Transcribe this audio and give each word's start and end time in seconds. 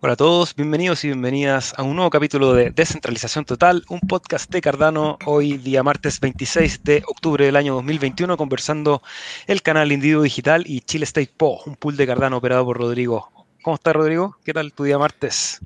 Hola 0.00 0.12
a 0.12 0.16
todos, 0.16 0.54
bienvenidos 0.54 1.02
y 1.02 1.08
bienvenidas 1.08 1.74
a 1.76 1.82
un 1.82 1.96
nuevo 1.96 2.08
capítulo 2.08 2.54
de 2.54 2.70
Descentralización 2.70 3.44
Total, 3.44 3.82
un 3.88 3.98
podcast 3.98 4.48
de 4.48 4.60
Cardano, 4.60 5.18
hoy 5.26 5.56
día 5.56 5.82
martes 5.82 6.20
26 6.20 6.84
de 6.84 7.02
octubre 7.08 7.44
del 7.44 7.56
año 7.56 7.74
2021, 7.74 8.36
conversando 8.36 9.02
el 9.48 9.60
canal 9.60 9.90
Individuo 9.90 10.22
Digital 10.22 10.62
y 10.68 10.82
Chile 10.82 11.02
State 11.02 11.32
Po, 11.36 11.60
un 11.66 11.74
pool 11.74 11.96
de 11.96 12.06
Cardano 12.06 12.36
operado 12.36 12.64
por 12.64 12.78
Rodrigo. 12.78 13.28
¿Cómo 13.60 13.74
estás 13.74 13.92
Rodrigo? 13.92 14.36
¿Qué 14.44 14.52
tal 14.52 14.72
tu 14.72 14.84
día 14.84 14.98
martes? 14.98 15.58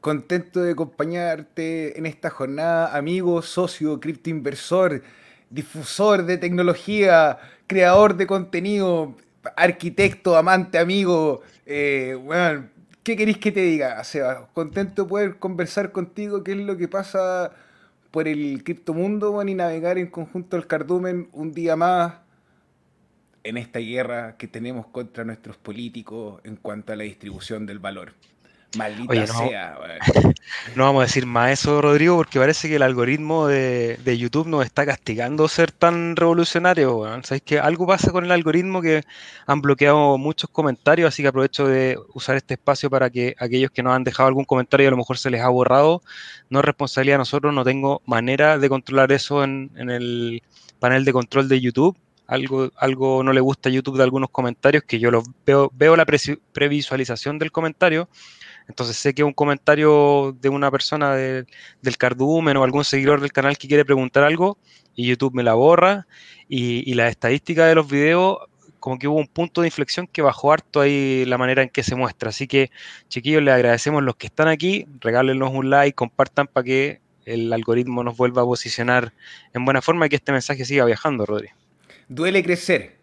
Contento 0.00 0.64
de 0.64 0.72
acompañarte 0.72 1.96
en 1.96 2.06
esta 2.06 2.28
jornada, 2.28 2.96
amigo, 2.96 3.40
socio, 3.40 4.00
criptoinversor, 4.00 5.00
difusor 5.48 6.26
de 6.26 6.38
tecnología, 6.38 7.38
creador 7.68 8.16
de 8.16 8.26
contenido, 8.26 9.14
arquitecto, 9.56 10.36
amante, 10.36 10.76
amigo, 10.76 11.42
eh, 11.64 12.18
bueno, 12.20 12.66
¿Qué 13.06 13.16
queréis 13.16 13.38
que 13.38 13.52
te 13.52 13.60
diga, 13.60 14.02
Seba? 14.02 14.48
Contento 14.52 15.04
de 15.04 15.08
poder 15.08 15.36
conversar 15.38 15.92
contigo 15.92 16.42
qué 16.42 16.50
es 16.50 16.58
lo 16.58 16.76
que 16.76 16.88
pasa 16.88 17.52
por 18.10 18.26
el 18.26 18.64
criptomundo 18.64 19.40
y 19.46 19.54
navegar 19.54 19.96
en 19.96 20.08
conjunto 20.08 20.56
al 20.56 20.66
cardumen 20.66 21.28
un 21.32 21.52
día 21.52 21.76
más 21.76 22.14
en 23.44 23.58
esta 23.58 23.78
guerra 23.78 24.36
que 24.36 24.48
tenemos 24.48 24.88
contra 24.88 25.22
nuestros 25.22 25.56
políticos 25.56 26.40
en 26.42 26.56
cuanto 26.56 26.92
a 26.92 26.96
la 26.96 27.04
distribución 27.04 27.64
del 27.64 27.78
valor. 27.78 28.14
Maldita 28.76 29.26
sea. 29.26 29.78
No 30.74 30.84
vamos 30.84 31.00
a 31.00 31.06
decir 31.06 31.26
más 31.26 31.50
eso, 31.50 31.80
Rodrigo, 31.80 32.16
porque 32.16 32.38
parece 32.38 32.68
que 32.68 32.76
el 32.76 32.82
algoritmo 32.82 33.46
de, 33.46 34.16
YouTube 34.18 34.46
nos 34.46 34.64
está 34.64 34.84
castigando 34.84 35.48
ser 35.48 35.72
tan 35.72 36.16
revolucionario. 36.16 37.04
Sabéis 37.22 37.42
que 37.42 37.58
algo 37.58 37.86
pasa 37.86 38.12
con 38.12 38.24
el 38.24 38.32
algoritmo 38.32 38.80
que 38.82 39.02
han 39.46 39.60
bloqueado 39.60 40.18
muchos 40.18 40.50
comentarios, 40.50 41.08
así 41.08 41.22
que 41.22 41.28
aprovecho 41.28 41.66
de 41.66 41.98
usar 42.14 42.36
este 42.36 42.54
espacio 42.54 42.90
para 42.90 43.10
que 43.10 43.34
aquellos 43.38 43.70
que 43.70 43.82
nos 43.82 43.94
han 43.94 44.04
dejado 44.04 44.28
algún 44.28 44.44
comentario 44.44 44.84
y 44.84 44.88
a 44.88 44.90
lo 44.90 44.96
mejor 44.96 45.18
se 45.18 45.30
les 45.30 45.40
ha 45.40 45.48
borrado, 45.48 46.02
no 46.50 46.60
es 46.60 46.64
responsabilidad 46.64 47.14
de 47.14 47.18
nosotros, 47.18 47.54
no 47.54 47.64
tengo 47.64 48.02
manera 48.06 48.58
de 48.58 48.68
controlar 48.68 49.12
eso 49.12 49.42
en, 49.42 49.70
el 49.76 50.42
panel 50.78 51.04
de 51.04 51.12
control 51.12 51.48
de 51.48 51.60
YouTube 51.60 51.96
algo, 52.26 52.70
algo 52.76 53.22
no 53.22 53.32
le 53.32 53.40
gusta 53.40 53.68
a 53.68 53.72
YouTube 53.72 53.96
de 53.96 54.02
algunos 54.02 54.30
comentarios, 54.30 54.82
que 54.84 54.98
yo 54.98 55.10
los 55.10 55.24
veo, 55.46 55.70
veo 55.74 55.96
la 55.96 56.04
previsualización 56.04 57.38
del 57.38 57.52
comentario, 57.52 58.08
entonces 58.68 58.96
sé 58.96 59.14
que 59.14 59.22
un 59.22 59.32
comentario 59.32 60.36
de 60.40 60.48
una 60.48 60.70
persona 60.70 61.14
del 61.14 61.46
cardumen 61.98 62.56
o 62.56 62.64
algún 62.64 62.84
seguidor 62.84 63.20
del 63.20 63.32
canal 63.32 63.56
que 63.56 63.68
quiere 63.68 63.84
preguntar 63.84 64.24
algo 64.24 64.58
y 64.94 65.06
YouTube 65.06 65.34
me 65.34 65.42
la 65.42 65.54
borra 65.54 66.06
y, 66.48 66.94
la 66.94 67.08
estadística 67.08 67.66
de 67.66 67.74
los 67.74 67.88
videos 67.88 68.38
como 68.80 68.98
que 68.98 69.08
hubo 69.08 69.18
un 69.18 69.26
punto 69.26 69.60
de 69.62 69.68
inflexión 69.68 70.06
que 70.06 70.22
bajó 70.22 70.52
harto 70.52 70.80
ahí 70.80 71.24
la 71.26 71.38
manera 71.38 71.62
en 71.62 71.68
que 71.68 71.82
se 71.82 71.96
muestra. 71.96 72.28
Así 72.28 72.46
que, 72.46 72.70
chiquillos, 73.08 73.42
les 73.42 73.52
agradecemos 73.52 74.00
los 74.00 74.14
que 74.14 74.28
están 74.28 74.46
aquí, 74.46 74.86
regálenos 75.00 75.50
un 75.52 75.70
like, 75.70 75.96
compartan 75.96 76.46
para 76.46 76.62
que 76.62 77.00
el 77.24 77.52
algoritmo 77.52 78.04
nos 78.04 78.16
vuelva 78.16 78.42
a 78.42 78.44
posicionar 78.44 79.12
en 79.52 79.64
buena 79.64 79.82
forma 79.82 80.06
y 80.06 80.08
que 80.08 80.16
este 80.16 80.30
mensaje 80.30 80.64
siga 80.64 80.84
viajando, 80.84 81.26
Rodri. 81.26 81.48
Duele 82.08 82.44
crecer. 82.44 82.98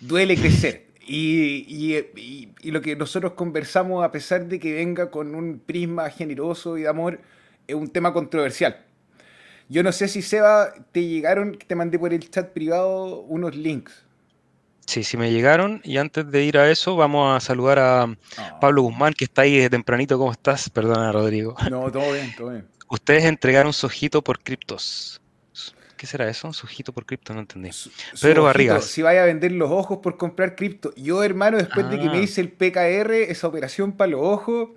Duele 0.00 0.36
crecer. 0.36 0.86
Y, 1.06 2.04
lo 2.64 2.80
que 2.80 2.96
nosotros 2.96 3.32
conversamos, 3.32 4.04
a 4.04 4.10
pesar 4.10 4.46
de 4.46 4.58
que 4.58 4.72
venga 4.74 5.10
con 5.10 5.34
un 5.34 5.58
prisma 5.58 6.10
generoso 6.10 6.78
y 6.78 6.82
de 6.82 6.88
amor, 6.88 7.20
es 7.66 7.74
un 7.74 7.88
tema 7.88 8.12
controversial. 8.12 8.84
Yo 9.68 9.82
no 9.82 9.92
sé 9.92 10.08
si 10.08 10.22
Seba 10.22 10.72
te 10.92 11.06
llegaron, 11.06 11.58
te 11.58 11.74
mandé 11.74 11.98
por 11.98 12.12
el 12.12 12.28
chat 12.30 12.52
privado 12.52 13.20
unos 13.22 13.56
links. 13.56 14.04
Sí, 14.86 15.02
sí 15.02 15.16
me 15.16 15.32
llegaron. 15.32 15.80
Y 15.84 15.96
antes 15.96 16.30
de 16.30 16.44
ir 16.44 16.58
a 16.58 16.70
eso, 16.70 16.96
vamos 16.96 17.34
a 17.34 17.40
saludar 17.40 17.78
a 17.78 18.02
ah. 18.02 18.58
Pablo 18.60 18.82
Guzmán, 18.82 19.14
que 19.14 19.24
está 19.24 19.42
ahí 19.42 19.56
de 19.56 19.70
tempranito. 19.70 20.18
¿Cómo 20.18 20.32
estás? 20.32 20.68
Perdona, 20.68 21.10
Rodrigo. 21.10 21.56
No, 21.70 21.90
todo 21.90 22.12
bien, 22.12 22.34
todo 22.36 22.50
bien. 22.50 22.68
Ustedes 22.90 23.24
entregaron 23.24 23.72
su 23.72 23.86
ojito 23.86 24.22
por 24.22 24.40
criptos. 24.40 25.20
¿Qué 26.04 26.08
será 26.08 26.28
eso? 26.28 26.46
¿Un 26.46 26.52
sujito 26.52 26.92
por 26.92 27.06
cripto? 27.06 27.32
No 27.32 27.40
entendí. 27.40 27.70
Pedro 28.20 28.42
Barrigas. 28.42 28.84
Si 28.84 29.00
vaya 29.00 29.22
a 29.22 29.24
vender 29.24 29.52
los 29.52 29.70
ojos 29.70 30.00
por 30.02 30.18
comprar 30.18 30.54
cripto. 30.54 30.92
Yo, 30.96 31.24
hermano, 31.24 31.56
después 31.56 31.88
de 31.88 31.98
que 31.98 32.10
me 32.10 32.18
ah. 32.18 32.20
hice 32.20 32.42
el 32.42 32.50
PKR, 32.50 33.10
esa 33.30 33.46
operación 33.46 33.92
para 33.92 34.10
los 34.10 34.20
ojos, 34.20 34.68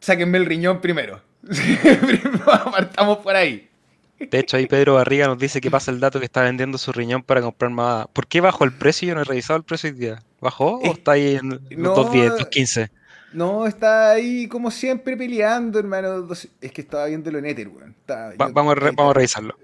sáquenme 0.00 0.36
el 0.36 0.44
riñón 0.44 0.82
primero. 0.82 1.22
Partamos 2.44 3.16
por 3.20 3.36
ahí. 3.36 3.70
De 4.18 4.38
hecho, 4.38 4.58
ahí 4.58 4.66
Pedro 4.66 4.96
Barriga 4.96 5.28
nos 5.28 5.38
dice 5.38 5.62
que 5.62 5.70
pasa 5.70 5.90
el 5.90 5.98
dato 5.98 6.18
que 6.18 6.26
está 6.26 6.42
vendiendo 6.42 6.76
su 6.76 6.92
riñón 6.92 7.22
para 7.22 7.40
comprar 7.40 7.70
más. 7.70 8.06
¿Por 8.12 8.26
qué 8.26 8.42
bajó 8.42 8.64
el 8.64 8.74
precio? 8.74 9.08
Yo 9.08 9.14
no 9.14 9.22
he 9.22 9.24
revisado 9.24 9.56
el 9.56 9.64
precio 9.64 9.88
hoy 9.88 9.96
día. 9.96 10.22
¿Bajó 10.42 10.76
o 10.76 10.92
está 10.92 11.12
ahí 11.12 11.36
en 11.36 11.48
los 11.48 11.96
2.10, 11.96 12.36
2.15? 12.36 12.90
No, 13.32 13.66
está 13.66 14.12
ahí 14.12 14.48
como 14.48 14.70
siempre 14.70 15.16
peleando, 15.16 15.78
hermano. 15.78 16.26
Es 16.60 16.72
que 16.72 16.80
estaba 16.80 17.06
viéndolo 17.06 17.38
en 17.38 17.46
Ether, 17.46 17.68
weón. 17.68 17.94
vamos, 18.36 18.76
a 18.76 18.90
vamos 18.92 19.10
a 19.10 19.12
revisarlo. 19.14 19.58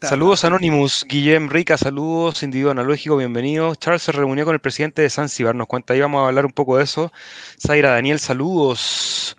saludos 0.00 0.44
Anonymous, 0.44 1.04
Guillem 1.08 1.48
Rica, 1.48 1.76
saludos, 1.76 2.42
individuo 2.42 2.70
analógico, 2.70 3.16
bienvenido. 3.16 3.74
Charles 3.74 4.02
se 4.02 4.12
reunió 4.12 4.44
con 4.44 4.54
el 4.54 4.60
presidente 4.60 5.02
de 5.02 5.10
Zanzibar, 5.10 5.54
nos 5.54 5.66
cuenta 5.66 5.94
ahí, 5.94 6.00
vamos 6.00 6.22
a 6.22 6.28
hablar 6.28 6.46
un 6.46 6.52
poco 6.52 6.78
de 6.78 6.84
eso. 6.84 7.12
Zaira 7.60 7.90
Daniel, 7.90 8.18
saludos. 8.18 9.37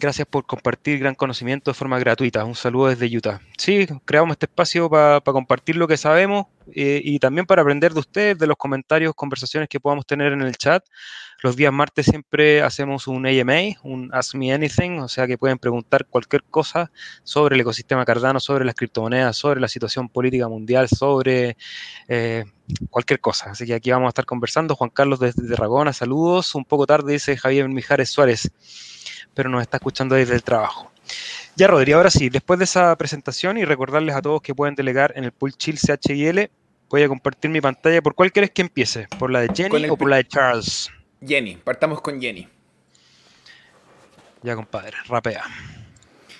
Gracias 0.00 0.28
por 0.28 0.46
compartir 0.46 1.00
gran 1.00 1.16
conocimiento 1.16 1.70
de 1.70 1.74
forma 1.74 1.98
gratuita. 1.98 2.44
Un 2.44 2.54
saludo 2.54 2.88
desde 2.88 3.16
Utah. 3.16 3.40
Sí, 3.56 3.86
creamos 4.04 4.34
este 4.34 4.46
espacio 4.46 4.88
para 4.88 5.20
compartir 5.20 5.74
lo 5.76 5.88
que 5.88 5.96
sabemos 5.96 6.46
eh, 6.74 7.00
y 7.02 7.18
también 7.18 7.46
para 7.46 7.62
aprender 7.62 7.94
de 7.94 8.00
ustedes, 8.00 8.38
de 8.38 8.46
los 8.46 8.56
comentarios, 8.56 9.14
conversaciones 9.14 9.68
que 9.68 9.80
podamos 9.80 10.06
tener 10.06 10.32
en 10.32 10.42
el 10.42 10.56
chat. 10.56 10.84
Los 11.42 11.56
días 11.56 11.72
martes 11.72 12.06
siempre 12.06 12.62
hacemos 12.62 13.08
un 13.08 13.26
AMA, 13.26 13.78
un 13.82 14.10
Ask 14.12 14.34
Me 14.34 14.52
Anything, 14.52 14.98
o 15.00 15.08
sea 15.08 15.26
que 15.26 15.38
pueden 15.38 15.58
preguntar 15.58 16.06
cualquier 16.06 16.44
cosa 16.44 16.90
sobre 17.24 17.56
el 17.56 17.60
ecosistema 17.60 18.04
Cardano, 18.04 18.38
sobre 18.38 18.64
las 18.64 18.74
criptomonedas, 18.74 19.36
sobre 19.36 19.60
la 19.60 19.68
situación 19.68 20.08
política 20.08 20.48
mundial, 20.48 20.88
sobre 20.88 21.56
eh, 22.08 22.44
cualquier 22.90 23.20
cosa. 23.20 23.50
Así 23.50 23.66
que 23.66 23.74
aquí 23.74 23.90
vamos 23.90 24.06
a 24.06 24.10
estar 24.10 24.26
conversando. 24.26 24.76
Juan 24.76 24.90
Carlos 24.90 25.18
desde 25.18 25.48
Tarragona, 25.48 25.92
saludos. 25.92 26.54
Un 26.54 26.64
poco 26.64 26.86
tarde 26.86 27.12
dice 27.12 27.36
Javier 27.36 27.68
Mijares 27.68 28.10
Suárez, 28.10 28.50
pero 29.34 29.48
nos 29.48 29.62
está 29.62 29.78
escuchando 29.78 30.14
desde 30.14 30.34
el 30.34 30.42
trabajo. 30.42 30.90
Ya, 31.56 31.66
Rodri, 31.66 31.92
ahora 31.92 32.10
sí, 32.10 32.28
después 32.28 32.58
de 32.58 32.64
esa 32.64 32.94
presentación 32.96 33.58
y 33.58 33.64
recordarles 33.64 34.14
a 34.14 34.22
todos 34.22 34.42
que 34.42 34.54
pueden 34.54 34.74
delegar 34.74 35.12
en 35.16 35.24
el 35.24 35.32
pool 35.32 35.54
Chill 35.54 35.78
CHIL, 35.78 36.50
voy 36.88 37.02
a 37.02 37.08
compartir 37.08 37.50
mi 37.50 37.60
pantalla. 37.60 38.00
¿Por 38.00 38.14
cuál 38.14 38.32
quieres 38.32 38.50
que 38.50 38.62
empiece? 38.62 39.08
¿Por 39.18 39.30
la 39.30 39.40
de 39.40 39.48
Jenny 39.54 39.88
o 39.88 39.96
por 39.96 40.08
la 40.08 40.16
de 40.16 40.28
Charles? 40.28 40.90
Jenny, 41.26 41.56
partamos 41.56 42.00
con 42.00 42.20
Jenny. 42.20 42.48
Ya, 44.42 44.54
compadre, 44.54 44.96
rapea. 45.08 45.42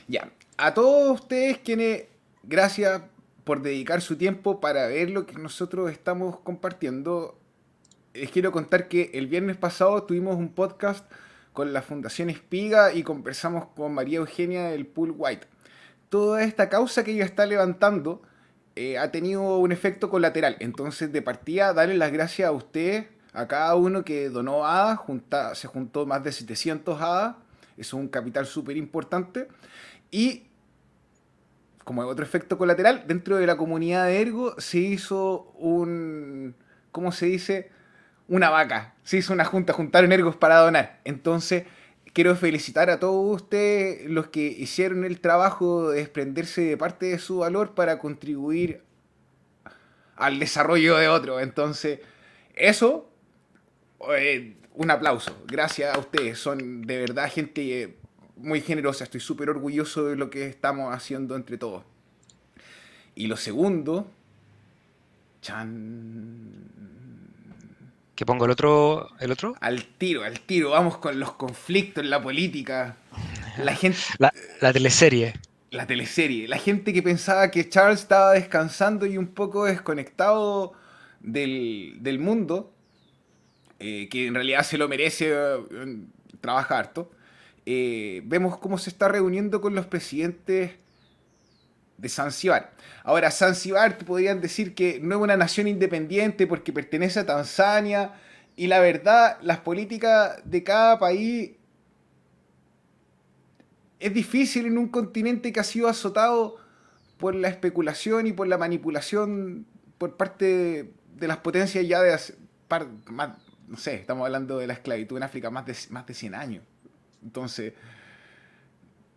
Ya, 0.06 0.30
a 0.56 0.72
todos 0.72 1.20
ustedes 1.20 1.58
quienes, 1.58 2.04
gracias 2.44 3.02
por 3.44 3.62
dedicar 3.62 4.00
su 4.00 4.16
tiempo 4.16 4.60
para 4.60 4.86
ver 4.86 5.10
lo 5.10 5.26
que 5.26 5.34
nosotros 5.34 5.90
estamos 5.90 6.38
compartiendo. 6.40 7.38
Les 8.14 8.30
quiero 8.30 8.52
contar 8.52 8.88
que 8.88 9.10
el 9.14 9.26
viernes 9.26 9.56
pasado 9.56 10.02
tuvimos 10.04 10.36
un 10.36 10.50
podcast 10.50 11.10
con 11.58 11.72
la 11.72 11.82
Fundación 11.82 12.30
Espiga 12.30 12.92
y 12.92 13.02
conversamos 13.02 13.66
con 13.74 13.92
María 13.92 14.18
Eugenia 14.18 14.68
del 14.68 14.86
Pool 14.86 15.12
White. 15.18 15.48
Toda 16.08 16.44
esta 16.44 16.68
causa 16.68 17.02
que 17.02 17.10
ella 17.10 17.24
está 17.24 17.46
levantando 17.46 18.22
eh, 18.76 18.96
ha 18.96 19.10
tenido 19.10 19.58
un 19.58 19.72
efecto 19.72 20.08
colateral. 20.08 20.56
Entonces, 20.60 21.12
de 21.12 21.20
partida, 21.20 21.72
darle 21.72 21.96
las 21.96 22.12
gracias 22.12 22.46
a 22.46 22.52
ustedes, 22.52 23.06
a 23.32 23.48
cada 23.48 23.74
uno 23.74 24.04
que 24.04 24.28
donó 24.28 24.64
ADA, 24.64 25.02
se 25.56 25.66
juntó 25.66 26.06
más 26.06 26.22
de 26.22 26.30
700 26.30 27.02
ADA, 27.02 27.38
eso 27.76 27.96
es 27.96 28.02
un 28.04 28.06
capital 28.06 28.46
súper 28.46 28.76
importante. 28.76 29.48
Y, 30.12 30.44
como 31.82 32.02
otro 32.02 32.24
efecto 32.24 32.56
colateral, 32.56 33.02
dentro 33.08 33.36
de 33.36 33.48
la 33.48 33.56
comunidad 33.56 34.06
de 34.06 34.20
Ergo 34.20 34.54
se 34.58 34.78
hizo 34.78 35.50
un, 35.58 36.54
¿cómo 36.92 37.10
se 37.10 37.26
dice? 37.26 37.72
Una 38.28 38.50
vaca. 38.50 38.94
Se 39.02 39.16
hizo 39.16 39.32
una 39.32 39.44
junta, 39.44 39.72
juntaron 39.72 40.12
ergos 40.12 40.36
para 40.36 40.58
donar. 40.58 41.00
Entonces, 41.04 41.64
quiero 42.12 42.36
felicitar 42.36 42.90
a 42.90 43.00
todos 43.00 43.42
ustedes 43.42 44.08
los 44.08 44.28
que 44.28 44.46
hicieron 44.46 45.04
el 45.04 45.20
trabajo 45.20 45.90
de 45.90 46.00
desprenderse 46.00 46.62
de 46.62 46.76
parte 46.76 47.06
de 47.06 47.18
su 47.18 47.38
valor 47.38 47.74
para 47.74 47.98
contribuir 47.98 48.82
al 50.16 50.38
desarrollo 50.38 50.96
de 50.96 51.08
otro. 51.08 51.40
Entonces, 51.40 52.00
eso, 52.54 53.08
eh, 54.16 54.56
un 54.74 54.90
aplauso. 54.90 55.36
Gracias 55.46 55.94
a 55.94 55.98
ustedes. 55.98 56.38
Son 56.38 56.82
de 56.82 56.98
verdad 56.98 57.30
gente 57.32 57.96
muy 58.36 58.60
generosa. 58.60 59.04
Estoy 59.04 59.20
súper 59.20 59.50
orgulloso 59.50 60.06
de 60.06 60.16
lo 60.16 60.30
que 60.30 60.46
estamos 60.46 60.94
haciendo 60.94 61.36
entre 61.36 61.58
todos. 61.58 61.84
Y 63.14 63.26
lo 63.26 63.36
segundo, 63.36 64.08
chan 65.40 66.77
¿Que 68.18 68.26
pongo 68.26 68.46
el 68.46 68.50
otro, 68.50 69.10
el 69.20 69.30
otro? 69.30 69.54
Al 69.60 69.84
tiro, 69.84 70.24
al 70.24 70.40
tiro. 70.40 70.70
Vamos 70.70 70.98
con 70.98 71.20
los 71.20 71.34
conflictos 71.34 72.04
la 72.04 72.20
política. 72.20 72.96
La 73.58 73.76
gente. 73.76 73.96
La, 74.18 74.72
teleserie. 74.72 75.34
La 75.70 75.86
teleserie. 75.86 76.48
La 76.48 76.58
gente 76.58 76.92
que 76.92 77.00
pensaba 77.00 77.48
que 77.52 77.68
Charles 77.68 78.00
estaba 78.00 78.32
descansando 78.32 79.06
y 79.06 79.16
un 79.18 79.28
poco 79.28 79.66
desconectado 79.66 80.72
del, 81.20 82.18
mundo. 82.18 82.72
Eh, 83.78 84.08
que 84.10 84.26
en 84.26 84.34
realidad 84.34 84.64
se 84.64 84.78
lo 84.78 84.88
merece. 84.88 85.32
trabaja 86.40 86.76
harto, 86.76 87.12
eh, 87.66 88.22
vemos 88.24 88.58
cómo 88.58 88.78
se 88.78 88.90
está 88.90 89.06
reuniendo 89.06 89.60
con 89.60 89.76
los 89.76 89.86
presidentes 89.86 90.72
de 91.98 92.08
Zanzibar. 92.08 92.72
Ahora, 93.02 93.30
Zanzibar 93.30 93.98
podrían 93.98 94.40
decir 94.40 94.74
que 94.74 95.00
no 95.00 95.16
es 95.16 95.20
una 95.20 95.36
nación 95.36 95.68
independiente 95.68 96.46
porque 96.46 96.72
pertenece 96.72 97.20
a 97.20 97.26
Tanzania, 97.26 98.14
y 98.58 98.66
la 98.66 98.80
verdad, 98.80 99.38
las 99.40 99.58
políticas 99.58 100.40
de 100.44 100.64
cada 100.64 100.98
país 100.98 101.52
es 104.00 104.12
difícil 104.12 104.66
en 104.66 104.78
un 104.78 104.88
continente 104.88 105.52
que 105.52 105.60
ha 105.60 105.64
sido 105.64 105.88
azotado 105.88 106.56
por 107.18 107.36
la 107.36 107.48
especulación 107.48 108.26
y 108.26 108.32
por 108.32 108.48
la 108.48 108.58
manipulación 108.58 109.64
por 109.96 110.16
parte 110.16 110.92
de 111.14 111.28
las 111.28 111.36
potencias 111.36 111.86
ya 111.86 112.00
de 112.00 112.12
hace, 112.12 112.34
no 113.68 113.76
sé, 113.76 113.94
estamos 113.94 114.24
hablando 114.24 114.58
de 114.58 114.66
la 114.66 114.72
esclavitud 114.72 115.16
en 115.16 115.22
África 115.22 115.50
más 115.50 115.66
de, 115.66 115.76
más 115.90 116.06
de 116.06 116.14
100 116.14 116.34
años. 116.34 116.64
Entonces, 117.22 117.74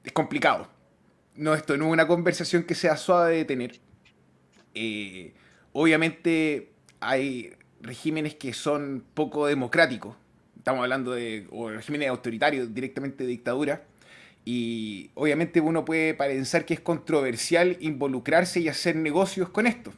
es 0.04 0.12
complicado. 0.12 0.68
No, 1.36 1.54
esto 1.54 1.78
no 1.78 1.88
es 1.88 1.92
una 1.94 2.08
conversación 2.08 2.64
que 2.64 2.76
sea 2.76 2.98
suave 2.98 3.38
de 3.38 3.46
tener. 3.46 3.80
Eh, 4.74 5.34
obviamente 5.74 6.72
hay 7.00 7.54
regímenes 7.82 8.36
que 8.36 8.54
son 8.54 9.04
poco 9.14 9.48
democráticos. 9.48 10.16
Estamos 10.58 10.84
hablando 10.84 11.12
de 11.12 11.48
regímenes 11.74 12.10
autoritarios, 12.10 12.74
directamente 12.74 13.24
de 13.24 13.30
dictadura. 13.30 13.84
Y 14.44 15.12
obviamente 15.14 15.62
uno 15.62 15.86
puede 15.86 16.14
pensar 16.14 16.66
que 16.66 16.74
es 16.74 16.80
controversial 16.80 17.78
involucrarse 17.80 18.60
y 18.60 18.68
hacer 18.68 18.96
negocios 18.96 19.50
con 19.50 19.68
esto. 19.68 19.94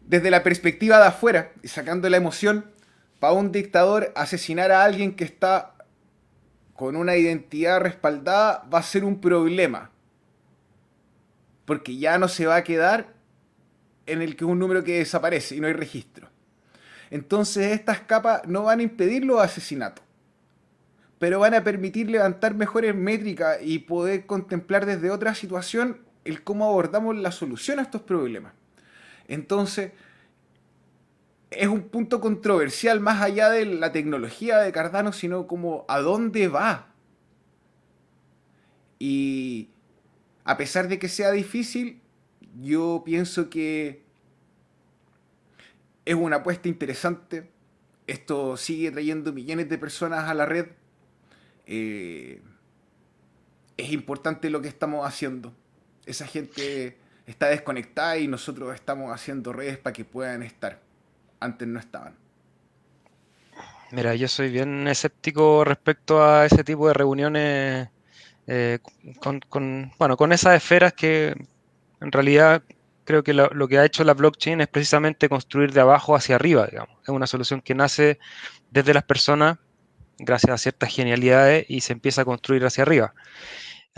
Desde 0.00 0.30
la 0.30 0.42
perspectiva 0.42 0.98
de 0.98 1.06
afuera, 1.06 1.52
sacando 1.64 2.08
la 2.08 2.16
emoción, 2.16 2.66
para 3.18 3.32
un 3.32 3.50
dictador 3.50 4.12
asesinar 4.14 4.70
a 4.70 4.84
alguien 4.84 5.14
que 5.14 5.24
está 5.24 5.75
con 6.76 6.96
una 6.96 7.16
identidad 7.16 7.80
respaldada 7.80 8.66
va 8.72 8.78
a 8.78 8.82
ser 8.82 9.04
un 9.04 9.20
problema. 9.20 9.90
Porque 11.64 11.96
ya 11.96 12.18
no 12.18 12.28
se 12.28 12.46
va 12.46 12.56
a 12.56 12.64
quedar 12.64 13.14
en 14.06 14.22
el 14.22 14.36
que 14.36 14.44
es 14.44 14.50
un 14.50 14.58
número 14.58 14.84
que 14.84 14.98
desaparece 14.98 15.56
y 15.56 15.60
no 15.60 15.66
hay 15.66 15.72
registro. 15.72 16.28
Entonces 17.10 17.72
estas 17.72 18.00
capas 18.00 18.46
no 18.46 18.64
van 18.64 18.80
a 18.80 18.82
impedir 18.82 19.24
los 19.24 19.40
asesinatos 19.40 20.06
pero 21.18 21.40
van 21.40 21.54
a 21.54 21.64
permitir 21.64 22.10
levantar 22.10 22.54
mejores 22.54 22.94
métricas 22.94 23.58
y 23.62 23.80
poder 23.80 24.26
contemplar 24.26 24.86
desde 24.86 25.10
otra 25.10 25.34
situación 25.34 26.00
el 26.24 26.42
cómo 26.42 26.66
abordamos 26.66 27.16
la 27.16 27.32
solución 27.32 27.78
a 27.78 27.82
estos 27.82 28.02
problemas. 28.02 28.52
Entonces, 29.28 29.92
es 31.50 31.68
un 31.68 31.82
punto 31.82 32.20
controversial 32.20 33.00
más 33.00 33.22
allá 33.22 33.50
de 33.50 33.66
la 33.66 33.92
tecnología 33.92 34.58
de 34.58 34.72
Cardano, 34.72 35.12
sino 35.12 35.46
como 35.46 35.84
a 35.88 36.00
dónde 36.00 36.48
va. 36.48 36.92
Y 38.98 39.70
a 40.44 40.56
pesar 40.56 40.88
de 40.88 40.98
que 40.98 41.08
sea 41.08 41.30
difícil, 41.30 42.00
yo 42.60 43.02
pienso 43.04 43.50
que 43.50 44.02
es 46.04 46.14
una 46.14 46.36
apuesta 46.36 46.68
interesante. 46.68 47.50
Esto 48.06 48.56
sigue 48.56 48.90
trayendo 48.90 49.32
millones 49.32 49.68
de 49.68 49.78
personas 49.78 50.28
a 50.28 50.34
la 50.34 50.46
red 50.46 50.66
eh, 51.66 52.40
es 53.76 53.92
importante 53.92 54.48
lo 54.50 54.62
que 54.62 54.68
estamos 54.68 55.06
haciendo. 55.06 55.52
Esa 56.06 56.26
gente 56.26 56.96
está 57.26 57.48
desconectada 57.48 58.16
y 58.18 58.28
nosotros 58.28 58.74
estamos 58.74 59.12
haciendo 59.12 59.52
redes 59.52 59.76
para 59.76 59.92
que 59.92 60.04
puedan 60.04 60.42
estar. 60.42 60.80
Antes 61.46 61.68
no 61.68 61.78
estaban. 61.78 62.16
Mira, 63.92 64.16
yo 64.16 64.26
soy 64.26 64.50
bien 64.50 64.88
escéptico 64.88 65.64
respecto 65.64 66.24
a 66.24 66.44
ese 66.44 66.64
tipo 66.64 66.88
de 66.88 66.94
reuniones 66.94 67.88
eh, 68.48 68.80
con, 69.20 69.92
bueno, 69.96 70.16
con 70.16 70.32
esas 70.32 70.56
esferas 70.56 70.92
que 70.92 71.36
en 72.00 72.10
realidad 72.10 72.64
creo 73.04 73.22
que 73.22 73.32
lo, 73.32 73.48
lo, 73.50 73.68
que 73.68 73.78
ha 73.78 73.84
hecho 73.84 74.02
la 74.02 74.14
blockchain 74.14 74.60
es 74.60 74.66
precisamente 74.66 75.28
construir 75.28 75.72
de 75.72 75.82
abajo 75.82 76.16
hacia 76.16 76.34
arriba, 76.34 76.66
digamos. 76.66 76.98
Es 77.04 77.10
una 77.10 77.28
solución 77.28 77.60
que 77.60 77.76
nace 77.76 78.18
desde 78.72 78.92
las 78.92 79.04
personas 79.04 79.58
gracias 80.18 80.52
a 80.52 80.58
ciertas 80.58 80.92
genialidades 80.92 81.64
y 81.68 81.80
se 81.80 81.92
empieza 81.92 82.22
a 82.22 82.24
construir 82.24 82.64
hacia 82.66 82.82
arriba. 82.82 83.14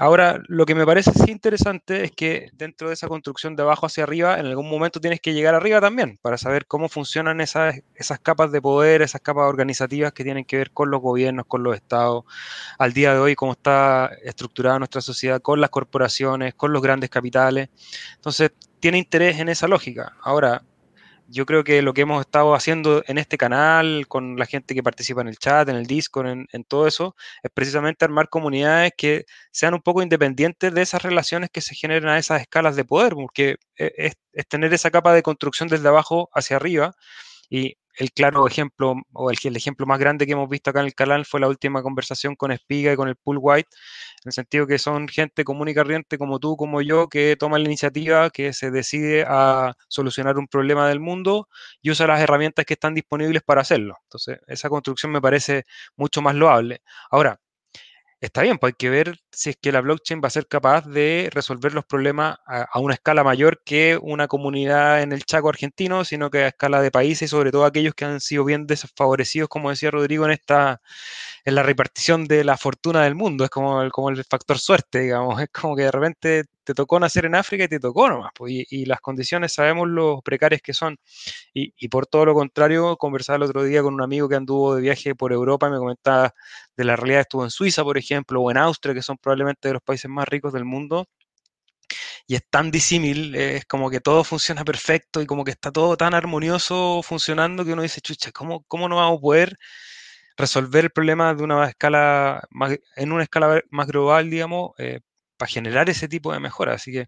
Ahora, 0.01 0.41
lo 0.47 0.65
que 0.65 0.77
me 0.77 0.87
parece 0.87 1.11
sí 1.13 1.33
interesante 1.33 2.05
es 2.05 2.13
que 2.13 2.51
dentro 2.53 2.87
de 2.87 2.95
esa 2.95 3.09
construcción 3.09 3.57
de 3.57 3.65
abajo 3.65 3.87
hacia 3.87 4.05
arriba, 4.05 4.39
en 4.39 4.47
algún 4.47 4.71
momento 4.71 5.01
tienes 5.01 5.21
que 5.21 5.35
llegar 5.35 5.57
arriba 5.57 5.81
también 5.81 6.19
para 6.23 6.39
saber 6.39 6.67
cómo 6.67 6.89
funcionan 6.89 7.41
esas, 7.41 7.81
esas 7.97 8.21
capas 8.21 8.53
de 8.53 8.63
poder, 8.63 9.03
esas 9.03 9.21
capas 9.21 9.49
organizativas 9.49 10.13
que 10.13 10.23
tienen 10.23 10.45
que 10.45 10.57
ver 10.57 10.71
con 10.71 10.93
los 10.93 11.01
gobiernos, 11.03 11.47
con 11.47 11.65
los 11.65 11.75
estados, 11.75 12.25
al 12.79 12.93
día 12.93 13.13
de 13.13 13.19
hoy, 13.19 13.35
cómo 13.35 13.53
está 13.53 14.13
estructurada 14.23 14.79
nuestra 14.79 15.01
sociedad, 15.01 15.43
con 15.43 15.61
las 15.61 15.71
corporaciones, 15.71 16.55
con 16.55 16.73
los 16.73 16.81
grandes 16.81 17.11
capitales. 17.11 17.69
Entonces, 18.15 18.53
tiene 18.79 18.99
interés 18.99 19.41
en 19.41 19.49
esa 19.49 19.67
lógica. 19.67 20.17
Ahora, 20.23 20.63
yo 21.29 21.47
creo 21.47 21.63
que 21.63 21.83
lo 21.83 21.93
que 21.95 22.01
hemos 22.03 22.23
estado 22.23 22.55
haciendo 22.55 23.03
en 23.07 23.19
este 23.19 23.37
canal, 23.37 24.09
con 24.09 24.37
la 24.39 24.47
gente 24.47 24.75
que 24.75 24.83
participa 24.83 25.21
en 25.21 25.29
el 25.29 25.37
chat, 25.39 25.69
en 25.69 25.77
el 25.77 25.87
Discord, 25.87 26.27
en, 26.29 26.65
todo 26.65 26.87
eso, 26.87 27.15
es 27.43 27.51
precisamente 27.53 28.05
armar 28.05 28.31
comunidades 28.31 28.93
que 28.97 29.27
sean 29.53 29.75
un 29.75 29.83
poco 29.83 30.03
independientes 30.03 30.73
de 30.73 30.83
esas 30.83 31.03
relaciones 31.03 31.51
que 31.51 31.61
se 31.61 31.75
generan 31.75 32.09
a 32.11 32.19
esas 32.19 32.41
escalas 32.41 32.77
de 32.77 32.85
poder, 32.85 33.15
porque 33.15 33.57
e, 33.77 33.93
es, 33.99 34.15
es 34.33 34.49
tener 34.49 34.73
esa 34.73 34.91
capa 34.91 35.13
de 35.13 35.23
construcción 35.23 35.69
desde 35.69 35.89
abajo 35.89 36.31
hacia 36.33 36.57
arriba. 36.57 36.95
Y 37.51 37.77
el 37.99 38.13
claro 38.13 38.47
ejemplo, 38.47 38.95
o 39.13 39.31
el, 39.31 39.57
ejemplo 39.57 39.85
más 39.87 39.99
grande 39.99 40.25
que 40.27 40.33
hemos 40.33 40.49
visto 40.49 40.71
acá 40.71 40.81
en 40.81 40.87
el 40.87 40.95
canal 40.95 41.25
fue 41.27 41.41
la 41.41 41.49
última 41.49 41.83
conversación 41.83 42.37
con 42.37 42.53
Espiga 42.53 42.93
y 42.93 42.97
con 42.97 43.09
el 43.09 43.17
Pool 43.17 43.39
White, 43.41 43.69
en 44.25 44.29
el 44.29 44.33
sentido 44.33 44.67
que 44.67 44.79
son 44.79 45.09
gente 45.09 45.45
común 45.45 45.69
y 45.69 45.75
corriente 45.75 46.17
como 46.17 46.39
tú, 46.39 46.57
como 46.57 46.81
yo, 46.81 47.09
que 47.09 47.37
toma 47.37 47.59
la 47.59 47.65
iniciativa, 47.65 48.31
que 48.31 48.53
se 48.53 48.71
decide 48.71 49.25
a 49.29 49.75
solucionar 49.89 50.39
un 50.39 50.47
problema 50.47 50.89
del 50.89 51.01
mundo 51.01 51.49
y 51.83 51.91
usa 51.91 52.07
las 52.07 52.21
herramientas 52.21 52.65
que 52.65 52.75
están 52.75 52.95
disponibles 52.95 53.43
para 53.43 53.63
hacerlo. 53.63 53.97
Entonces, 54.05 54.39
esa 54.47 54.69
construcción 54.69 55.13
me 55.13 55.21
parece 55.21 55.65
mucho 55.97 56.23
más 56.23 56.35
loable. 56.37 56.83
Ahora, 57.11 57.41
Está 58.21 58.43
bien, 58.43 58.59
pues 58.59 58.73
hay 58.73 58.77
que 58.77 58.91
ver 58.91 59.21
si 59.31 59.51
es 59.51 59.57
que 59.57 59.71
la 59.71 59.81
blockchain 59.81 60.21
va 60.21 60.27
a 60.27 60.31
ser 60.31 60.49
capaz 60.49 60.85
de 60.89 61.31
resolver 61.33 61.73
los 61.73 61.85
problemas 61.85 62.37
a, 62.47 62.81
una 62.81 62.95
escala 62.95 63.23
mayor 63.23 63.63
que 63.65 63.97
una 64.03 64.27
comunidad 64.27 65.03
en 65.03 65.13
el 65.13 65.25
Chaco 65.25 65.49
argentino, 65.49 66.05
sino 66.05 66.29
que 66.29 66.39
a 66.43 66.49
escala 66.49 66.83
de 66.83 66.91
países 66.91 67.31
sobre 67.31 67.53
todo 67.53 67.65
aquellos 67.65 67.95
que 67.95 68.07
han 68.07 68.21
sido 68.21 68.45
bien 68.45 68.67
desfavorecidos, 68.67 69.49
como 69.49 69.71
decía 69.71 69.93
Rodrigo, 69.93 70.25
en 70.25 70.33
esta 70.33 70.81
en 71.45 71.55
la 71.55 71.63
repartición 71.63 72.27
de 72.27 72.45
la 72.45 72.57
fortuna 72.57 73.05
del 73.05 73.15
mundo. 73.15 73.45
Es 73.45 73.51
como 73.51 73.83
el, 73.83 73.93
como 73.93 74.11
el 74.11 74.25
factor 74.25 74.59
suerte, 74.59 75.01
digamos. 75.01 75.41
Es 75.43 75.49
como 75.51 75.77
que 75.77 75.83
de 75.85 75.91
repente 75.93 76.45
te 76.69 76.75
tocó 76.75 77.01
nacer 77.01 77.25
en 77.25 77.35
África 77.35 77.65
y 77.65 77.69
te 77.69 77.81
tocó 77.81 78.11
nomás. 78.11 78.31
Pues, 78.35 78.53
y, 78.69 78.85
las 78.85 79.01
condiciones 79.01 79.55
sabemos 79.55 79.89
lo 79.89 80.21
precarias 80.21 80.61
que 80.61 80.75
son. 80.75 80.99
Y, 81.55 81.73
y, 81.79 81.89
por 81.89 82.07
todo 82.07 82.27
lo 82.27 82.35
contrario, 82.35 82.97
conversaba 82.99 83.37
el 83.37 83.45
otro 83.45 83.63
día 83.65 83.83
con 83.83 83.95
un 83.95 84.03
amigo 84.03 84.29
que 84.29 84.35
anduvo 84.37 84.75
de 84.75 84.83
viaje 84.83 85.15
por 85.15 85.33
Europa 85.33 85.69
y 85.69 85.71
me 85.71 85.79
comentaba 85.79 86.35
de 86.77 86.85
la 86.85 86.95
realidad 86.97 87.23
estuvo 87.23 87.45
en 87.45 87.51
Suiza, 87.51 87.83
por 87.85 87.97
ejemplo, 87.97 88.43
o 88.43 88.51
en 88.51 88.59
Austria, 88.59 88.95
que 88.95 89.01
son 89.03 89.17
probablemente 89.17 89.69
de 89.69 89.75
los 89.75 89.83
países 89.83 90.11
más 90.11 90.29
ricos 90.29 90.53
del 90.53 90.67
mundo. 90.67 91.07
Y 92.27 92.35
es 92.35 92.43
tan 92.51 92.71
disímil, 92.71 93.35
es 93.35 93.65
como 93.65 93.89
que 93.91 94.01
todo 94.01 94.23
funciona 94.25 94.63
perfecto 94.65 95.23
y 95.23 95.27
como 95.27 95.45
que 95.45 95.53
está 95.53 95.73
todo 95.73 95.97
tan 95.97 96.13
armonioso 96.13 97.03
funcionando 97.03 97.65
que 97.65 97.73
uno 97.73 97.83
dice, 97.83 98.03
chucha, 98.03 98.31
¿cómo, 98.33 98.65
cómo 98.69 98.89
no 98.89 98.97
vamos 98.97 99.19
a 99.19 99.23
poder 99.23 99.59
resolver 100.37 100.85
el 100.85 100.91
problema 100.91 101.35
de 101.35 101.43
una 101.43 101.67
escala 101.69 102.43
en 102.97 103.13
una 103.13 103.25
escala 103.25 103.63
más 103.71 103.89
global, 103.89 104.31
digamos, 104.31 104.73
eh, 104.79 105.01
para 105.39 105.51
generar 105.51 105.89
ese 105.89 106.09
tipo 106.09 106.33
de 106.33 106.41
mejora. 106.41 106.75
Así 106.75 106.93
que, 106.93 107.07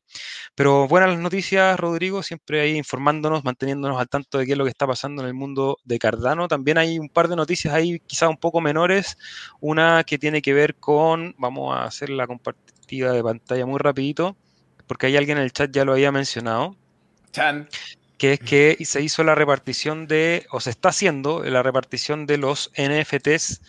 pero 0.55 0.89
buenas 0.89 1.11
las 1.11 1.19
noticias, 1.19 1.79
Rodrigo, 1.79 2.23
siempre 2.23 2.61
ahí 2.61 2.77
informándonos, 2.77 3.45
manteniéndonos 3.45 4.01
al 4.01 4.09
tanto 4.09 4.39
de 4.39 4.47
qué 4.47 4.53
es 4.53 4.59
lo 4.59 4.65
que 4.65 4.71
está 4.71 4.87
pasando 4.87 5.23
en 5.23 5.29
el 5.29 5.35
mundo 5.35 5.79
de 5.85 5.99
Cardano. 5.99 6.49
También 6.49 6.79
hay 6.79 6.99
un 6.99 7.11
par 7.11 7.29
de 7.29 7.37
noticias 7.37 7.75
ahí, 7.75 8.01
quizás 8.07 8.31
un 8.31 8.39
poco 8.39 8.61
menores. 8.61 9.19
Una 9.61 10.05
que 10.05 10.19
tiene 10.19 10.41
que 10.41 10.55
ver 10.55 10.77
con, 10.77 11.35
vamos 11.37 11.77
a 11.77 11.85
hacer 11.85 12.09
la 12.09 12.27
compartida 12.27 13.13
de 13.13 13.23
pantalla 13.23 13.67
muy 13.67 13.79
rapidito, 13.79 14.37
porque 14.87 15.07
hay 15.07 15.17
alguien 15.17 15.39
en 15.39 15.45
el 15.45 15.53
chat 15.53 15.71
ya 15.71 15.85
lo 15.85 15.93
había 15.93 16.13
mencionado. 16.13 16.77
Chan 17.33 17.69
que 18.21 18.35
es 18.35 18.41
que 18.41 18.77
se 18.85 19.01
hizo 19.01 19.25
la 19.25 19.35
repartición 19.35 20.07
de, 20.07 20.45
o 20.51 20.61
se 20.61 20.69
está 20.69 20.91
haciendo 20.91 21.43
la 21.43 21.63
repartición 21.63 22.27
de 22.27 22.37
los 22.37 22.71
NFTs 22.77 23.63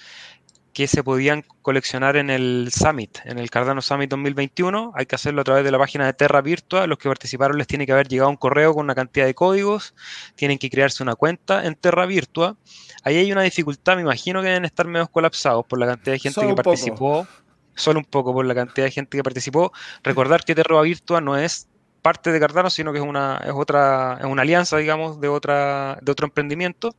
que 0.74 0.88
se 0.88 1.04
podían 1.04 1.44
coleccionar 1.62 2.16
en 2.16 2.30
el 2.30 2.70
Summit, 2.72 3.20
en 3.26 3.40
el 3.40 3.50
Cardano 3.50 3.82
Summit 3.82 4.10
2021. 4.10 4.94
Hay 4.96 5.06
que 5.06 5.16
hacerlo 5.16 5.42
a 5.42 5.44
través 5.44 5.64
de 5.64 5.72
la 5.72 5.78
página 5.78 6.06
de 6.06 6.14
Terra 6.14 6.42
Virtua. 6.42 6.88
Los 6.88 6.98
que 6.98 7.10
participaron 7.10 7.58
les 7.58 7.68
tiene 7.68 7.86
que 7.86 7.92
haber 7.92 8.08
llegado 8.08 8.30
un 8.30 8.38
correo 8.38 8.74
con 8.74 8.86
una 8.86 8.96
cantidad 8.96 9.26
de 9.26 9.34
códigos. 9.34 9.94
Tienen 10.36 10.58
que 10.58 10.70
crearse 10.70 11.04
una 11.04 11.16
cuenta 11.16 11.66
en 11.66 11.76
Terra 11.76 12.06
Virtua. 12.06 12.56
Ahí 13.04 13.18
hay 13.18 13.32
una 13.32 13.42
dificultad, 13.42 13.96
me 13.96 14.02
imagino 14.02 14.42
que 14.42 14.48
deben 14.48 14.66
estar 14.66 14.88
medio 14.88 15.08
colapsados 15.08 15.66
por 15.66 15.80
la 15.80 15.88
cantidad 15.88 16.14
de 16.14 16.20
gente 16.20 16.48
que 16.48 16.56
participó. 16.56 17.28
Solo 17.74 18.00
un 18.00 18.06
poco 18.06 18.34
por 18.34 18.46
la 18.46 18.54
cantidad 18.54 18.86
de 18.86 18.92
gente 18.92 19.18
que 19.18 19.24
participó. 19.24 19.72
Recordar 20.04 20.44
que 20.44 20.56
Terra 20.56 20.82
Virtua 20.82 21.20
no 21.20 21.38
es 21.38 21.68
parte 22.02 22.32
de 22.32 22.40
Cardano, 22.40 22.70
sino 22.70 22.92
que 22.92 23.00
es 23.00 23.06
una, 23.06 23.42
es 23.46 23.54
otra, 23.54 24.18
es 24.20 24.26
una 24.26 24.42
alianza, 24.42 24.78
digamos, 24.78 25.22
de, 25.22 25.28
otra, 25.28 26.00
de 26.02 26.12
otro 26.12 26.26
emprendimiento. 26.26 26.96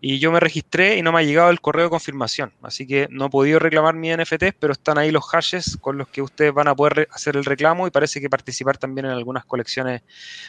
Y 0.00 0.18
yo 0.18 0.30
me 0.30 0.40
registré 0.40 0.96
y 0.96 1.02
no 1.02 1.12
me 1.12 1.20
ha 1.20 1.22
llegado 1.22 1.50
el 1.50 1.60
correo 1.60 1.84
de 1.84 1.90
confirmación. 1.90 2.52
Así 2.62 2.86
que 2.86 3.08
no 3.10 3.26
he 3.26 3.30
podido 3.30 3.58
reclamar 3.58 3.94
mi 3.94 4.14
NFT, 4.14 4.54
pero 4.58 4.72
están 4.72 4.98
ahí 4.98 5.10
los 5.10 5.24
hashes 5.28 5.76
con 5.80 5.98
los 5.98 6.08
que 6.08 6.22
ustedes 6.22 6.52
van 6.52 6.68
a 6.68 6.74
poder 6.74 7.08
hacer 7.12 7.36
el 7.36 7.44
reclamo 7.44 7.86
y 7.86 7.90
parece 7.90 8.20
que 8.20 8.30
participar 8.30 8.78
también 8.78 9.06
en 9.06 9.12
algunas 9.12 9.44
colecciones 9.44 10.02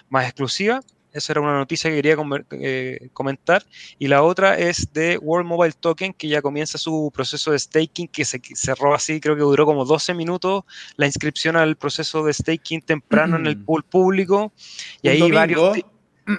más 0.09 0.25
exclusivas. 0.25 0.85
Esa 1.11 1.33
era 1.33 1.41
una 1.41 1.57
noticia 1.57 1.89
que 1.89 1.95
quería 1.95 2.15
eh, 2.51 3.09
comentar. 3.13 3.65
Y 3.97 4.07
la 4.07 4.21
otra 4.21 4.59
es 4.59 4.93
de 4.93 5.17
World 5.17 5.47
Mobile 5.47 5.73
Token, 5.73 6.13
que 6.13 6.27
ya 6.27 6.43
comienza 6.43 6.77
su 6.77 7.11
proceso 7.11 7.51
de 7.51 7.57
staking, 7.57 8.07
que 8.07 8.25
se 8.25 8.39
cerró 8.53 8.93
así, 8.93 9.19
creo 9.19 9.35
que 9.35 9.41
duró 9.41 9.65
como 9.65 9.85
12 9.85 10.13
minutos 10.13 10.65
la 10.97 11.07
inscripción 11.07 11.55
al 11.55 11.77
proceso 11.77 12.23
de 12.23 12.33
staking 12.33 12.81
temprano 12.81 13.37
en 13.37 13.47
el 13.47 13.57
pool 13.57 13.83
público. 13.83 14.53
Y 15.01 15.09
ahí 15.09 15.31
varios 15.31 15.79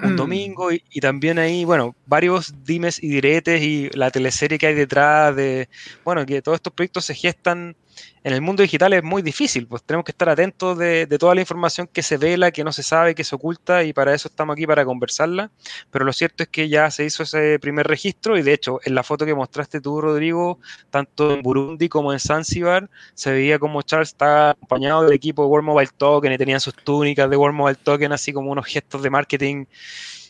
un 0.02 0.16
domingo 0.16 0.70
y, 0.72 1.00
también 1.00 1.38
ahí, 1.38 1.64
bueno, 1.64 1.94
varios 2.06 2.54
dimes 2.64 3.02
y 3.02 3.08
diretes 3.08 3.62
y 3.62 3.90
la 3.90 4.10
teleserie 4.10 4.58
que 4.58 4.68
hay 4.68 4.74
detrás 4.74 5.34
de, 5.34 5.68
bueno, 6.04 6.24
que 6.26 6.42
todos 6.42 6.56
estos 6.56 6.72
proyectos 6.72 7.04
se 7.04 7.14
gestan 7.14 7.76
en 8.22 8.34
el 8.34 8.42
mundo 8.42 8.62
digital 8.62 8.92
es 8.92 9.02
muy 9.02 9.22
difícil, 9.22 9.66
pues 9.66 9.82
tenemos 9.82 10.04
que 10.04 10.12
estar 10.12 10.28
atentos 10.28 10.76
de, 10.76 11.06
toda 11.18 11.34
la 11.34 11.40
información 11.40 11.88
que 11.90 12.02
se 12.02 12.18
vela, 12.18 12.50
que 12.50 12.64
no 12.64 12.72
se 12.72 12.82
sabe, 12.82 13.14
que 13.14 13.24
se 13.24 13.34
oculta 13.34 13.82
y 13.84 13.92
para 13.92 14.14
eso 14.14 14.28
estamos 14.28 14.54
aquí 14.54 14.66
para 14.66 14.84
conversarla, 14.84 15.50
pero 15.90 16.04
lo 16.04 16.12
cierto 16.12 16.42
es 16.42 16.48
que 16.48 16.68
ya 16.68 16.90
se 16.90 17.04
hizo 17.04 17.22
ese 17.22 17.58
primer 17.58 17.86
registro 17.86 18.36
y 18.36 18.42
de 18.42 18.52
hecho 18.52 18.78
en 18.84 18.94
la 18.94 19.02
foto 19.02 19.24
que 19.24 19.34
mostraste 19.34 19.80
tú, 19.80 20.00
Rodrigo, 20.00 20.58
tanto 20.90 21.32
en 21.32 21.42
Burundi 21.42 21.88
como 21.88 22.12
en 22.12 22.20
Zanzibar, 22.20 22.90
se 23.14 23.32
veía 23.32 23.58
como 23.58 23.82
Charles 23.82 24.10
estaba 24.10 24.50
acompañado 24.50 25.04
del 25.04 25.12
equipo 25.12 25.42
de 25.42 25.48
World 25.48 25.66
Mobile 25.66 25.90
Token 25.96 26.32
y 26.32 26.38
tenían 26.38 26.60
sus 26.60 26.74
túnicas 26.74 27.30
de 27.30 27.36
World 27.36 27.56
Mobile 27.56 27.78
Token, 27.82 28.12
así 28.12 28.32
como 28.32 28.50
unos 28.50 28.66
gestos 28.66 29.02
de 29.02 29.10
marketing 29.10 29.64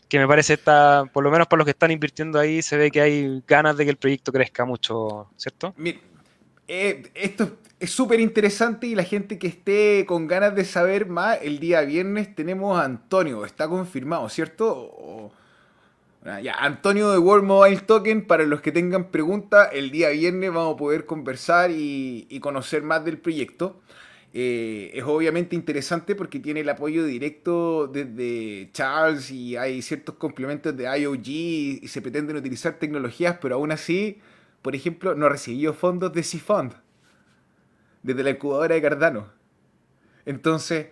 que 0.08 0.18
me 0.18 0.26
parece 0.26 0.54
está, 0.54 1.04
por 1.12 1.22
lo 1.22 1.30
menos 1.30 1.46
por 1.46 1.58
los 1.58 1.64
que 1.64 1.70
están 1.70 1.92
invirtiendo 1.92 2.38
ahí, 2.38 2.62
se 2.62 2.76
ve 2.76 2.90
que 2.90 3.00
hay 3.00 3.42
ganas 3.46 3.76
de 3.76 3.84
que 3.84 3.90
el 3.92 3.96
proyecto 3.96 4.32
crezca 4.32 4.64
mucho, 4.64 5.28
¿cierto? 5.36 5.72
Eh, 6.72 7.10
esto 7.16 7.58
es 7.80 7.90
súper 7.90 8.20
interesante 8.20 8.86
y 8.86 8.94
la 8.94 9.02
gente 9.02 9.40
que 9.40 9.48
esté 9.48 10.04
con 10.06 10.28
ganas 10.28 10.54
de 10.54 10.64
saber 10.64 11.06
más, 11.06 11.40
el 11.42 11.58
día 11.58 11.80
viernes 11.80 12.32
tenemos 12.32 12.78
a 12.78 12.84
Antonio, 12.84 13.44
está 13.44 13.66
confirmado, 13.66 14.28
¿cierto? 14.28 15.32
ya, 16.24 16.54
Antonio 16.54 17.10
de 17.10 17.18
World 17.18 17.44
Mobile 17.44 17.80
Token, 17.80 18.24
para 18.24 18.44
los 18.44 18.60
que 18.60 18.70
tengan 18.70 19.10
preguntas, 19.10 19.70
el 19.72 19.90
día 19.90 20.10
viernes 20.10 20.52
vamos 20.52 20.74
a 20.74 20.76
poder 20.76 21.06
conversar 21.06 21.72
y, 21.72 22.38
conocer 22.40 22.84
más 22.84 23.04
del 23.04 23.18
proyecto. 23.18 23.80
Eh, 24.32 24.92
es 24.94 25.02
obviamente 25.02 25.56
interesante 25.56 26.14
porque 26.14 26.38
tiene 26.38 26.60
el 26.60 26.68
apoyo 26.68 27.04
directo 27.04 27.88
desde 27.88 28.70
Charles 28.70 29.32
y 29.32 29.56
hay 29.56 29.82
ciertos 29.82 30.14
complementos 30.14 30.76
de 30.76 30.84
IOG 30.84 31.26
y 31.26 31.88
se 31.88 32.00
pretenden 32.00 32.36
utilizar 32.36 32.74
tecnologías, 32.74 33.38
pero 33.42 33.56
aún 33.56 33.72
así, 33.72 34.20
por 34.62 34.74
ejemplo, 34.74 35.14
no 35.14 35.28
recibió 35.28 35.72
fondos 35.72 36.12
de 36.12 36.22
Fund 36.22 36.74
desde 38.02 38.22
la 38.22 38.30
incubadora 38.30 38.74
de 38.74 38.82
Cardano. 38.82 39.28
Entonces, 40.24 40.88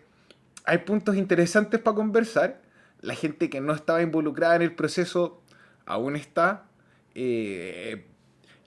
hay 0.65 0.79
puntos 0.79 1.17
interesantes 1.17 1.81
para 1.81 1.97
conversar. 1.97 2.63
La 3.01 3.15
gente 3.15 3.49
que 3.49 3.61
no 3.61 3.73
estaba 3.73 4.03
involucrada 4.03 4.57
en 4.57 4.63
el 4.63 4.75
proceso 4.75 5.43
aún 5.87 6.17
está. 6.17 6.67
Eh, 7.15 8.07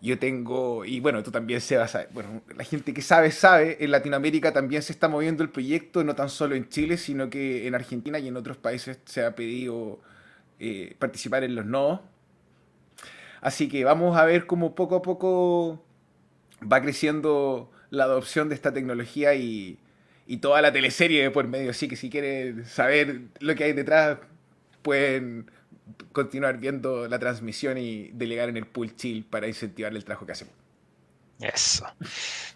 yo 0.01 0.17
tengo, 0.17 0.83
y 0.83 0.99
bueno, 0.99 1.21
tú 1.21 1.29
también 1.29 1.61
se 1.61 1.77
vas 1.77 1.95
a 1.95 2.07
bueno, 2.11 2.41
la 2.55 2.63
gente 2.63 2.91
que 2.91 3.03
sabe, 3.03 3.29
sabe, 3.31 3.77
en 3.83 3.91
Latinoamérica 3.91 4.51
también 4.51 4.81
se 4.81 4.93
está 4.93 5.07
moviendo 5.07 5.43
el 5.43 5.49
proyecto, 5.49 6.03
no 6.03 6.15
tan 6.15 6.29
solo 6.29 6.55
en 6.55 6.67
Chile, 6.69 6.97
sino 6.97 7.29
que 7.29 7.67
en 7.67 7.75
Argentina 7.75 8.17
y 8.17 8.27
en 8.27 8.35
otros 8.35 8.57
países 8.57 8.99
se 9.05 9.23
ha 9.23 9.35
pedido 9.35 9.99
eh, 10.59 10.95
participar 10.97 11.43
en 11.43 11.53
los 11.53 11.67
nodos. 11.67 11.99
Así 13.41 13.67
que 13.67 13.83
vamos 13.83 14.15
a 14.17 14.25
ver 14.25 14.45
cómo 14.45 14.75
poco 14.75 14.95
a 14.95 15.01
poco 15.01 15.83
va 16.71 16.81
creciendo 16.81 17.71
la 17.89 18.05
adopción 18.05 18.49
de 18.49 18.55
esta 18.55 18.73
tecnología 18.73 19.33
y, 19.35 19.79
toda 20.41 20.61
la 20.61 20.71
teleserie 20.71 21.29
por 21.31 21.47
medio. 21.47 21.71
Así 21.71 21.89
que 21.89 21.97
si 21.97 22.09
quieren 22.09 22.65
saber 22.65 23.21
lo 23.39 23.53
que 23.55 23.65
hay 23.65 23.73
detrás, 23.73 24.19
pueden 24.81 25.51
continuar 26.13 26.57
viendo 26.59 27.07
la 27.09 27.19
transmisión 27.19 27.77
y 27.77 28.11
delegar 28.13 28.47
en 28.47 28.55
el 28.55 28.65
pool 28.65 28.95
chill 28.95 29.25
para 29.25 29.47
incentivar 29.47 29.93
el 29.93 30.05
trabajo 30.05 30.25
que 30.25 30.31
hacemos. 30.31 30.60
Eso. 31.41 31.85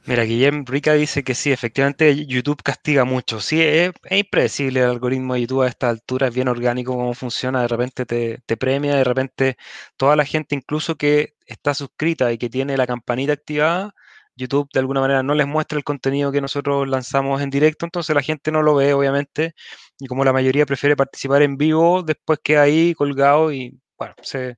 Mira, 0.06 0.24
Guillem 0.24 0.63
Rica 0.65 0.94
dice 0.94 1.24
que 1.24 1.34
sí, 1.34 1.51
efectivamente 1.51 2.25
YouTube 2.27 2.62
castiga 2.62 3.04
mucho. 3.04 3.42
Sí, 3.42 3.60
es, 3.62 3.92
impredecible 4.12 4.82
el 4.82 4.89
algoritmo 4.89 5.34
de 5.34 5.42
YouTube 5.42 5.63
a 5.63 5.68
esta 5.68 5.89
altura, 5.89 6.27
es 6.27 6.36
bien 6.36 6.48
orgánico 6.48 6.94
cómo 6.96 7.15
funciona, 7.15 7.62
de 7.62 7.68
repente 7.68 8.06
te, 8.06 8.39
te, 8.46 8.58
premia, 8.58 8.96
de 8.96 9.04
repente 9.04 9.58
toda 9.98 10.15
la 10.15 10.24
gente, 10.25 10.54
incluso 10.56 10.96
que 10.96 11.34
está 11.48 11.74
suscrita 11.74 12.32
y 12.32 12.38
que 12.38 12.50
tiene 12.50 12.77
la 12.77 12.86
campanita 12.86 13.34
activada, 13.34 13.96
YouTube 14.36 14.70
de 14.74 14.80
alguna 14.80 15.01
manera 15.01 15.24
no 15.24 15.34
les 15.34 15.48
muestra 15.48 15.77
el 15.77 15.84
contenido 15.84 16.32
que 16.32 16.42
nosotros 16.42 16.88
lanzamos 16.88 17.42
en 17.42 17.50
directo, 17.50 17.86
entonces 17.86 18.15
la 18.15 18.22
gente 18.22 18.51
no 18.51 18.62
lo 18.62 18.75
ve, 18.75 18.94
obviamente, 18.94 19.56
y 20.00 20.08
como 20.08 20.24
la 20.24 20.34
mayoría 20.34 20.65
prefiere 20.68 20.96
participar 20.96 21.42
en 21.42 21.58
vivo, 21.58 22.04
después 22.04 22.39
queda 22.44 22.63
ahí 22.63 22.94
colgado 22.94 23.51
y, 23.51 23.80
bueno, 23.98 24.13
se, 24.22 24.58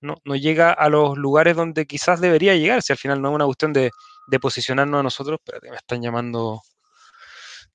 no, 0.00 0.16
llega 0.34 0.72
a 0.72 0.88
los 0.88 1.16
lugares 1.18 1.56
donde 1.56 1.86
quizás 1.86 2.20
debería 2.20 2.54
llegar, 2.54 2.82
si 2.82 2.92
al 2.92 2.98
final 2.98 3.20
no 3.20 3.28
es 3.30 3.34
una 3.34 3.44
cuestión 3.46 3.72
de, 3.72 3.90
posicionarnos 4.40 5.00
a 5.00 5.02
nosotros, 5.02 5.40
pero 5.44 5.58
me 5.70 5.76
están 5.76 6.02
llamando, 6.02 6.62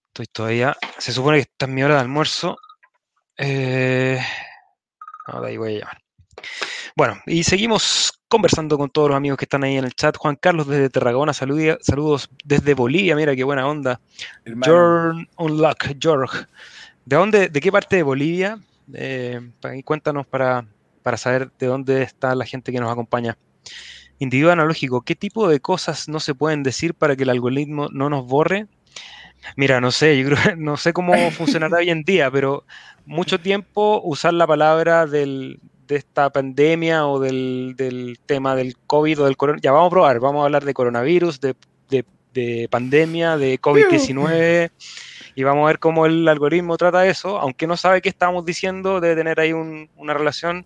estoy 0.08 0.28
todavía, 0.28 0.78
se 0.98 1.12
supone 1.12 1.38
que 1.38 1.42
está 1.42 1.66
en 1.66 1.74
mi 1.74 1.84
hora 1.84 1.96
de 1.96 2.02
almuerzo, 2.02 2.58
eh, 3.38 4.22
ahí 5.26 5.58
voy 5.58 5.76
a 5.76 5.80
llamar. 5.80 6.04
Bueno, 6.96 7.20
y 7.26 7.44
seguimos 7.44 8.14
conversando 8.28 8.78
con 8.78 8.90
todos 8.90 9.10
los 9.10 9.18
amigos 9.18 9.38
que 9.38 9.46
están 9.46 9.64
ahí 9.64 9.78
en 9.78 9.86
el 9.86 9.94
chat. 9.94 10.16
Juan 10.16 10.36
Carlos 10.36 10.68
desde 10.68 10.90
Tarragona, 10.90 11.34
saludos 11.34 12.30
desde 12.44 12.74
Bolivia, 12.76 13.16
mira 13.16 13.36
qué 13.36 13.44
buena 13.44 13.68
onda. 13.68 14.00
Jorn 14.64 15.28
Unlock, 15.38 15.96
George. 16.00 16.46
¿De 17.06 17.16
dónde, 17.16 17.50
de 17.50 17.62
qué 17.62 17.72
parte 17.72 17.96
de 17.96 18.04
Bolivia? 18.04 18.60
Eh, 18.94 19.42
cuéntanos 19.84 20.28
para, 20.28 20.66
para 21.04 21.18
saber 21.18 21.52
de 21.60 21.68
dónde 21.68 22.02
está 22.02 22.34
la 22.36 22.46
gente 22.46 22.72
que 22.72 22.80
nos 22.80 22.92
acompaña. 22.92 23.38
Individuo 24.20 24.52
analógico, 24.52 25.02
¿qué 25.02 25.16
tipo 25.16 25.48
de 25.48 25.60
cosas 25.60 26.08
no 26.08 26.20
se 26.20 26.34
pueden 26.34 26.64
decir 26.64 26.94
para 26.94 27.16
que 27.16 27.24
el 27.24 27.30
algoritmo 27.30 27.90
no 27.92 28.10
nos 28.10 28.26
borre? 28.26 28.68
Mira, 29.58 29.82
no 29.82 29.92
sé, 29.92 30.18
yo 30.18 30.30
creo, 30.30 30.56
no 30.56 30.78
sé 30.78 30.94
cómo 30.94 31.14
funcionará 31.32 31.78
hoy 31.78 31.90
en 31.90 32.04
día, 32.04 32.32
pero 32.32 32.66
mucho 33.06 33.40
tiempo 33.40 34.02
usar 34.04 34.34
la 34.34 34.48
palabra 34.48 35.06
del, 35.06 35.60
de 35.88 35.96
esta 35.98 36.32
pandemia 36.32 37.06
o 37.06 37.20
del, 37.20 38.18
tema 38.26 38.56
del 38.56 38.78
COVID 38.88 39.22
o 39.22 39.26
del 39.26 39.38
coronavirus. 39.38 39.64
Ya 39.64 39.72
vamos 39.72 39.88
a 39.88 39.92
probar, 39.92 40.20
vamos 40.20 40.42
a 40.42 40.46
hablar 40.46 40.64
de 40.64 40.74
coronavirus, 40.74 41.40
de, 41.42 41.56
pandemia, 42.70 43.38
de 43.38 43.62
COVID-19 43.62 44.72
y 45.36 45.44
vamos 45.44 45.64
a 45.64 45.68
ver 45.68 45.80
cómo 45.80 46.06
el 46.06 46.28
algoritmo 46.28 46.78
trata 46.78 47.08
eso, 47.08 47.40
aunque 47.40 47.68
no 47.68 47.78
sabe 47.78 48.02
qué 48.02 48.10
estamos 48.10 48.46
diciendo, 48.46 49.02
debe 49.02 49.16
tener 49.16 49.40
ahí 49.40 49.54
una 49.54 50.14
relación. 50.14 50.66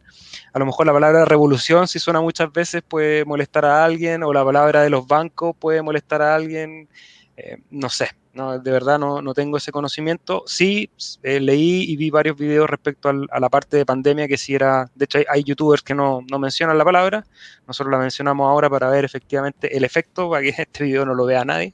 A 0.53 0.59
lo 0.59 0.65
mejor 0.65 0.86
la 0.86 0.93
palabra 0.93 1.25
revolución, 1.25 1.88
si 1.88 2.00
suena 2.00 2.21
muchas 2.21 2.51
veces, 2.51 2.81
puede 2.81 3.25
molestar 3.25 3.65
a 3.65 3.86
alguien, 3.86 4.24
o 4.24 4.33
la 4.33 4.43
palabra 4.43 4.81
de 4.81 4.89
los 4.89 5.07
bancos 5.07 5.55
puede 5.57 5.81
molestar 5.81 6.21
a 6.21 6.36
alguien, 6.36 6.89
eh, 7.38 7.57
no 7.69 7.89
sé, 7.89 8.09
no, 8.38 8.59
de 8.59 8.71
verdad 8.71 9.00
no, 9.00 9.21
no 9.21 9.33
tengo 9.33 9.57
ese 9.57 9.71
conocimiento. 9.71 10.43
Sí, 10.45 10.91
eh, 11.24 11.39
leí 11.39 11.91
y 11.91 11.97
vi 11.97 12.12
varios 12.12 12.38
videos 12.38 12.69
respecto 12.69 13.09
a 13.09 13.39
la 13.39 13.50
parte 13.50 13.77
de 13.77 13.86
pandemia 13.86 14.27
que 14.27 14.38
sí 14.38 14.53
era, 14.53 14.89
de 14.93 15.05
hecho 15.05 15.19
hay, 15.27 15.43
youtubers 15.43 15.81
que 15.81 15.95
no, 15.95 16.21
no, 16.29 16.38
mencionan 16.38 16.77
la 16.77 16.86
palabra, 16.86 17.25
nosotros 17.67 17.91
la 17.91 17.97
mencionamos 17.97 18.47
ahora 18.47 18.69
para 18.69 18.89
ver 18.89 19.05
efectivamente 19.05 19.75
el 19.75 19.83
efecto, 19.83 20.29
para 20.29 20.43
que 20.43 20.50
este 20.57 20.83
video 20.83 21.03
no 21.05 21.15
lo 21.15 21.25
vea 21.25 21.43
nadie. 21.45 21.74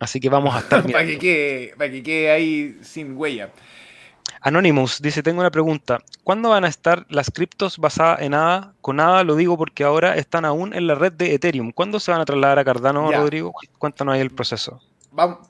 Así 0.00 0.18
que 0.18 0.28
vamos 0.28 0.54
a 0.56 0.58
estar... 0.58 0.82
para, 0.92 1.06
que 1.06 1.18
quede, 1.18 1.74
para 1.76 1.90
que 1.90 2.02
quede 2.02 2.30
ahí 2.32 2.78
sin 2.82 3.16
huella. 3.16 3.50
Anonymous 4.40 5.00
dice, 5.00 5.22
tengo 5.22 5.40
una 5.40 5.50
pregunta. 5.50 6.00
¿Cuándo 6.24 6.48
van 6.48 6.64
a 6.64 6.68
estar 6.68 7.06
las 7.08 7.30
criptos 7.30 7.78
basadas 7.78 8.22
en 8.22 8.34
ADA? 8.34 8.74
Con 8.80 8.98
ADA 8.98 9.22
lo 9.22 9.36
digo 9.36 9.56
porque 9.56 9.84
ahora 9.84 10.16
están 10.16 10.44
aún 10.44 10.74
en 10.74 10.88
la 10.88 10.96
red 10.96 11.12
de 11.12 11.34
Ethereum. 11.34 11.70
¿Cuándo 11.70 12.00
se 12.00 12.10
van 12.10 12.20
a 12.20 12.24
trasladar 12.24 12.58
a 12.58 12.64
Cardano, 12.64 13.12
Rodrigo? 13.12 13.52
Cuéntanos 13.78 14.14
ahí 14.14 14.20
el 14.20 14.30
proceso 14.30 14.80
vamos, 15.12 15.48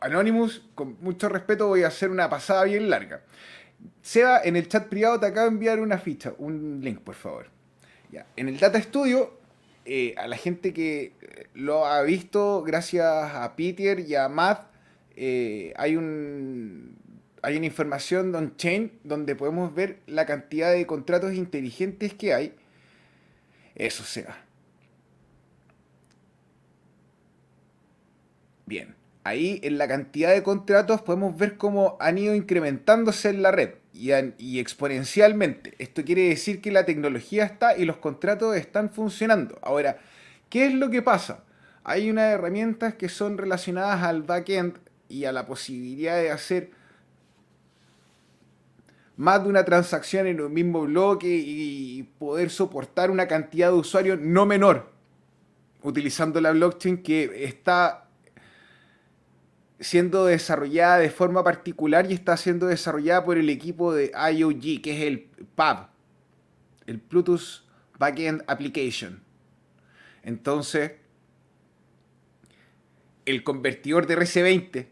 Anonymous, 0.00 0.62
con 0.74 0.96
mucho 1.00 1.28
respeto 1.28 1.68
voy 1.68 1.84
a 1.84 1.88
hacer 1.88 2.10
una 2.10 2.28
pasada 2.28 2.64
bien 2.64 2.90
larga. 2.90 3.22
Seba, 4.00 4.40
en 4.42 4.56
el 4.56 4.68
chat 4.68 4.88
privado 4.88 5.20
te 5.20 5.26
acabo 5.26 5.48
de 5.48 5.52
enviar 5.52 5.80
una 5.80 5.98
ficha, 5.98 6.32
un 6.38 6.80
link, 6.82 7.00
por 7.00 7.14
favor. 7.14 7.46
Ya. 8.10 8.26
En 8.36 8.48
el 8.48 8.58
Data 8.58 8.80
Studio, 8.80 9.40
eh, 9.84 10.14
a 10.16 10.26
la 10.28 10.36
gente 10.36 10.72
que 10.72 11.12
eh, 11.20 11.46
lo 11.54 11.86
ha 11.86 12.02
visto, 12.02 12.62
gracias 12.62 13.04
a 13.06 13.54
Peter 13.56 14.00
y 14.00 14.14
a 14.14 14.28
Matt, 14.28 14.70
eh, 15.16 15.72
hay 15.76 15.96
un 15.96 16.96
hay 17.42 17.56
una 17.56 17.66
información 17.66 18.30
de 18.30 18.38
on-chain 18.38 18.92
donde 19.02 19.34
podemos 19.34 19.74
ver 19.74 19.98
la 20.06 20.26
cantidad 20.26 20.72
de 20.72 20.86
contratos 20.86 21.34
inteligentes 21.34 22.14
que 22.14 22.32
hay. 22.34 22.54
Eso 23.74 24.04
sea. 24.04 24.44
Bien 28.66 28.94
ahí 29.24 29.60
en 29.62 29.78
la 29.78 29.88
cantidad 29.88 30.32
de 30.32 30.42
contratos 30.42 31.02
podemos 31.02 31.36
ver 31.36 31.56
cómo 31.56 31.96
han 32.00 32.18
ido 32.18 32.34
incrementándose 32.34 33.30
en 33.30 33.42
la 33.42 33.50
red. 33.50 33.74
Y, 33.92 34.58
exponencialmente. 34.58 35.74
Esto 35.78 36.04
quiere 36.04 36.28
decir 36.28 36.60
que 36.60 36.72
la 36.72 36.84
tecnología 36.84 37.44
está 37.44 37.76
y 37.76 37.84
los 37.84 37.98
contratos 37.98 38.56
están 38.56 38.90
funcionando. 38.90 39.58
Ahora, 39.62 39.98
¿qué 40.48 40.66
es 40.66 40.74
lo 40.74 40.90
que 40.90 41.02
pasa? 41.02 41.44
Hay 41.84 42.10
unas 42.10 42.32
herramientas 42.32 42.94
que 42.94 43.08
son 43.08 43.38
relacionadas 43.38 44.02
al 44.02 44.22
backend 44.22 44.78
y 45.08 45.24
a 45.24 45.32
la 45.32 45.46
posibilidad 45.46 46.16
de 46.16 46.30
hacer 46.30 46.70
más 49.16 49.42
de 49.42 49.48
una 49.50 49.64
transacción 49.64 50.26
en 50.26 50.40
un 50.40 50.52
mismo 50.52 50.82
bloque 50.82 51.28
y 51.28 52.02
poder 52.18 52.50
soportar 52.50 53.10
una 53.10 53.28
cantidad 53.28 53.68
de 53.68 53.74
usuarios 53.74 54.18
no 54.18 54.46
menor 54.46 54.92
utilizando 55.82 56.40
la 56.40 56.52
blockchain 56.52 57.02
que 57.02 57.44
está 57.44 58.01
siendo 59.82 60.26
desarrollada 60.26 60.98
de 60.98 61.10
forma 61.10 61.42
particular 61.42 62.08
y 62.08 62.14
está 62.14 62.36
siendo 62.36 62.66
desarrollada 62.66 63.24
por 63.24 63.36
el 63.36 63.50
equipo 63.50 63.92
de 63.92 64.12
IOG, 64.12 64.80
que 64.80 64.96
es 64.96 65.02
el 65.02 65.28
PAB, 65.56 65.88
el 66.86 66.98
Bluetooth 66.98 67.64
Backend 67.98 68.44
Application. 68.46 69.22
Entonces, 70.22 70.92
el 73.26 73.42
convertidor 73.42 74.06
de 74.06 74.18
RC20 74.18 74.86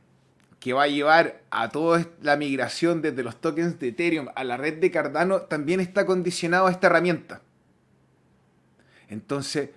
que 0.58 0.72
va 0.72 0.82
a 0.82 0.88
llevar 0.88 1.40
a 1.50 1.70
toda 1.70 2.06
la 2.20 2.36
migración 2.36 3.00
desde 3.00 3.22
los 3.22 3.40
tokens 3.40 3.78
de 3.78 3.88
Ethereum 3.88 4.28
a 4.34 4.44
la 4.44 4.56
red 4.56 4.78
de 4.78 4.90
Cardano 4.90 5.42
también 5.42 5.80
está 5.80 6.04
condicionado 6.04 6.66
a 6.66 6.70
esta 6.70 6.88
herramienta. 6.88 7.42
Entonces, 9.08 9.70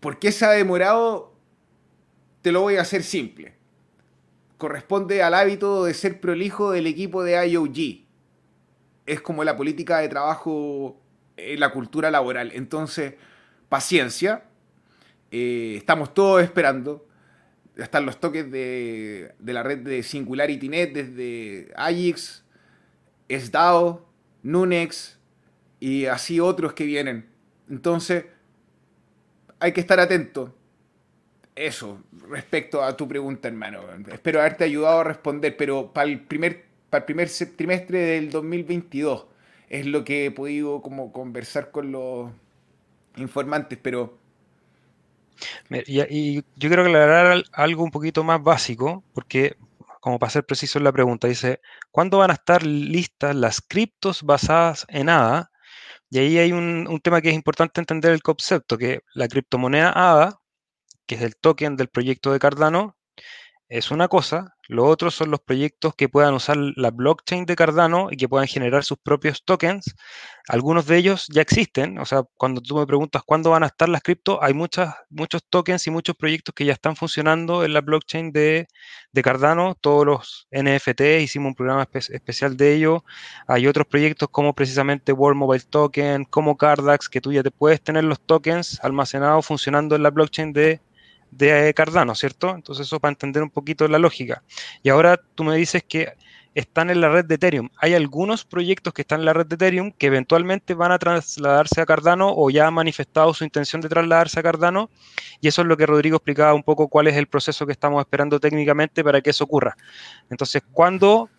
¿por 0.00 0.18
qué 0.18 0.32
se 0.32 0.46
ha 0.46 0.50
demorado? 0.50 1.34
Te 2.42 2.52
lo 2.52 2.62
voy 2.62 2.76
a 2.76 2.82
hacer 2.82 3.02
simple 3.02 3.57
corresponde 4.58 5.22
al 5.22 5.34
hábito 5.34 5.84
de 5.84 5.94
ser 5.94 6.20
prolijo 6.20 6.72
del 6.72 6.86
equipo 6.86 7.22
de 7.22 7.48
IOG. 7.48 8.04
Es 9.06 9.20
como 9.20 9.44
la 9.44 9.56
política 9.56 9.98
de 9.98 10.08
trabajo 10.08 11.00
en 11.36 11.60
la 11.60 11.70
cultura 11.70 12.10
laboral. 12.10 12.50
Entonces, 12.52 13.14
paciencia. 13.68 14.44
Eh, 15.30 15.74
estamos 15.76 16.12
todos 16.12 16.42
esperando. 16.42 17.06
Están 17.76 18.04
los 18.04 18.18
toques 18.18 18.50
de, 18.50 19.32
la 19.44 19.62
red 19.62 19.78
de 19.78 20.02
SingularityNet 20.02 20.92
desde 20.92 21.72
AIX, 21.76 22.44
SDAO, 23.28 24.04
Nunex 24.42 25.18
y 25.78 26.06
así 26.06 26.40
otros 26.40 26.72
que 26.72 26.84
vienen. 26.84 27.30
Entonces, 27.70 28.26
hay 29.60 29.72
que 29.72 29.80
estar 29.80 30.00
atento 30.00 30.57
eso, 31.66 32.02
respecto 32.28 32.82
a 32.82 32.96
tu 32.96 33.08
pregunta, 33.08 33.48
hermano. 33.48 33.80
Espero 34.12 34.40
haberte 34.40 34.64
ayudado 34.64 35.00
a 35.00 35.04
responder, 35.04 35.56
pero 35.56 35.92
para 35.92 36.08
el 36.08 36.20
primer, 36.20 36.64
para 36.88 37.00
el 37.00 37.06
primer 37.06 37.28
trimestre 37.56 37.98
del 37.98 38.30
2022 38.30 39.26
es 39.68 39.86
lo 39.86 40.04
que 40.04 40.26
he 40.26 40.30
podido 40.30 40.80
como 40.80 41.12
conversar 41.12 41.70
con 41.70 41.92
los 41.92 42.30
informantes, 43.16 43.78
pero... 43.80 44.18
Y, 45.86 46.36
yo 46.36 46.68
quiero 46.68 46.82
aclarar 46.82 47.44
algo 47.52 47.84
un 47.84 47.90
poquito 47.90 48.24
más 48.24 48.42
básico, 48.42 49.04
porque 49.12 49.56
como 50.00 50.18
para 50.18 50.30
ser 50.30 50.44
preciso 50.44 50.78
en 50.78 50.84
la 50.84 50.92
pregunta, 50.92 51.28
dice, 51.28 51.60
¿cuándo 51.90 52.18
van 52.18 52.30
a 52.30 52.34
estar 52.34 52.64
listas 52.64 53.34
las 53.36 53.60
criptos 53.60 54.22
basadas 54.22 54.86
en 54.88 55.08
ADA? 55.08 55.50
Y 56.10 56.18
ahí 56.18 56.38
hay 56.38 56.52
un 56.52 57.00
tema 57.02 57.20
que 57.20 57.28
es 57.28 57.34
importante 57.34 57.80
entender 57.80 58.12
el 58.12 58.22
concepto, 58.22 58.78
que 58.78 59.02
la 59.14 59.28
criptomoneda 59.28 59.92
ADA 59.94 60.40
que 61.08 61.16
es 61.16 61.22
el 61.22 61.36
token 61.36 61.76
del 61.76 61.88
proyecto 61.88 62.32
de 62.32 62.38
Cardano, 62.38 62.96
es 63.68 63.90
una 63.90 64.08
cosa. 64.08 64.54
Lo 64.68 64.84
otro 64.86 65.10
son 65.10 65.30
los 65.30 65.40
proyectos 65.40 65.94
que 65.94 66.08
puedan 66.08 66.34
usar 66.34 66.56
la 66.56 66.90
blockchain 66.90 67.46
de 67.46 67.56
Cardano 67.56 68.08
y 68.10 68.16
que 68.16 68.28
puedan 68.28 68.46
generar 68.46 68.84
sus 68.84 68.98
propios 68.98 69.44
tokens. 69.44 69.94
Algunos 70.48 70.86
de 70.86 70.96
ellos 70.98 71.26
ya 71.30 71.42
existen. 71.42 71.98
O 71.98 72.06
sea, 72.06 72.22
cuando 72.36 72.60
tú 72.62 72.76
me 72.78 72.86
preguntas 72.86 73.22
cuándo 73.24 73.50
van 73.50 73.62
a 73.62 73.66
estar 73.66 73.88
las 73.88 74.02
cripto, 74.02 74.42
hay 74.42 74.54
muchas, 74.54 74.94
muchos 75.10 75.42
tokens 75.48 75.86
y 75.86 75.90
muchos 75.90 76.16
proyectos 76.16 76.54
que 76.54 76.64
ya 76.64 76.72
están 76.72 76.96
funcionando 76.96 77.64
en 77.64 77.74
la 77.74 77.80
blockchain 77.82 78.32
de, 78.32 78.68
Cardano. 79.22 79.74
Todos 79.74 80.06
los 80.06 80.48
NFT, 80.50 81.00
hicimos 81.20 81.50
un 81.50 81.54
programa 81.54 81.88
especial 81.92 82.56
de 82.56 82.74
ello. 82.74 83.04
Hay 83.46 83.66
otros 83.66 83.86
proyectos 83.86 84.28
como 84.30 84.54
precisamente 84.54 85.12
World 85.12 85.38
Mobile 85.38 85.64
Token, 85.68 86.24
como 86.24 86.56
Cardax, 86.56 87.08
que 87.08 87.20
tú 87.20 87.32
ya 87.32 87.42
te 87.42 87.50
puedes 87.50 87.82
tener 87.82 88.04
los 88.04 88.20
tokens 88.20 88.78
almacenados 88.82 89.44
funcionando 89.46 89.96
en 89.96 90.02
la 90.02 90.10
blockchain 90.10 90.52
de 90.52 90.80
de 91.30 91.72
Cardano, 91.74 92.14
¿cierto? 92.14 92.54
Entonces 92.54 92.86
eso 92.86 93.00
para 93.00 93.12
entender 93.12 93.42
un 93.42 93.50
poquito 93.50 93.86
la 93.88 93.98
lógica. 93.98 94.42
Y 94.82 94.88
ahora 94.88 95.20
tú 95.34 95.44
me 95.44 95.56
dices 95.56 95.84
que 95.86 96.14
están 96.54 96.90
en 96.90 97.00
la 97.00 97.08
red 97.08 97.24
de 97.24 97.36
Ethereum. 97.36 97.68
Hay 97.76 97.94
algunos 97.94 98.44
proyectos 98.44 98.92
que 98.92 99.02
están 99.02 99.20
en 99.20 99.26
la 99.26 99.32
red 99.32 99.46
de 99.46 99.54
Ethereum 99.54 99.92
que 99.92 100.08
eventualmente 100.08 100.74
van 100.74 100.90
a 100.90 100.98
trasladarse 100.98 101.80
a 101.80 101.86
Cardano 101.86 102.32
o 102.34 102.50
ya 102.50 102.66
han 102.66 102.74
manifestado 102.74 103.32
su 103.32 103.44
intención 103.44 103.80
de 103.80 103.88
trasladarse 103.88 104.40
a 104.40 104.42
Cardano. 104.42 104.90
Y 105.40 105.48
eso 105.48 105.62
es 105.62 105.68
lo 105.68 105.76
que 105.76 105.86
Rodrigo 105.86 106.16
explicaba 106.16 106.54
un 106.54 106.64
poco 106.64 106.88
cuál 106.88 107.06
es 107.06 107.16
el 107.16 107.28
proceso 107.28 107.64
que 107.66 107.72
estamos 107.72 108.00
esperando 108.00 108.40
técnicamente 108.40 109.04
para 109.04 109.20
que 109.20 109.30
eso 109.30 109.44
ocurra. 109.44 109.76
Entonces, 110.30 110.62
cuando 110.72 111.30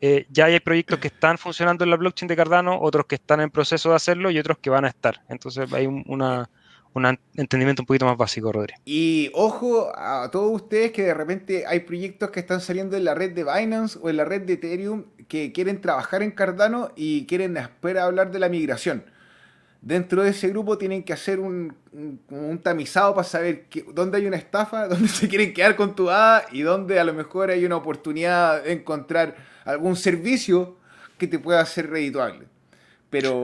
eh, 0.00 0.26
ya 0.30 0.44
hay 0.44 0.60
proyectos 0.60 1.00
que 1.00 1.08
están 1.08 1.38
funcionando 1.38 1.82
en 1.82 1.90
la 1.90 1.96
blockchain 1.96 2.28
de 2.28 2.36
Cardano, 2.36 2.78
otros 2.80 3.06
que 3.06 3.16
están 3.16 3.40
en 3.40 3.50
proceso 3.50 3.90
de 3.90 3.96
hacerlo 3.96 4.30
y 4.30 4.38
otros 4.38 4.58
que 4.58 4.70
van 4.70 4.84
a 4.84 4.88
estar. 4.88 5.22
Entonces 5.28 5.72
hay 5.72 5.86
una, 5.86 6.48
un 6.94 7.18
entendimiento 7.36 7.82
un 7.82 7.86
poquito 7.86 8.06
más 8.06 8.16
básico, 8.16 8.52
Rodri. 8.52 8.74
Y 8.84 9.30
ojo 9.34 9.92
a 9.96 10.30
todos 10.30 10.62
ustedes 10.62 10.92
que 10.92 11.02
de 11.04 11.14
repente 11.14 11.64
hay 11.66 11.80
proyectos 11.80 12.30
que 12.30 12.40
están 12.40 12.60
saliendo 12.60 12.96
en 12.96 13.04
la 13.04 13.14
red 13.14 13.32
de 13.32 13.44
Binance 13.44 13.98
o 14.02 14.10
en 14.10 14.16
la 14.16 14.24
red 14.24 14.42
de 14.42 14.54
Ethereum 14.54 15.04
que 15.28 15.52
quieren 15.52 15.80
trabajar 15.80 16.22
en 16.22 16.30
Cardano 16.30 16.90
y 16.96 17.26
quieren 17.26 17.56
esperar 17.56 18.04
hablar 18.04 18.30
de 18.30 18.38
la 18.38 18.48
migración. 18.48 19.04
Dentro 19.80 20.24
de 20.24 20.30
ese 20.30 20.48
grupo 20.48 20.76
tienen 20.76 21.04
que 21.04 21.12
hacer 21.12 21.38
un, 21.38 21.76
un, 22.30 22.58
tamizado 22.58 23.14
para 23.14 23.28
saber 23.28 23.66
dónde 23.94 24.18
hay 24.18 24.26
una 24.26 24.36
estafa, 24.36 24.88
dónde 24.88 25.08
se 25.08 25.28
quieren 25.28 25.54
quedar 25.54 25.76
con 25.76 25.94
tu 25.94 26.10
ADA 26.10 26.46
y 26.50 26.62
dónde 26.62 26.98
a 26.98 27.04
lo 27.04 27.14
mejor 27.14 27.50
hay 27.50 27.64
una 27.64 27.76
oportunidad 27.76 28.64
de 28.64 28.72
encontrar 28.72 29.36
algún 29.64 29.94
servicio 29.94 30.76
que 31.16 31.28
te 31.28 31.38
pueda 31.38 31.64
ser 31.64 31.90
redituable. 31.90 32.46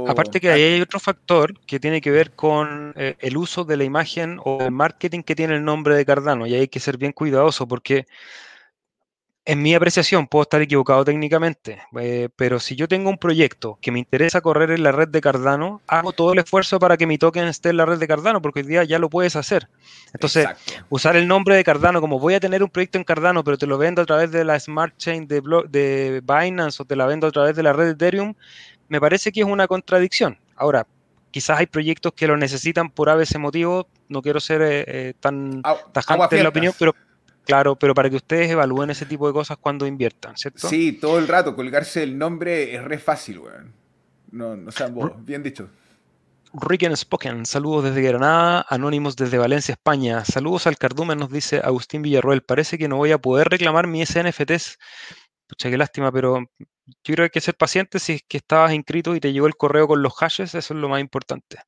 Aparte 0.09 0.41
que 0.41 0.51
ahí 0.51 0.63
hay 0.63 0.81
otro 0.81 1.01
factor 1.01 1.59
que 1.61 1.81
tiene 1.81 2.01
que 2.01 2.11
ver 2.11 2.33
con 2.33 2.93
eh, 2.97 3.17
el 3.21 3.37
uso 3.37 3.65
de 3.65 3.77
la 3.77 3.85
imagen 3.85 4.39
o 4.45 4.63
el 4.63 4.71
marketing 4.71 5.23
que 5.23 5.35
tiene 5.35 5.55
el 5.55 5.65
nombre 5.65 5.97
de 5.97 6.05
Cardano. 6.05 6.47
Y 6.47 6.55
hay 6.55 6.69
que 6.69 6.81
ser 6.81 6.99
bien 6.99 7.13
cuidadoso 7.13 7.67
porque 7.67 8.07
en 9.47 9.63
mi 9.63 9.75
apreciación 9.75 10.27
puedo 10.27 10.43
estar 10.43 10.63
equivocado 10.63 11.05
técnicamente, 11.05 11.83
eh, 12.01 12.31
pero 12.35 12.59
si 12.59 12.77
yo 12.77 12.89
tengo 12.89 13.11
un 13.11 13.19
proyecto 13.19 13.79
que 13.83 13.93
me 13.93 13.99
interesa 13.99 14.41
correr 14.41 14.71
en 14.71 14.83
la 14.83 14.91
red 14.91 15.09
de 15.09 15.21
Cardano, 15.21 15.83
hago 15.87 16.13
todo 16.13 16.33
el 16.33 16.39
esfuerzo 16.39 16.79
para 16.79 16.97
que 16.97 17.07
mi 17.07 17.19
token 17.19 17.47
esté 17.47 17.69
en 17.69 17.77
la 17.77 17.85
red 17.85 17.99
de 17.99 18.09
Cardano, 18.09 18.41
porque 18.41 18.61
hoy 18.61 18.67
día 18.67 18.85
ya 18.85 18.99
lo 18.99 19.11
puedes 19.11 19.37
hacer. 19.37 19.69
Entonces, 20.15 20.49
usar 20.89 21.17
el 21.17 21.29
nombre 21.29 21.57
de 21.57 21.65
Cardano 21.65 22.01
como 22.01 22.19
voy 22.19 22.35
a 22.35 22.41
tener 22.41 22.63
un 22.63 22.71
proyecto 22.71 22.97
en 22.97 23.05
Cardano, 23.05 23.45
pero 23.45 23.59
te 23.59 23.67
lo 23.67 23.77
vendo 23.77 24.01
a 24.01 24.07
través 24.07 24.31
de 24.31 24.45
la 24.45 24.59
Smart 24.59 24.97
Chain 24.97 25.27
de, 25.29 25.43
de 25.69 26.23
Binance 26.23 26.83
o 26.83 26.87
te 26.87 26.97
la 26.97 27.05
vendo 27.05 27.27
a 27.27 27.31
través 27.31 27.55
de 27.55 27.63
la 27.63 27.75
red 27.75 27.85
de 27.85 27.93
Ethereum, 27.93 28.35
me 28.89 29.01
parece 29.01 29.33
que 29.33 29.41
es 29.41 29.47
una 29.47 29.67
contradicción. 29.67 30.39
Ahora, 30.57 30.87
quizás 31.31 31.59
hay 31.59 31.67
proyectos 31.67 32.13
que 32.13 32.27
lo 32.27 32.37
necesitan 32.37 32.91
por 32.91 33.09
ese 33.21 33.39
motivo, 33.39 33.89
no 34.09 34.23
quiero 34.23 34.41
ser 34.41 34.63
eh, 34.63 34.85
eh, 34.87 35.15
tan 35.19 35.63
tajante 35.93 36.37
en 36.37 36.43
la 36.45 36.49
opinión, 36.51 36.75
pero 36.79 36.95
claro, 37.45 37.77
pero 37.77 37.95
para 37.95 38.09
que 38.09 38.17
ustedes 38.17 38.51
evalúen 38.51 38.91
ese 38.91 39.07
tipo 39.07 39.27
de 39.27 39.33
cosas 39.33 39.57
cuando 39.57 39.87
inviertan, 39.87 40.37
¿cierto? 40.37 40.69
Sí, 40.69 40.93
todo 40.93 41.19
el 41.19 41.27
rato, 41.27 41.57
colgarse 41.57 42.03
el 42.03 42.17
nombre 42.17 42.75
es 42.75 42.85
re 42.85 42.99
fácil, 42.99 43.41
weón. 43.41 43.73
No, 44.31 44.57
no 44.57 44.71
sean 44.71 44.95
vos, 44.95 45.13
bien 45.25 45.43
dicho. 45.43 45.69
Ricken 46.57 46.97
Spoken, 46.97 47.47
saludos 47.47 47.83
desde 47.83 48.01
Granada, 48.01 48.65
Anónimos 48.69 49.17
desde 49.17 49.39
Valencia, 49.39 49.73
España. 49.73 50.25
Saludos 50.25 50.69
al 50.69 50.79
Cardumen, 50.79 51.19
nos 51.19 51.31
dice 51.31 51.61
Agustín 51.65 52.03
Villarroel. 52.03 52.43
Parece 52.43 52.79
que 52.79 52.87
no 52.87 52.97
voy 52.97 53.11
a 53.11 53.19
poder 53.19 53.49
reclamar 53.49 53.89
mis 53.89 54.17
NFTs. 54.17 54.79
Qué 55.57 55.77
lástima, 55.77 56.13
pero 56.13 56.41
yo 56.87 56.95
creo 57.03 57.17
que 57.17 57.23
hay 57.25 57.31
que 57.31 57.41
ser 57.41 57.55
paciente 57.57 57.99
si 57.99 58.15
es 58.15 58.23
que 58.29 58.39
estabas 58.39 58.73
inscrito 58.73 59.15
y 59.17 59.21
te 59.21 59.33
llegó 59.33 59.47
el 59.47 59.57
correo 59.57 59.89
con 59.89 60.03
los 60.03 60.15
hashes, 60.15 60.55
eso 60.55 60.75
es 60.75 60.81
lo 60.81 60.89
más 60.89 61.01
importante. 61.01 61.59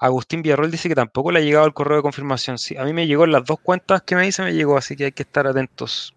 Agustín 0.00 0.42
Villarroel 0.42 0.70
dice 0.70 0.88
que 0.88 0.94
tampoco 0.94 1.30
le 1.30 1.38
ha 1.38 1.42
llegado 1.42 1.66
el 1.66 1.72
correo 1.72 1.96
de 1.98 2.02
confirmación. 2.02 2.58
Sí, 2.58 2.76
a 2.76 2.84
mí 2.84 2.92
me 2.92 3.06
llegó 3.06 3.24
en 3.24 3.32
las 3.32 3.44
dos 3.44 3.60
cuentas 3.60 4.02
que 4.02 4.16
me 4.16 4.22
dice, 4.22 4.42
me 4.42 4.52
llegó, 4.52 4.76
así 4.76 4.96
que 4.96 5.06
hay 5.06 5.12
que 5.12 5.22
estar 5.22 5.46
atentos. 5.46 6.14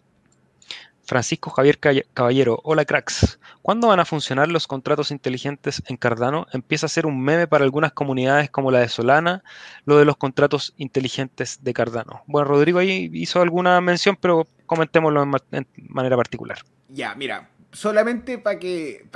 Francisco 1.07 1.49
Javier 1.51 1.79
Caballero, 2.13 2.59
hola 2.65 2.83
cracks. 2.83 3.39
¿Cuándo 3.61 3.87
van 3.87 4.01
a 4.01 4.05
funcionar 4.05 4.49
los 4.49 4.67
contratos 4.67 5.09
inteligentes 5.09 5.81
en 5.87 5.95
Cardano? 5.95 6.47
Empieza 6.51 6.87
a 6.87 6.89
ser 6.89 7.05
un 7.05 7.23
meme 7.23 7.47
para 7.47 7.63
algunas 7.63 7.93
comunidades 7.93 8.49
como 8.49 8.71
la 8.71 8.79
de 8.79 8.89
Solana, 8.89 9.41
lo 9.85 9.97
de 9.97 10.03
los 10.03 10.17
contratos 10.17 10.73
inteligentes 10.75 11.63
de 11.63 11.73
Cardano. 11.73 12.23
Bueno, 12.27 12.49
Rodrigo 12.49 12.79
ahí 12.79 13.09
hizo 13.13 13.41
alguna 13.41 13.79
mención, 13.79 14.17
pero 14.19 14.47
comentémoslo 14.65 15.23
en, 15.51 15.67
manera 15.87 16.17
particular. 16.17 16.57
Ya, 16.89 17.15
mira, 17.15 17.51
solamente 17.71 18.37
para 18.37 18.59
que 18.59 19.07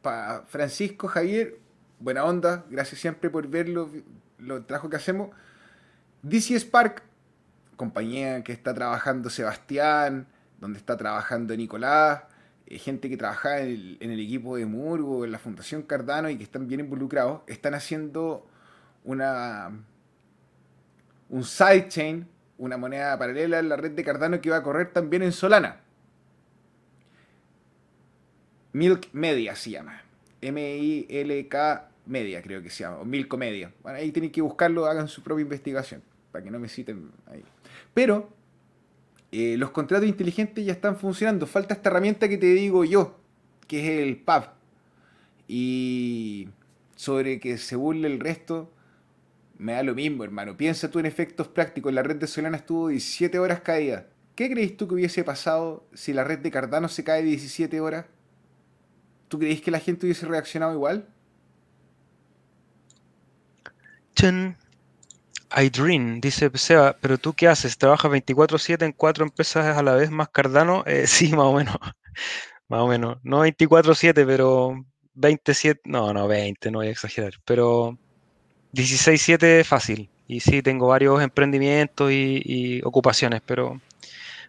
para 0.00 0.44
Francisco 0.46 1.08
Javier, 1.08 1.58
buena 2.00 2.24
onda, 2.24 2.64
gracias 2.70 3.02
siempre 3.02 3.28
por 3.28 3.46
ver 3.48 3.68
lo, 3.68 3.90
trabajo 4.64 4.88
que 4.88 4.96
hacemos. 4.96 5.28
DC 6.22 6.58
Spark, 6.58 7.02
compañía 7.76 8.42
que 8.42 8.52
está 8.52 8.72
trabajando 8.72 9.28
Sebastián, 9.28 10.26
donde 10.64 10.78
está 10.78 10.96
trabajando 10.96 11.54
Nicolás, 11.54 12.22
eh, 12.66 12.78
gente 12.78 13.10
que 13.10 13.18
trabaja 13.18 13.60
en 13.60 13.98
el, 14.00 14.18
equipo 14.18 14.56
de 14.56 14.64
Murgo, 14.64 15.26
en 15.26 15.30
la 15.30 15.38
Fundación 15.38 15.82
Cardano 15.82 16.30
y 16.30 16.38
que 16.38 16.44
están 16.44 16.66
bien 16.66 16.80
involucrados, 16.80 17.42
están 17.46 17.74
haciendo 17.74 18.46
una 19.04 19.72
un 21.28 21.44
sidechain, 21.44 22.26
una 22.56 22.78
moneda 22.78 23.18
paralela 23.18 23.58
en 23.58 23.68
la 23.68 23.76
red 23.76 23.90
de 23.90 24.04
Cardano 24.04 24.40
que 24.40 24.48
va 24.48 24.56
a 24.56 24.62
correr 24.62 24.90
también 24.90 25.22
en 25.22 25.32
Solana. 25.32 25.82
Milk 28.72 29.08
Media 29.12 29.54
se 29.56 29.70
llama. 29.70 30.00
M-I-L-K 30.40 31.88
Media, 32.06 32.40
creo 32.40 32.62
que 32.62 32.70
se 32.70 32.84
llama. 32.84 33.00
O 33.00 33.04
Milk 33.04 33.36
Media. 33.36 33.70
Bueno, 33.82 33.98
ahí 33.98 34.10
tienen 34.12 34.32
que 34.32 34.40
buscarlo, 34.40 34.86
hagan 34.86 35.08
su 35.08 35.22
propia 35.22 35.42
investigación. 35.42 36.02
Para 36.32 36.42
que 36.42 36.50
no 36.50 36.58
me 36.58 36.68
citen 36.68 37.10
ahí. 37.26 37.44
Pero 37.92 38.32
eh, 39.36 39.56
los 39.56 39.72
contratos 39.72 40.06
inteligentes 40.06 40.64
ya 40.64 40.72
están 40.72 40.96
funcionando. 40.96 41.48
Falta 41.48 41.74
esta 41.74 41.90
herramienta 41.90 42.28
que 42.28 42.38
te 42.38 42.46
digo 42.46 42.84
yo, 42.84 43.18
que 43.66 43.80
es 43.80 44.06
el 44.06 44.16
PUB. 44.18 44.44
Y 45.48 46.48
sobre 46.94 47.40
que 47.40 47.58
se 47.58 47.74
burle 47.74 48.06
el 48.06 48.20
resto, 48.20 48.72
me 49.58 49.72
da 49.72 49.82
lo 49.82 49.96
mismo, 49.96 50.22
hermano. 50.22 50.56
Piensa 50.56 50.88
tú 50.88 51.00
en 51.00 51.06
efectos 51.06 51.48
prácticos. 51.48 51.92
La 51.92 52.04
red 52.04 52.14
de 52.14 52.28
Solana 52.28 52.58
estuvo 52.58 52.86
17 52.86 53.36
horas 53.40 53.60
caída. 53.62 54.06
¿Qué 54.36 54.48
crees 54.48 54.76
tú 54.76 54.86
que 54.86 54.94
hubiese 54.94 55.24
pasado 55.24 55.84
si 55.94 56.12
la 56.12 56.22
red 56.22 56.38
de 56.38 56.52
Cardano 56.52 56.88
se 56.88 57.02
cae 57.02 57.24
17 57.24 57.80
horas? 57.80 58.06
¿Tú 59.26 59.40
crees 59.40 59.60
que 59.60 59.72
la 59.72 59.80
gente 59.80 60.06
hubiese 60.06 60.26
reaccionado 60.26 60.74
igual? 60.74 61.08
I 65.56 65.70
dream, 65.70 66.20
dice 66.20 66.50
Seba, 66.54 66.96
pero 67.00 67.18
tú 67.18 67.32
qué 67.34 67.48
haces? 67.48 67.78
¿Trabajas 67.78 68.10
24/7 68.10 68.84
en 68.84 68.92
cuatro 68.92 69.24
empresas 69.24 69.76
a 69.76 69.82
la 69.82 69.94
vez 69.94 70.10
más 70.10 70.28
Cardano? 70.30 70.82
Eh, 70.86 71.06
sí, 71.06 71.30
más 71.30 71.46
o 71.46 71.54
menos. 71.54 71.76
más 72.68 72.80
o 72.80 72.88
menos. 72.88 73.18
No 73.22 73.44
24/7, 73.44 74.26
pero 74.26 74.84
27, 75.14 75.82
no, 75.84 76.12
no, 76.12 76.28
20, 76.28 76.70
no 76.70 76.78
voy 76.78 76.88
a 76.88 76.90
exagerar, 76.90 77.34
pero 77.44 77.98
16/7 78.72 79.64
fácil. 79.64 80.10
Y 80.26 80.40
sí, 80.40 80.62
tengo 80.62 80.88
varios 80.88 81.22
emprendimientos 81.22 82.10
y, 82.12 82.80
ocupaciones, 82.84 83.42
pero, 83.46 83.80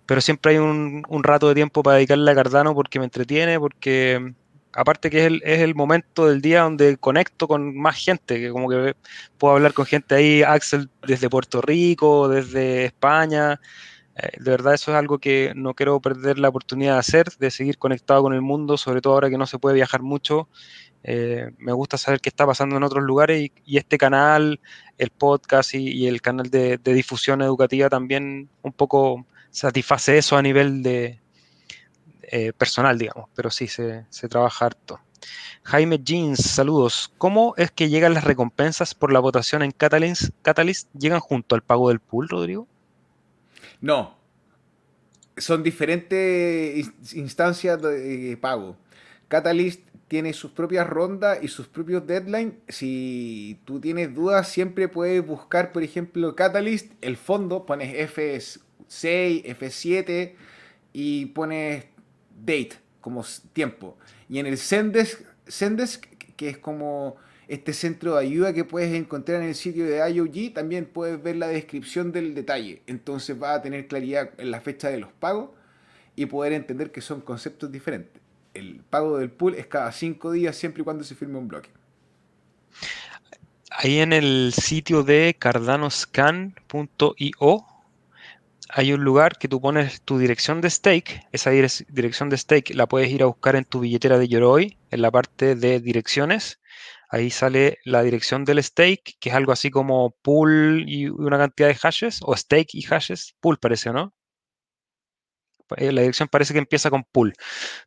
pero 0.06 0.22
siempre 0.22 0.54
hay 0.54 0.58
un, 0.60 1.04
un, 1.10 1.24
rato 1.24 1.50
de 1.50 1.56
tiempo 1.56 1.84
para 1.84 1.98
dedicarle 1.98 2.32
a 2.32 2.36
Cardano 2.36 2.74
porque 2.74 3.00
me 3.00 3.06
entretiene, 3.06 3.60
porque 3.60 4.34
aparte 4.76 5.10
que 5.10 5.20
es 5.22 5.26
el, 5.28 5.42
es 5.46 5.62
el, 5.62 5.74
momento 5.74 6.28
del 6.28 6.42
día 6.42 6.62
donde 6.62 6.98
conecto 6.98 7.48
con 7.48 7.76
más 7.78 7.96
gente, 7.98 8.40
que 8.40 8.50
como 8.50 8.70
que 8.70 8.96
puedo 9.38 9.56
hablar 9.56 9.74
con 9.74 9.86
gente 9.86 10.16
ahí, 10.16 10.44
Axel 10.44 10.90
desde 11.08 11.30
Puerto 11.30 11.62
Rico, 11.62 12.28
desde 12.28 12.86
España. 12.86 13.60
Eh, 14.18 14.30
de 14.40 14.52
verdad 14.52 14.74
eso 14.74 14.92
es 14.92 14.98
algo 14.98 15.20
que 15.20 15.54
no 15.56 15.74
quiero 15.74 16.00
perder 16.02 16.40
la 16.40 16.50
oportunidad 16.50 16.94
de 16.94 17.00
hacer, 17.00 17.28
de 17.40 17.52
seguir 17.52 17.78
conectado 17.78 18.24
con 18.24 18.34
el 18.34 18.42
mundo, 18.42 18.78
sobre 18.78 19.02
todo 19.02 19.14
ahora 19.14 19.30
que 19.30 19.38
no 19.38 19.48
se 19.48 19.60
puede 19.60 19.76
viajar 19.76 20.02
mucho. 20.02 20.50
Eh, 21.04 21.52
me 21.58 21.72
gusta 21.74 21.98
saber 21.98 22.20
qué 22.20 22.30
está 22.30 22.46
pasando 22.46 22.78
en 22.78 22.84
otros 22.84 23.04
lugares 23.04 23.52
y, 23.66 23.78
este 23.78 23.98
canal, 23.98 24.60
el 24.98 25.10
podcast 25.12 25.74
y, 25.76 26.08
el 26.08 26.22
canal 26.22 26.50
de, 26.50 26.78
de 26.78 26.94
difusión 26.94 27.42
educativa 27.42 27.90
también 27.90 28.50
un 28.62 28.74
poco 28.74 29.26
satisface 29.52 30.18
eso 30.18 30.36
a 30.38 30.42
nivel 30.42 30.84
de, 30.84 31.20
eh, 32.32 32.54
personal, 32.54 32.98
digamos, 32.98 33.30
pero 33.36 33.50
sí 33.50 33.68
se, 33.68 34.06
trabaja 34.30 34.66
harto. 34.66 35.00
Jaime 35.64 36.00
Jeans, 36.04 36.40
saludos. 36.40 37.12
¿Cómo 37.18 37.54
es 37.58 37.72
que 37.72 37.90
llegan 37.90 38.14
las 38.14 38.24
recompensas 38.24 38.94
por 38.94 39.12
la 39.12 39.20
votación 39.20 39.64
en 39.64 39.72
Catalyst? 39.72 40.30
Catalyst 40.42 40.90
¿Llegan 40.94 41.20
junto 41.20 41.56
al 41.56 41.64
pago 41.64 41.90
del 41.90 42.00
pool, 42.00 42.30
Rodrigo? 42.30 42.68
No. 43.82 44.16
Son 45.38 45.64
diferentes 45.64 46.88
instancias 47.14 47.82
de 47.82 48.38
pago. 48.40 48.78
Catalyst 49.28 49.82
tiene 50.08 50.34
sus 50.34 50.52
propias 50.52 50.88
rondas 50.88 51.40
y 51.42 51.48
sus 51.48 51.68
propios 51.68 52.06
deadlines. 52.06 52.54
Si 52.68 53.60
tú 53.66 53.80
tienes 53.80 54.14
dudas, 54.14 54.48
siempre 54.48 54.88
puedes 54.88 55.26
buscar, 55.26 55.72
por 55.72 55.84
ejemplo, 55.84 56.36
Catalyst, 56.36 56.92
el 57.02 57.18
fondo, 57.18 57.66
pones 57.66 58.14
F6, 58.16 59.44
F7 59.46 60.36
y 60.94 61.28
pones 61.28 61.86
date, 62.36 62.74
como 63.02 63.24
tiempo. 63.54 63.98
Y 64.30 64.40
en 64.40 64.48
el 64.48 64.58
Sendesk, 64.58 65.22
que 66.36 66.50
es 66.50 66.58
como 66.58 67.18
este 67.48 67.74
centro 67.74 68.16
de 68.16 68.26
ayuda 68.26 68.54
que 68.54 68.64
puedes 68.64 68.94
encontrar 68.94 69.42
en 69.42 69.50
el 69.50 69.56
sitio 69.56 69.86
de 69.86 70.10
IOG, 70.12 70.54
también 70.54 70.86
puedes 70.86 71.22
ver 71.22 71.36
la 71.36 71.48
descripción 71.48 72.12
del 72.12 72.34
detalle. 72.34 72.82
Entonces 72.88 73.38
vas 73.38 73.60
a 73.60 73.62
tener 73.62 73.88
claridad 73.88 74.32
en 74.38 74.52
la 74.52 74.62
fecha 74.62 74.90
de 74.90 75.00
los 75.00 75.12
pagos 75.12 75.50
y 76.16 76.26
poder 76.26 76.54
entender 76.54 76.92
que 76.92 77.02
son 77.02 77.22
conceptos 77.22 77.72
diferentes. 77.72 78.22
El 78.54 78.82
pago 78.90 79.18
del 79.18 79.30
pool 79.30 79.56
es 79.56 79.68
cada 79.68 79.92
cinco 79.92 80.32
días 80.32 80.56
siempre 80.56 80.82
y 80.82 80.86
cuando 80.86 81.04
se 81.04 81.14
firme 81.14 81.38
un 81.38 81.48
bloque. 81.48 81.70
Ahí 83.70 84.00
en 84.00 84.14
el 84.14 84.54
sitio 84.54 85.04
de 85.04 85.36
cardanoscan.io 85.38 87.66
hay 88.70 88.94
un 88.94 89.04
lugar 89.04 89.38
que 89.38 89.48
tú 89.48 89.62
pones 89.62 90.02
tu 90.02 90.18
dirección 90.18 90.62
de 90.62 90.70
stake, 90.70 91.28
esa 91.32 91.52
dirección 91.52 92.30
de 92.30 92.38
stake 92.38 92.74
la 92.74 92.88
puedes 92.88 93.10
ir 93.12 93.24
a 93.24 93.28
buscar 93.28 93.56
en 93.56 93.66
tu 93.66 93.82
billetera 93.82 94.18
de 94.18 94.28
Yoroi, 94.28 94.78
en 94.92 95.02
la 95.02 95.12
parte 95.12 95.56
de 95.56 95.80
direcciones. 95.80 96.60
Ahí 97.10 97.30
sale 97.30 97.78
la 97.86 98.04
dirección 98.04 98.44
del 98.46 98.64
stake, 98.64 99.18
que 99.20 99.30
es 99.30 99.36
algo 99.36 99.52
así 99.52 99.70
como 99.70 100.12
pool 100.22 100.86
y 100.88 101.08
una 101.08 101.38
cantidad 101.38 101.68
de 101.68 101.76
hashes, 101.76 102.20
o 102.24 102.36
stake 102.36 102.74
y 102.74 102.82
hashes, 102.84 103.36
pool 103.40 103.58
parece, 103.58 103.92
¿no? 103.94 104.14
Eh, 105.78 105.92
la 105.92 106.02
dirección 106.02 106.28
parece 106.30 106.54
que 106.54 106.60
empieza 106.60 106.90
con 106.90 107.04
pool. 107.04 107.34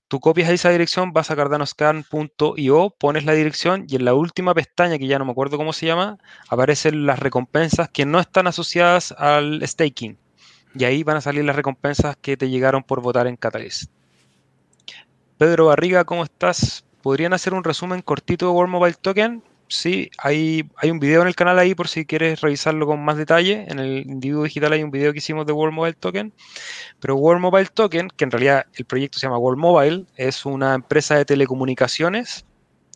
Tú 0.08 0.20
copias 0.20 0.50
esa 0.50 0.70
dirección, 0.70 1.12
vas 1.12 1.30
a 1.30 1.36
cardanoscan.io, 1.36 2.90
pones 2.98 3.24
la 3.24 3.32
dirección 3.34 3.86
y 3.88 3.96
en 3.96 4.04
la 4.04 4.14
última 4.14 4.54
pestaña, 4.54 4.98
que 4.98 5.06
ya 5.06 5.18
no 5.18 5.24
me 5.24 5.32
acuerdo 5.32 5.56
cómo 5.58 5.72
se 5.72 5.86
llama, 5.86 6.18
aparecen 6.48 7.06
las 7.06 7.18
recompensas 7.18 7.88
que 7.90 8.06
no 8.06 8.20
están 8.20 8.46
asociadas 8.46 9.12
al 9.12 9.66
staking 9.66 10.18
y 10.78 10.84
ahí 10.84 11.02
van 11.02 11.16
a 11.16 11.20
salir 11.20 11.44
las 11.44 11.56
recompensas 11.56 12.16
que 12.16 12.36
te 12.36 12.48
llegaron 12.48 12.84
por 12.84 13.02
votar 13.02 13.26
en 13.26 13.36
Catalyst. 13.36 13.90
Pedro 15.36 15.66
Barriga, 15.66 16.04
¿cómo 16.04 16.24
estás? 16.24 16.84
¿Podrían 17.02 17.32
hacer 17.32 17.52
un 17.52 17.64
resumen 17.64 18.00
cortito 18.00 18.46
de 18.46 18.52
World 18.52 18.70
Mobile 18.70 18.96
Token? 19.00 19.42
Sí, 19.66 20.10
hay, 20.18 20.70
hay 20.76 20.90
un 20.90 20.98
video 20.98 21.20
en 21.22 21.28
el 21.28 21.34
canal 21.34 21.58
ahí 21.58 21.74
por 21.74 21.88
si 21.88 22.06
quieres 22.06 22.40
revisarlo 22.40 22.86
con 22.86 23.04
más 23.04 23.16
detalle. 23.16 23.66
En 23.68 23.78
el 23.78 23.98
individuo 24.06 24.44
digital 24.44 24.72
hay 24.72 24.82
un 24.82 24.90
video 24.90 25.12
que 25.12 25.18
hicimos 25.18 25.46
de 25.46 25.52
World 25.52 25.74
Mobile 25.74 25.94
Token. 25.94 26.32
Pero 27.00 27.16
World 27.16 27.42
Mobile 27.42 27.68
Token, 27.74 28.08
que 28.08 28.24
en 28.24 28.30
realidad 28.30 28.66
el 28.74 28.84
proyecto 28.84 29.18
se 29.18 29.26
llama 29.26 29.38
World 29.38 29.60
Mobile, 29.60 30.06
es 30.16 30.46
una 30.46 30.74
empresa 30.74 31.16
de 31.16 31.24
telecomunicaciones 31.24 32.46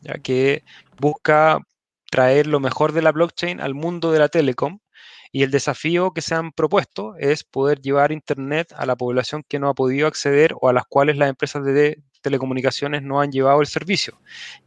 ya 0.03 0.15
que 0.15 0.65
busca 0.99 1.61
traer 2.11 2.47
lo 2.47 2.61
mejor 2.61 2.93
de 2.93 3.03
la 3.03 3.13
blockchain 3.13 3.61
al 3.61 3.75
mundo 3.75 4.13
de 4.13 4.19
la 4.19 4.29
telecom 4.29 4.79
y 5.33 5.43
el 5.43 5.51
desafío 5.51 6.13
que 6.13 6.21
se 6.21 6.35
han 6.35 6.53
propuesto 6.53 7.17
es 7.19 7.43
poder 7.43 7.81
llevar 7.81 8.13
Internet 8.13 8.73
a 8.77 8.85
la 8.85 8.97
población 8.97 9.43
que 9.49 9.59
no 9.59 9.71
ha 9.71 9.75
podido 9.75 10.07
acceder 10.07 10.55
o 10.61 10.69
a 10.69 10.75
las 10.75 10.85
cuales 10.87 11.17
las 11.17 11.31
empresas 11.31 11.65
de 11.65 12.03
telecomunicaciones 12.21 13.03
no 13.03 13.21
han 13.21 13.33
llevado 13.33 13.61
el 13.63 13.67
servicio. 13.67 14.21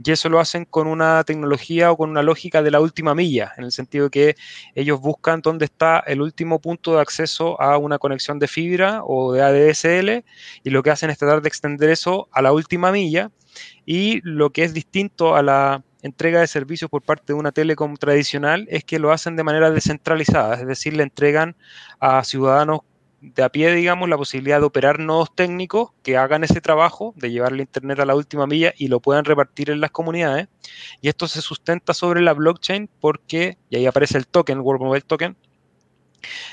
Y 0.04 0.12
eso 0.12 0.28
lo 0.28 0.40
hacen 0.40 0.66
con 0.66 0.88
una 0.88 1.24
tecnología 1.24 1.92
o 1.92 1.98
con 1.98 2.10
una 2.10 2.24
lógica 2.24 2.62
de 2.64 2.72
la 2.72 2.82
última 2.82 3.16
milla, 3.16 3.54
en 3.58 3.64
el 3.64 3.72
sentido 3.72 4.10
que 4.10 4.36
ellos 4.74 5.00
buscan 5.00 5.42
dónde 5.42 5.66
está 5.66 6.00
el 6.00 6.22
último 6.22 6.60
punto 6.60 6.96
de 6.96 7.02
acceso 7.02 7.60
a 7.62 7.78
una 7.78 8.00
conexión 8.00 8.40
de 8.40 8.48
fibra 8.48 9.02
o 9.04 9.34
de 9.34 9.42
ADSL 9.42 10.26
y 10.64 10.70
lo 10.70 10.84
que 10.84 10.92
hacen 10.92 11.12
es 11.12 11.18
tratar 11.18 11.42
de 11.42 11.48
extender 11.48 11.90
eso 11.90 12.28
a 12.32 12.42
la 12.42 12.52
última 12.52 12.92
milla 12.92 13.32
y 13.86 14.20
lo 14.24 14.52
que 14.52 14.64
es 14.64 14.74
distinto 14.74 15.36
a 15.36 15.44
la 15.44 15.84
entrega 16.06 16.40
de 16.40 16.48
servicios 16.48 16.90
por 16.90 17.02
parte 17.02 17.26
de 17.28 17.34
una 17.34 17.52
telecom 17.52 17.96
tradicional 17.98 18.68
es 18.70 18.84
que 18.84 19.00
lo 19.00 19.12
hacen 19.12 19.36
de 19.36 19.44
manera 19.44 19.72
descentralizada, 19.72 20.56
es 20.56 20.68
decir, 20.68 20.96
le 20.96 21.04
entregan 21.04 21.56
a 22.00 22.24
ciudadanos 22.24 22.82
de 23.22 23.42
a 23.42 23.50
pie, 23.50 23.74
digamos, 23.74 24.08
la 24.08 24.18
posibilidad 24.18 24.60
de 24.60 24.66
operar 24.66 25.00
nodos 25.00 25.34
técnicos 25.34 25.92
que 26.04 26.16
hagan 26.16 26.44
ese 26.44 26.62
trabajo 26.62 27.14
de 27.16 27.32
llevar 27.32 27.54
el 27.54 27.62
Internet 27.62 28.00
a 28.00 28.06
la 28.06 28.14
última 28.14 28.46
milla 28.46 28.74
y 28.78 28.88
lo 28.88 29.00
puedan 29.00 29.26
repartir 29.26 29.72
en 29.72 29.82
las 29.82 29.90
comunidades. 29.90 30.48
Y 31.02 31.10
esto 31.10 31.28
se 31.28 31.42
sustenta 31.42 31.96
sobre 31.96 32.22
la 32.22 32.34
blockchain 32.34 32.88
porque, 33.00 33.58
y 33.72 33.78
ahí 33.78 33.88
aparece 33.88 34.20
el 34.20 34.28
token, 34.28 34.60
World 34.60 34.84
Mobile 34.84 35.02
Token, 35.02 35.36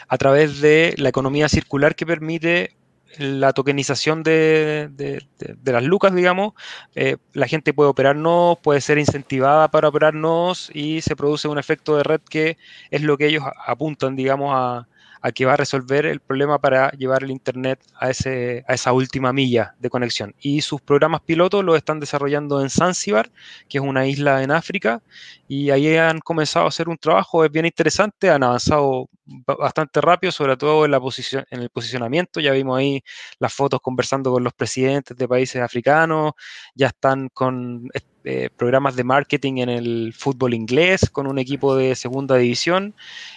a 0.08 0.16
través 0.16 0.62
de 0.62 0.94
la 0.96 1.10
economía 1.10 1.50
circular 1.50 1.94
que 1.94 2.06
permite 2.06 2.74
la 3.18 3.52
tokenización 3.52 4.22
de, 4.22 5.22
las 5.64 5.82
lucas, 5.84 6.14
digamos, 6.14 6.54
eh, 6.94 7.16
la 7.32 7.46
gente 7.46 7.74
puede 7.74 7.90
operar 7.90 8.16
nodos, 8.16 8.58
puede 8.62 8.80
ser 8.80 8.98
incentivada 8.98 9.70
para 9.70 9.88
operar 9.88 10.14
nodos 10.14 10.70
y 10.72 11.00
se 11.00 11.16
produce 11.16 11.48
un 11.48 11.58
efecto 11.58 11.96
de 11.96 12.02
red 12.02 12.20
que 12.28 12.58
es 12.90 13.02
lo 13.02 13.16
que 13.16 13.26
ellos 13.26 13.44
apuntan, 13.66 14.16
digamos, 14.16 14.52
a, 14.54 14.86
que 15.34 15.46
va 15.46 15.52
a 15.52 15.56
resolver 15.56 16.04
el 16.04 16.18
problema 16.18 16.58
para 16.58 16.90
llevar 16.92 17.22
el 17.22 17.30
Internet 17.30 17.78
a, 18.00 18.10
ese, 18.10 18.64
a 18.66 18.74
esa 18.74 18.92
última 18.92 19.32
milla 19.32 19.76
de 19.78 19.88
conexión. 19.88 20.34
Y 20.40 20.62
sus 20.62 20.80
programas 20.80 21.20
pilotos 21.20 21.64
los 21.64 21.76
están 21.76 22.00
desarrollando 22.00 22.60
en 22.60 22.70
Zanzibar, 22.70 23.30
que 23.68 23.78
es 23.78 23.84
una 23.84 24.04
isla 24.04 24.42
en 24.42 24.50
África, 24.50 25.00
y 25.46 25.70
ahí 25.70 25.96
han 25.96 26.18
comenzado 26.18 26.64
a 26.64 26.70
hacer 26.70 26.88
un 26.88 26.98
trabajo, 26.98 27.44
es 27.44 27.52
bien 27.52 27.66
interesante, 27.66 28.30
han 28.30 28.42
avanzado 28.42 29.08
bastante 29.46 30.00
rápido, 30.00 30.32
sobre 30.32 30.56
todo 30.56 30.84
en, 30.84 30.90
la 30.90 31.00
posición, 31.00 31.44
en 31.50 31.62
el 31.62 31.70
posicionamiento. 31.70 32.40
Ya 32.40 32.52
vimos 32.52 32.78
ahí 32.78 33.02
las 33.38 33.52
fotos 33.52 33.80
conversando 33.80 34.32
con 34.32 34.44
los 34.44 34.52
presidentes 34.52 35.16
de 35.16 35.28
países 35.28 35.62
africanos, 35.62 36.32
ya 36.74 36.88
están 36.88 37.28
con 37.28 37.88
eh, 38.24 38.50
programas 38.56 38.96
de 38.96 39.04
marketing 39.04 39.58
en 39.58 39.68
el 39.68 40.14
fútbol 40.16 40.54
inglés, 40.54 41.10
con 41.10 41.26
un 41.26 41.38
equipo 41.38 41.76
de 41.76 41.94
segunda 41.94 42.36
división, 42.36 42.94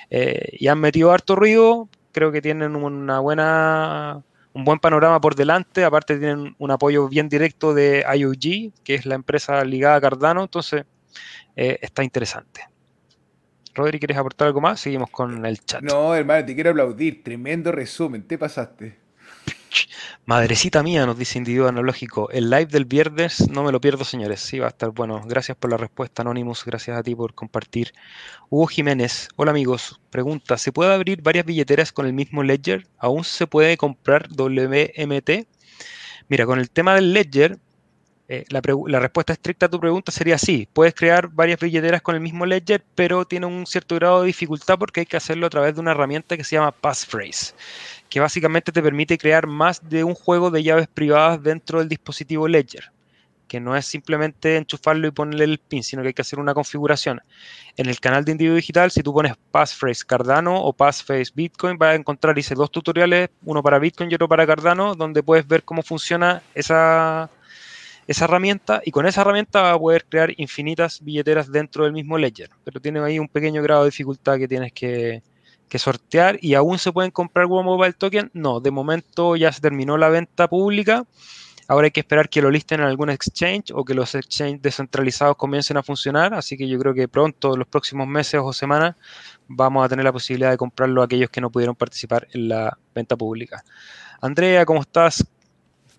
eh, 0.10 0.50
y 0.54 0.68
han 0.68 0.80
metido 0.80 1.12
harto 1.12 1.36
ruido. 1.36 1.90
Creo 2.12 2.32
que 2.32 2.42
tienen 2.42 2.76
una 2.76 3.20
buena 3.20 4.24
un 4.56 4.64
buen 4.64 4.80
panorama 4.80 5.20
por 5.20 5.36
delante, 5.36 5.84
aparte 5.84 6.18
tienen 6.18 6.56
un 6.60 6.72
apoyo 6.72 7.10
bien 7.10 7.28
directo 7.28 7.74
de 7.74 8.06
IOG, 8.16 8.74
que 8.86 8.96
es 8.96 9.06
la 9.06 9.16
empresa 9.16 9.64
ligada 9.66 9.98
a 9.98 10.02
Cardano, 10.02 10.44
entonces 10.44 10.86
eh, 11.58 11.78
está 11.82 12.06
interesante. 12.06 12.62
Rodri, 13.76 14.00
¿quieres 14.00 14.18
aportar 14.18 14.48
algo 14.48 14.62
más? 14.62 14.80
Seguimos 14.80 15.10
con 15.10 15.46
el 15.46 15.60
chat. 15.60 15.84
No, 15.84 16.16
hermano, 16.16 16.46
te 16.46 16.56
quiero 16.56 16.72
aplaudir. 16.72 17.24
Tremendo 17.24 17.72
resumen. 17.72 18.24
Te 18.24 18.38
pasaste. 18.38 19.06
Madrecita 20.26 20.82
mía, 20.82 21.06
nos 21.06 21.18
dice 21.18 21.38
Individuo 21.38 21.68
Analógico. 21.68 22.30
El 22.32 22.50
live 22.50 22.68
del 22.68 22.86
viernes 22.86 23.50
no 23.50 23.64
me 23.64 23.72
lo 23.72 23.82
pierdo, 23.82 24.06
señores. 24.06 24.40
Sí, 24.40 24.60
va 24.60 24.68
a 24.68 24.70
estar 24.70 24.90
bueno. 24.92 25.22
Gracias 25.26 25.58
por 25.58 25.70
la 25.70 25.78
respuesta, 25.78 26.22
Anonymous. 26.22 26.64
Gracias 26.66 26.98
a 26.98 27.04
ti 27.04 27.14
por 27.14 27.34
compartir. 27.36 27.92
Hugo 28.50 28.68
Jiménez. 28.68 29.28
Hola, 29.36 29.52
amigos. 29.52 30.00
Pregunta: 30.10 30.58
¿se 30.58 30.72
puede 30.72 30.94
abrir 30.94 31.22
varias 31.22 31.46
billeteras 31.46 31.92
con 31.92 32.06
el 32.06 32.14
mismo 32.14 32.44
Ledger? 32.44 32.88
¿Aún 32.98 33.24
se 33.24 33.46
puede 33.46 33.76
comprar 33.78 34.30
WMT? 34.30 35.48
Mira, 36.30 36.46
con 36.46 36.60
el 36.60 36.72
tema 36.72 36.96
del 36.96 37.14
Ledger, 37.14 37.60
eh, 38.28 38.44
la, 38.50 38.60
respuesta 39.00 39.34
estricta 39.34 39.68
a 39.68 39.70
tu 39.70 39.80
pregunta 39.80 40.12
sería 40.12 40.40
sí, 40.40 40.68
puedes 40.74 40.96
crear 40.96 41.28
varias 41.28 41.60
billeteras 41.60 42.02
con 42.02 42.16
el 42.16 42.22
mismo 42.22 42.48
ledger, 42.48 42.84
pero 42.96 43.26
tiene 43.26 43.46
un 43.46 43.68
cierto 43.68 43.94
grado 43.96 44.22
de 44.22 44.28
dificultad 44.28 44.80
porque 44.80 45.02
hay 45.02 45.06
que 45.06 45.18
hacerlo 45.18 45.46
a 45.46 45.50
través 45.52 45.76
de 45.76 45.82
una 45.82 45.92
herramienta 45.92 46.36
que 46.36 46.44
se 46.44 46.56
llama 46.56 46.72
passphrase, 46.72 47.54
que 48.10 48.20
básicamente 48.20 48.72
te 48.72 48.82
permite 48.82 49.20
crear 49.20 49.46
más 49.46 49.88
de 49.88 50.04
un 50.04 50.16
juego 50.16 50.50
de 50.50 50.64
llaves 50.64 50.88
privadas 50.88 51.44
dentro 51.44 51.78
del 51.78 51.88
dispositivo 51.88 52.48
ledger, 52.48 52.92
que 53.48 53.60
no 53.60 53.76
es 53.76 53.86
simplemente 53.86 54.58
enchufarlo 54.58 55.08
y 55.08 55.12
ponerle 55.12 55.44
el 55.44 55.60
pin, 55.60 55.84
sino 55.84 56.02
que 56.02 56.08
hay 56.08 56.14
que 56.16 56.24
hacer 56.24 56.40
una 56.40 56.56
configuración. 56.56 57.22
En 57.78 57.86
el 57.88 58.00
canal 58.00 58.26
de 58.26 58.32
Individuo 58.32 58.56
Digital, 58.56 58.90
si 58.90 59.04
tú 59.04 59.14
pones 59.14 59.34
passphrase 59.52 60.04
Cardano 60.04 60.60
o 60.64 60.74
passphrase 60.74 61.32
Bitcoin, 61.36 61.78
vas 61.78 61.92
a 61.92 61.96
encontrar 61.96 62.36
hice 62.40 62.56
dos 62.56 62.72
tutoriales, 62.72 63.30
uno 63.44 63.62
para 63.62 63.78
Bitcoin 63.78 64.10
y 64.10 64.16
otro 64.16 64.28
para 64.28 64.48
Cardano, 64.48 64.96
donde 64.96 65.22
puedes 65.22 65.48
ver 65.48 65.62
cómo 65.62 65.84
funciona 65.84 66.42
esa 66.56 67.30
esa 68.08 68.26
herramienta 68.26 68.82
y 68.86 68.92
con 68.92 69.08
esa 69.08 69.22
herramienta 69.22 69.62
va 69.62 69.72
a 69.74 69.80
poder 69.80 70.06
crear 70.06 70.32
infinitas 70.38 71.04
billeteras 71.04 71.52
dentro 71.52 71.84
del 71.86 71.94
mismo 71.94 72.18
ledger. 72.18 72.50
Pero 72.64 72.80
tiene 72.80 73.00
ahí 73.00 73.20
un 73.20 73.28
pequeño 73.28 73.62
grado 73.64 73.84
de 73.84 73.90
dificultad 73.90 74.38
que 74.38 74.48
tienes 74.48 74.72
que, 74.74 75.22
sortear 75.78 76.38
y 76.42 76.54
aún 76.54 76.80
se 76.80 76.94
pueden 76.94 77.12
comprar 77.12 77.48
One 77.50 77.64
Mobile 77.64 77.92
Token. 77.92 78.32
No, 78.34 78.62
de 78.62 78.72
momento 78.72 79.36
ya 79.36 79.52
se 79.52 79.60
terminó 79.60 79.98
la 79.98 80.08
venta 80.08 80.48
pública. 80.48 81.06
Ahora 81.68 81.86
hay 81.86 81.92
que 81.92 82.00
esperar 82.00 82.30
que 82.30 82.42
lo 82.42 82.50
listen 82.50 82.80
en 82.80 82.86
algún 82.86 83.10
exchange 83.10 83.72
o 83.74 83.84
que 83.84 83.94
los 83.94 84.16
exchanges 84.16 84.62
descentralizados 84.62 85.36
comiencen 85.36 85.76
a 85.76 85.84
funcionar. 85.84 86.34
Así 86.34 86.56
que 86.56 86.66
yo 86.70 86.80
creo 86.80 86.94
que 86.94 87.10
pronto, 87.10 87.58
los 87.58 87.68
próximos 87.68 88.08
meses 88.08 88.40
o 88.42 88.54
semanas, 88.54 88.96
vamos 89.50 89.84
a 89.84 89.90
tener 89.90 90.06
la 90.06 90.14
posibilidad 90.14 90.52
de 90.52 90.58
comprarlo 90.58 91.02
a 91.02 91.06
aquellos 91.06 91.30
que 91.30 91.42
no 91.42 91.50
pudieron 91.50 91.76
participar 91.76 92.26
en 92.32 92.48
la 92.48 92.78
venta 92.94 93.18
pública. 93.18 93.66
Andrea, 94.22 94.66
¿cómo 94.66 94.80
estás? 94.80 95.26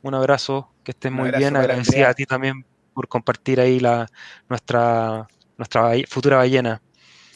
Un 0.00 0.14
abrazo, 0.14 0.70
que 0.86 0.92
estés 0.92 1.10
muy 1.10 1.32
bien. 1.32 1.56
Agradecida 1.56 2.10
a 2.10 2.14
ti 2.14 2.24
también 2.26 2.64
por 2.94 3.08
compartir 3.08 3.60
ahí 3.60 3.80
la, 3.80 4.06
nuestra, 4.48 5.26
nuestra 5.58 5.90
futura 6.08 6.36
ballena. 6.36 6.80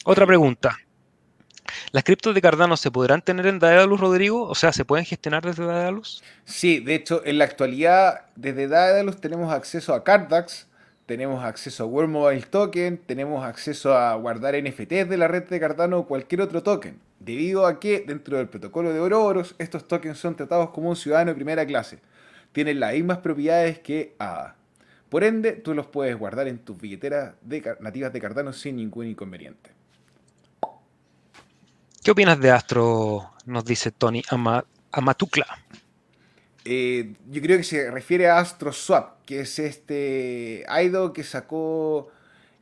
Otra 0.05 0.25
pregunta. 0.25 0.77
¿Las 1.91 2.05
criptos 2.05 2.33
de 2.33 2.41
Cardano 2.41 2.77
se 2.77 2.91
podrán 2.91 3.21
tener 3.21 3.45
en 3.47 3.59
Daedalus, 3.59 3.99
Rodrigo? 3.99 4.43
O 4.43 4.55
sea, 4.55 4.71
¿se 4.71 4.85
pueden 4.85 5.05
gestionar 5.05 5.43
desde 5.43 5.65
Daedalus? 5.65 6.23
Sí, 6.45 6.79
de 6.79 6.95
hecho, 6.95 7.21
en 7.25 7.37
la 7.37 7.43
actualidad, 7.43 8.21
desde 8.37 8.69
Daedalus 8.69 9.19
tenemos 9.19 9.53
acceso 9.53 9.93
a 9.93 10.03
Cardax, 10.05 10.67
tenemos 11.05 11.43
acceso 11.43 11.83
a 11.83 11.87
World 11.87 12.09
Mobile 12.09 12.41
Token, 12.43 12.97
tenemos 13.05 13.43
acceso 13.43 13.97
a 13.97 14.15
guardar 14.15 14.55
NFTs 14.55 15.09
de 15.09 15.17
la 15.17 15.27
red 15.27 15.43
de 15.43 15.59
Cardano 15.59 15.99
o 15.99 16.07
cualquier 16.07 16.41
otro 16.41 16.63
token, 16.63 16.99
debido 17.19 17.65
a 17.65 17.81
que 17.81 18.05
dentro 18.07 18.37
del 18.37 18.47
protocolo 18.47 18.93
de 18.93 18.99
Ouroboros 18.99 19.55
estos 19.59 19.87
tokens 19.87 20.17
son 20.17 20.35
tratados 20.35 20.69
como 20.69 20.89
un 20.89 20.95
ciudadano 20.95 21.31
de 21.31 21.35
primera 21.35 21.65
clase 21.65 21.99
tienen 22.51 22.79
las 22.79 22.93
mismas 22.93 23.19
propiedades 23.19 23.79
que 23.79 24.15
ADA. 24.19 24.55
Por 25.09 25.23
ende, 25.23 25.53
tú 25.53 25.73
los 25.73 25.87
puedes 25.87 26.17
guardar 26.17 26.47
en 26.47 26.59
tus 26.59 26.79
billeteras 26.79 27.35
nativas 27.79 28.13
de 28.13 28.21
Cardano 28.21 28.53
sin 28.53 28.77
ningún 28.77 29.07
inconveniente. 29.07 29.71
¿Qué 32.03 32.11
opinas 32.11 32.39
de 32.39 32.49
Astro? 32.49 33.31
Nos 33.45 33.65
dice 33.65 33.91
Tony 33.91 34.23
Amatukla. 34.91 35.45
Eh, 36.63 37.13
yo 37.29 37.41
creo 37.41 37.57
que 37.57 37.63
se 37.63 37.91
refiere 37.91 38.29
a 38.29 38.39
AstroSwap, 38.39 39.25
que 39.25 39.41
es 39.41 39.59
este 39.59 40.65
IDO 40.83 41.11
que 41.11 41.23
sacó 41.23 42.09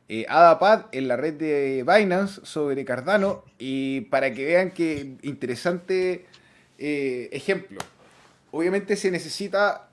eh, 0.08 0.26
AdaPad 0.28 0.86
en 0.92 1.06
la 1.06 1.16
red 1.16 1.34
de 1.34 1.84
Binance 1.86 2.40
sobre 2.44 2.84
Cardano. 2.84 3.44
Y 3.58 4.02
para 4.02 4.34
que 4.34 4.44
vean 4.44 4.72
que 4.72 5.16
interesante 5.22 6.26
eh, 6.78 7.28
ejemplo 7.32 7.78
obviamente 8.50 8.96
se 8.96 9.10
necesita 9.10 9.88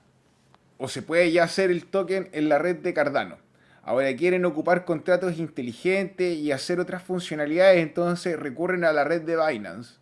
o 0.78 0.88
se 0.88 1.02
puede 1.02 1.32
ya 1.32 1.44
hacer 1.44 1.72
el 1.72 1.86
token 1.86 2.30
en 2.32 2.50
la 2.50 2.60
red 2.60 2.78
de 2.78 2.94
Cardano. 2.94 3.38
Ahora 3.84 4.14
quieren 4.16 4.44
ocupar 4.46 4.84
contratos 4.84 5.38
inteligentes 5.38 6.38
y 6.38 6.52
hacer 6.52 6.80
otras 6.80 7.04
funcionalidades, 7.04 7.82
entonces 7.82 8.38
recurren 8.38 8.84
a 8.84 8.92
la 8.92 9.06
red 9.06 9.22
de 9.22 9.38
Binance. 9.38 9.96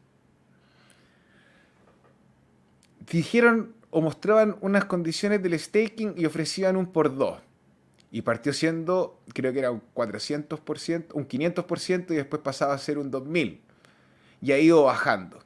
Dijeron 3.12 3.76
o 3.92 4.02
mostraban 4.02 4.58
unas 4.62 4.86
condiciones 4.86 5.42
del 5.42 5.58
staking 5.58 6.16
y 6.18 6.26
ofrecían 6.26 6.76
un 6.76 6.88
por 6.88 7.16
dos. 7.16 7.40
Y 8.12 8.24
partió 8.24 8.54
siendo, 8.54 9.22
creo 9.34 9.54
que 9.54 9.60
era 9.60 9.72
un 9.72 9.82
400%, 9.94 11.14
un 11.14 11.28
500% 11.28 12.12
y 12.12 12.16
después 12.16 12.42
pasaba 12.42 12.74
a 12.74 12.78
ser 12.78 12.98
un 12.98 13.12
2000. 13.12 13.62
Y 14.42 14.52
ha 14.52 14.58
ido 14.58 14.84
bajando. 14.84 15.45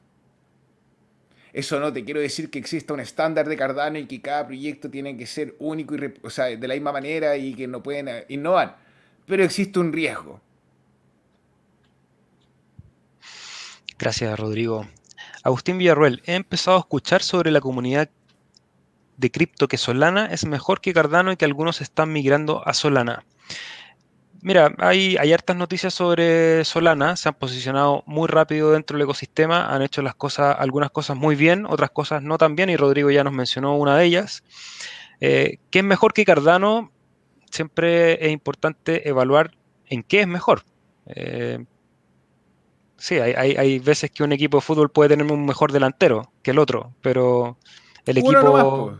Eso 1.53 1.79
no 1.79 1.91
te 1.91 2.03
quiero 2.05 2.19
decir 2.19 2.49
que 2.49 2.59
exista 2.59 2.93
un 2.93 2.99
estándar 2.99 3.47
de 3.47 3.57
Cardano 3.57 3.97
y 3.97 4.05
que 4.05 4.21
cada 4.21 4.45
proyecto 4.45 4.89
tiene 4.89 5.17
que 5.17 5.25
ser 5.25 5.55
único 5.59 5.95
y 5.95 6.13
o 6.21 6.29
sea, 6.29 6.45
de 6.45 6.67
la 6.67 6.73
misma 6.75 6.91
manera 6.91 7.35
y 7.37 7.53
que 7.53 7.67
no 7.67 7.81
pueden 7.81 8.07
eh, 8.07 8.25
innovar. 8.29 8.77
Pero 9.25 9.43
existe 9.43 9.79
un 9.79 9.91
riesgo. 9.91 10.41
Gracias, 13.97 14.39
Rodrigo. 14.39 14.87
Agustín 15.43 15.77
Villarruel, 15.77 16.21
he 16.25 16.35
empezado 16.35 16.77
a 16.77 16.81
escuchar 16.81 17.21
sobre 17.21 17.51
la 17.51 17.61
comunidad 17.61 18.09
de 19.17 19.31
cripto 19.31 19.67
que 19.67 19.77
Solana 19.77 20.27
es 20.27 20.45
mejor 20.45 20.79
que 20.79 20.93
Cardano 20.93 21.31
y 21.31 21.37
que 21.37 21.45
algunos 21.45 21.81
están 21.81 22.13
migrando 22.13 22.65
a 22.65 22.73
Solana. 22.73 23.25
Mira, 24.41 24.73
hay, 24.77 25.17
hay 25.17 25.33
hartas 25.33 25.57
noticias 25.57 25.93
sobre 25.93 26.63
Solana, 26.63 27.17
se 27.17 27.27
han 27.27 27.35
posicionado 27.35 28.03
muy 28.05 28.27
rápido 28.27 28.71
dentro 28.71 28.97
del 28.97 29.03
ecosistema, 29.03 29.73
han 29.73 29.81
hecho 29.81 30.01
las 30.01 30.15
cosas, 30.15 30.55
algunas 30.59 30.91
cosas 30.91 31.17
muy 31.17 31.35
bien, 31.35 31.65
otras 31.65 31.89
cosas 31.91 32.23
no 32.23 32.37
tan 32.37 32.55
bien, 32.55 32.69
y 32.69 32.77
Rodrigo 32.77 33.11
ya 33.11 33.23
nos 33.23 33.33
mencionó 33.33 33.75
una 33.75 33.97
de 33.97 34.05
ellas. 34.05 34.43
Eh, 35.19 35.57
¿Qué 35.71 35.79
es 35.79 35.85
mejor 35.85 36.13
que 36.13 36.23
Cardano? 36.23 36.91
Siempre 37.51 38.25
es 38.25 38.31
importante 38.31 39.09
evaluar 39.09 39.51
en 39.87 40.03
qué 40.03 40.21
es 40.21 40.27
mejor. 40.27 40.63
Eh, 41.07 41.65
sí, 42.97 43.19
hay, 43.19 43.33
hay, 43.33 43.79
veces 43.79 44.09
que 44.11 44.23
un 44.23 44.31
equipo 44.31 44.57
de 44.57 44.61
fútbol 44.61 44.89
puede 44.89 45.09
tener 45.09 45.29
un 45.29 45.45
mejor 45.45 45.73
delantero 45.73 46.31
que 46.43 46.51
el 46.51 46.59
otro, 46.59 46.93
pero 47.01 47.57
el 48.05 48.19
equipo 48.19 48.97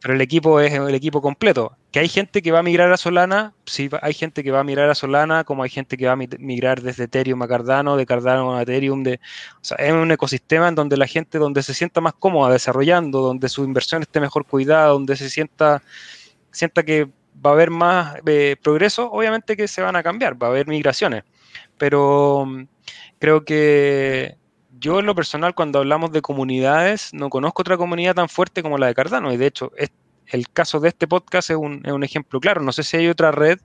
pero 0.00 0.14
el 0.14 0.20
equipo 0.20 0.60
es 0.60 0.72
el 0.72 0.94
equipo 0.94 1.20
completo. 1.20 1.76
Que 1.90 2.00
hay 2.00 2.08
gente 2.08 2.42
que 2.42 2.52
va 2.52 2.60
a 2.60 2.62
migrar 2.62 2.92
a 2.92 2.96
Solana, 2.96 3.54
sí, 3.64 3.88
hay 4.02 4.12
gente 4.12 4.44
que 4.44 4.50
va 4.50 4.60
a 4.60 4.64
migrar 4.64 4.88
a 4.90 4.94
Solana, 4.94 5.44
como 5.44 5.62
hay 5.62 5.70
gente 5.70 5.96
que 5.96 6.06
va 6.06 6.12
a 6.12 6.16
migrar 6.16 6.82
desde 6.82 7.04
Ethereum 7.04 7.42
a 7.42 7.48
Cardano, 7.48 7.96
de 7.96 8.06
Cardano 8.06 8.56
a 8.56 8.62
Ethereum, 8.62 9.02
de, 9.02 9.20
o 9.60 9.64
sea, 9.64 9.76
es 9.78 9.92
un 9.92 10.10
ecosistema 10.10 10.68
en 10.68 10.74
donde 10.74 10.96
la 10.96 11.06
gente, 11.06 11.38
donde 11.38 11.62
se 11.62 11.74
sienta 11.74 12.00
más 12.00 12.14
cómoda 12.14 12.52
desarrollando, 12.52 13.20
donde 13.20 13.48
su 13.48 13.64
inversión 13.64 14.02
esté 14.02 14.20
mejor 14.20 14.46
cuidada, 14.46 14.88
donde 14.88 15.16
se 15.16 15.30
sienta, 15.30 15.82
sienta 16.52 16.84
que 16.84 17.08
va 17.44 17.50
a 17.50 17.52
haber 17.54 17.70
más 17.70 18.16
eh, 18.26 18.56
progreso, 18.62 19.10
obviamente 19.10 19.56
que 19.56 19.68
se 19.68 19.82
van 19.82 19.96
a 19.96 20.02
cambiar, 20.02 20.40
va 20.40 20.48
a 20.48 20.50
haber 20.50 20.66
migraciones, 20.66 21.24
pero 21.76 22.44
mm, 22.46 22.64
creo 23.18 23.44
que 23.44 24.37
yo 24.78 25.00
en 25.00 25.06
lo 25.06 25.14
personal, 25.14 25.54
cuando 25.54 25.78
hablamos 25.78 26.12
de 26.12 26.22
comunidades, 26.22 27.12
no 27.12 27.30
conozco 27.30 27.62
otra 27.62 27.76
comunidad 27.76 28.14
tan 28.14 28.28
fuerte 28.28 28.62
como 28.62 28.78
la 28.78 28.86
de 28.86 28.94
Cardano. 28.94 29.32
Y 29.32 29.36
de 29.36 29.46
hecho, 29.46 29.72
el 30.26 30.48
caso 30.50 30.80
de 30.80 30.88
este 30.88 31.08
podcast 31.08 31.50
es 31.50 31.56
un, 31.56 32.04
ejemplo 32.04 32.40
claro. 32.40 32.62
No 32.62 32.72
sé 32.72 32.82
si 32.82 32.96
hay 32.96 33.08
otra 33.08 33.30
red 33.30 33.58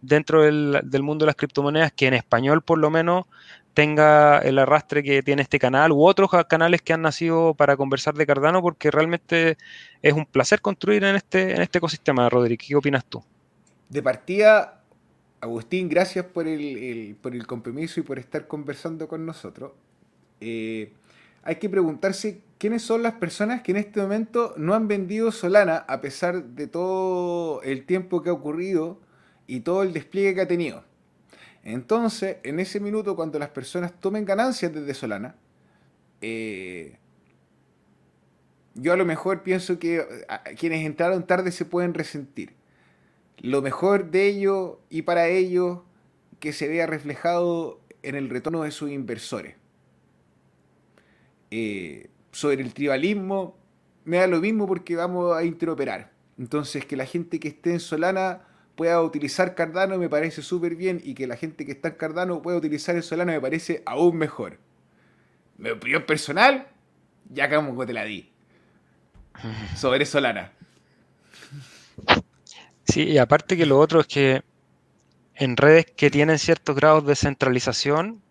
dentro 0.00 0.42
del, 0.42 1.02
mundo 1.02 1.24
de 1.24 1.26
las 1.26 1.36
criptomonedas 1.36 1.92
que 1.92 2.06
en 2.06 2.14
español 2.14 2.62
por 2.62 2.78
lo 2.78 2.90
menos 2.90 3.26
tenga 3.74 4.38
el 4.38 4.58
arrastre 4.58 5.02
que 5.02 5.22
tiene 5.22 5.42
este 5.42 5.58
canal 5.58 5.90
u 5.90 6.04
otros 6.04 6.30
canales 6.48 6.80
que 6.82 6.92
han 6.92 7.02
nacido 7.02 7.54
para 7.54 7.76
conversar 7.76 8.14
de 8.14 8.24
Cardano, 8.24 8.62
porque 8.62 8.90
realmente 8.90 9.56
es 10.00 10.12
un 10.12 10.26
placer 10.26 10.60
construir 10.60 11.02
en 11.02 11.16
este, 11.16 11.54
en 11.54 11.60
este 11.60 11.78
ecosistema, 11.78 12.28
Rodríguez. 12.28 12.68
¿Qué 12.68 12.76
opinas 12.76 13.04
tú? 13.04 13.24
De 13.88 14.00
partida, 14.02 14.82
Agustín, 15.40 15.88
gracias 15.88 16.24
por 16.26 16.46
el, 16.46 17.16
por 17.20 17.34
el 17.34 17.46
compromiso 17.46 17.98
y 17.98 18.04
por 18.04 18.18
estar 18.18 18.46
conversando 18.46 19.08
con 19.08 19.26
nosotros. 19.26 19.72
Eh, 20.46 20.92
hay 21.42 21.56
que 21.56 21.70
preguntarse 21.70 22.42
quiénes 22.58 22.82
son 22.82 23.02
las 23.02 23.14
personas 23.14 23.62
que 23.62 23.72
en 23.72 23.78
este 23.78 24.00
momento 24.02 24.52
no 24.58 24.74
han 24.74 24.88
vendido 24.88 25.32
Solana 25.32 25.78
a 25.88 26.02
pesar 26.02 26.44
de 26.44 26.66
todo 26.66 27.62
el 27.62 27.86
tiempo 27.86 28.22
que 28.22 28.28
ha 28.28 28.34
ocurrido 28.34 29.00
y 29.46 29.60
todo 29.60 29.82
el 29.82 29.94
despliegue 29.94 30.34
que 30.34 30.40
ha 30.42 30.48
tenido. 30.48 30.84
Entonces, 31.62 32.36
en 32.42 32.60
ese 32.60 32.78
minuto, 32.78 33.16
cuando 33.16 33.38
las 33.38 33.48
personas 33.48 33.98
tomen 33.98 34.26
ganancias 34.26 34.74
desde 34.74 34.92
Solana, 34.92 35.34
eh, 36.20 36.98
yo 38.74 38.92
a 38.92 38.96
lo 38.96 39.06
mejor 39.06 39.42
pienso 39.42 39.78
que 39.78 40.04
quienes 40.58 40.84
entraron 40.84 41.26
tarde 41.26 41.52
se 41.52 41.64
pueden 41.64 41.94
resentir. 41.94 42.52
Lo 43.38 43.62
mejor 43.62 44.10
de 44.10 44.26
ellos 44.26 44.76
y 44.90 45.02
para 45.02 45.28
ellos 45.28 45.78
que 46.38 46.52
se 46.52 46.68
vea 46.68 46.86
reflejado 46.86 47.80
en 48.02 48.14
el 48.14 48.28
retorno 48.28 48.62
de 48.62 48.72
sus 48.72 48.90
inversores. 48.90 49.56
Eh, 51.56 52.10
sobre 52.32 52.62
el 52.62 52.74
tribalismo, 52.74 53.56
me 54.04 54.16
da 54.16 54.26
lo 54.26 54.40
mismo 54.40 54.66
porque 54.66 54.96
vamos 54.96 55.36
a 55.36 55.44
interoperar. 55.44 56.10
Entonces, 56.36 56.84
que 56.84 56.96
la 56.96 57.06
gente 57.06 57.38
que 57.38 57.46
esté 57.46 57.70
en 57.70 57.78
Solana 57.78 58.40
pueda 58.74 59.00
utilizar 59.00 59.54
Cardano 59.54 59.96
me 59.96 60.08
parece 60.08 60.42
súper 60.42 60.74
bien 60.74 61.00
y 61.04 61.14
que 61.14 61.28
la 61.28 61.36
gente 61.36 61.64
que 61.64 61.70
está 61.70 61.90
en 61.90 61.94
Cardano 61.94 62.42
pueda 62.42 62.58
utilizar 62.58 62.96
el 62.96 63.04
Solana 63.04 63.30
me 63.34 63.40
parece 63.40 63.84
aún 63.86 64.16
mejor. 64.16 64.58
Mi 65.56 65.70
opinión 65.70 66.04
personal, 66.06 66.66
ya 67.30 67.48
como 67.48 67.86
te 67.86 67.92
la 67.92 68.02
di. 68.02 68.32
Sobre 69.76 70.04
Solana. 70.06 70.50
Sí, 72.82 73.04
y 73.04 73.18
aparte 73.18 73.56
que 73.56 73.64
lo 73.64 73.78
otro 73.78 74.00
es 74.00 74.08
que 74.08 74.42
en 75.36 75.56
redes 75.56 75.86
que 75.86 76.10
tienen 76.10 76.40
ciertos 76.40 76.74
grados 76.74 77.06
de 77.06 77.14
centralización, 77.14 78.23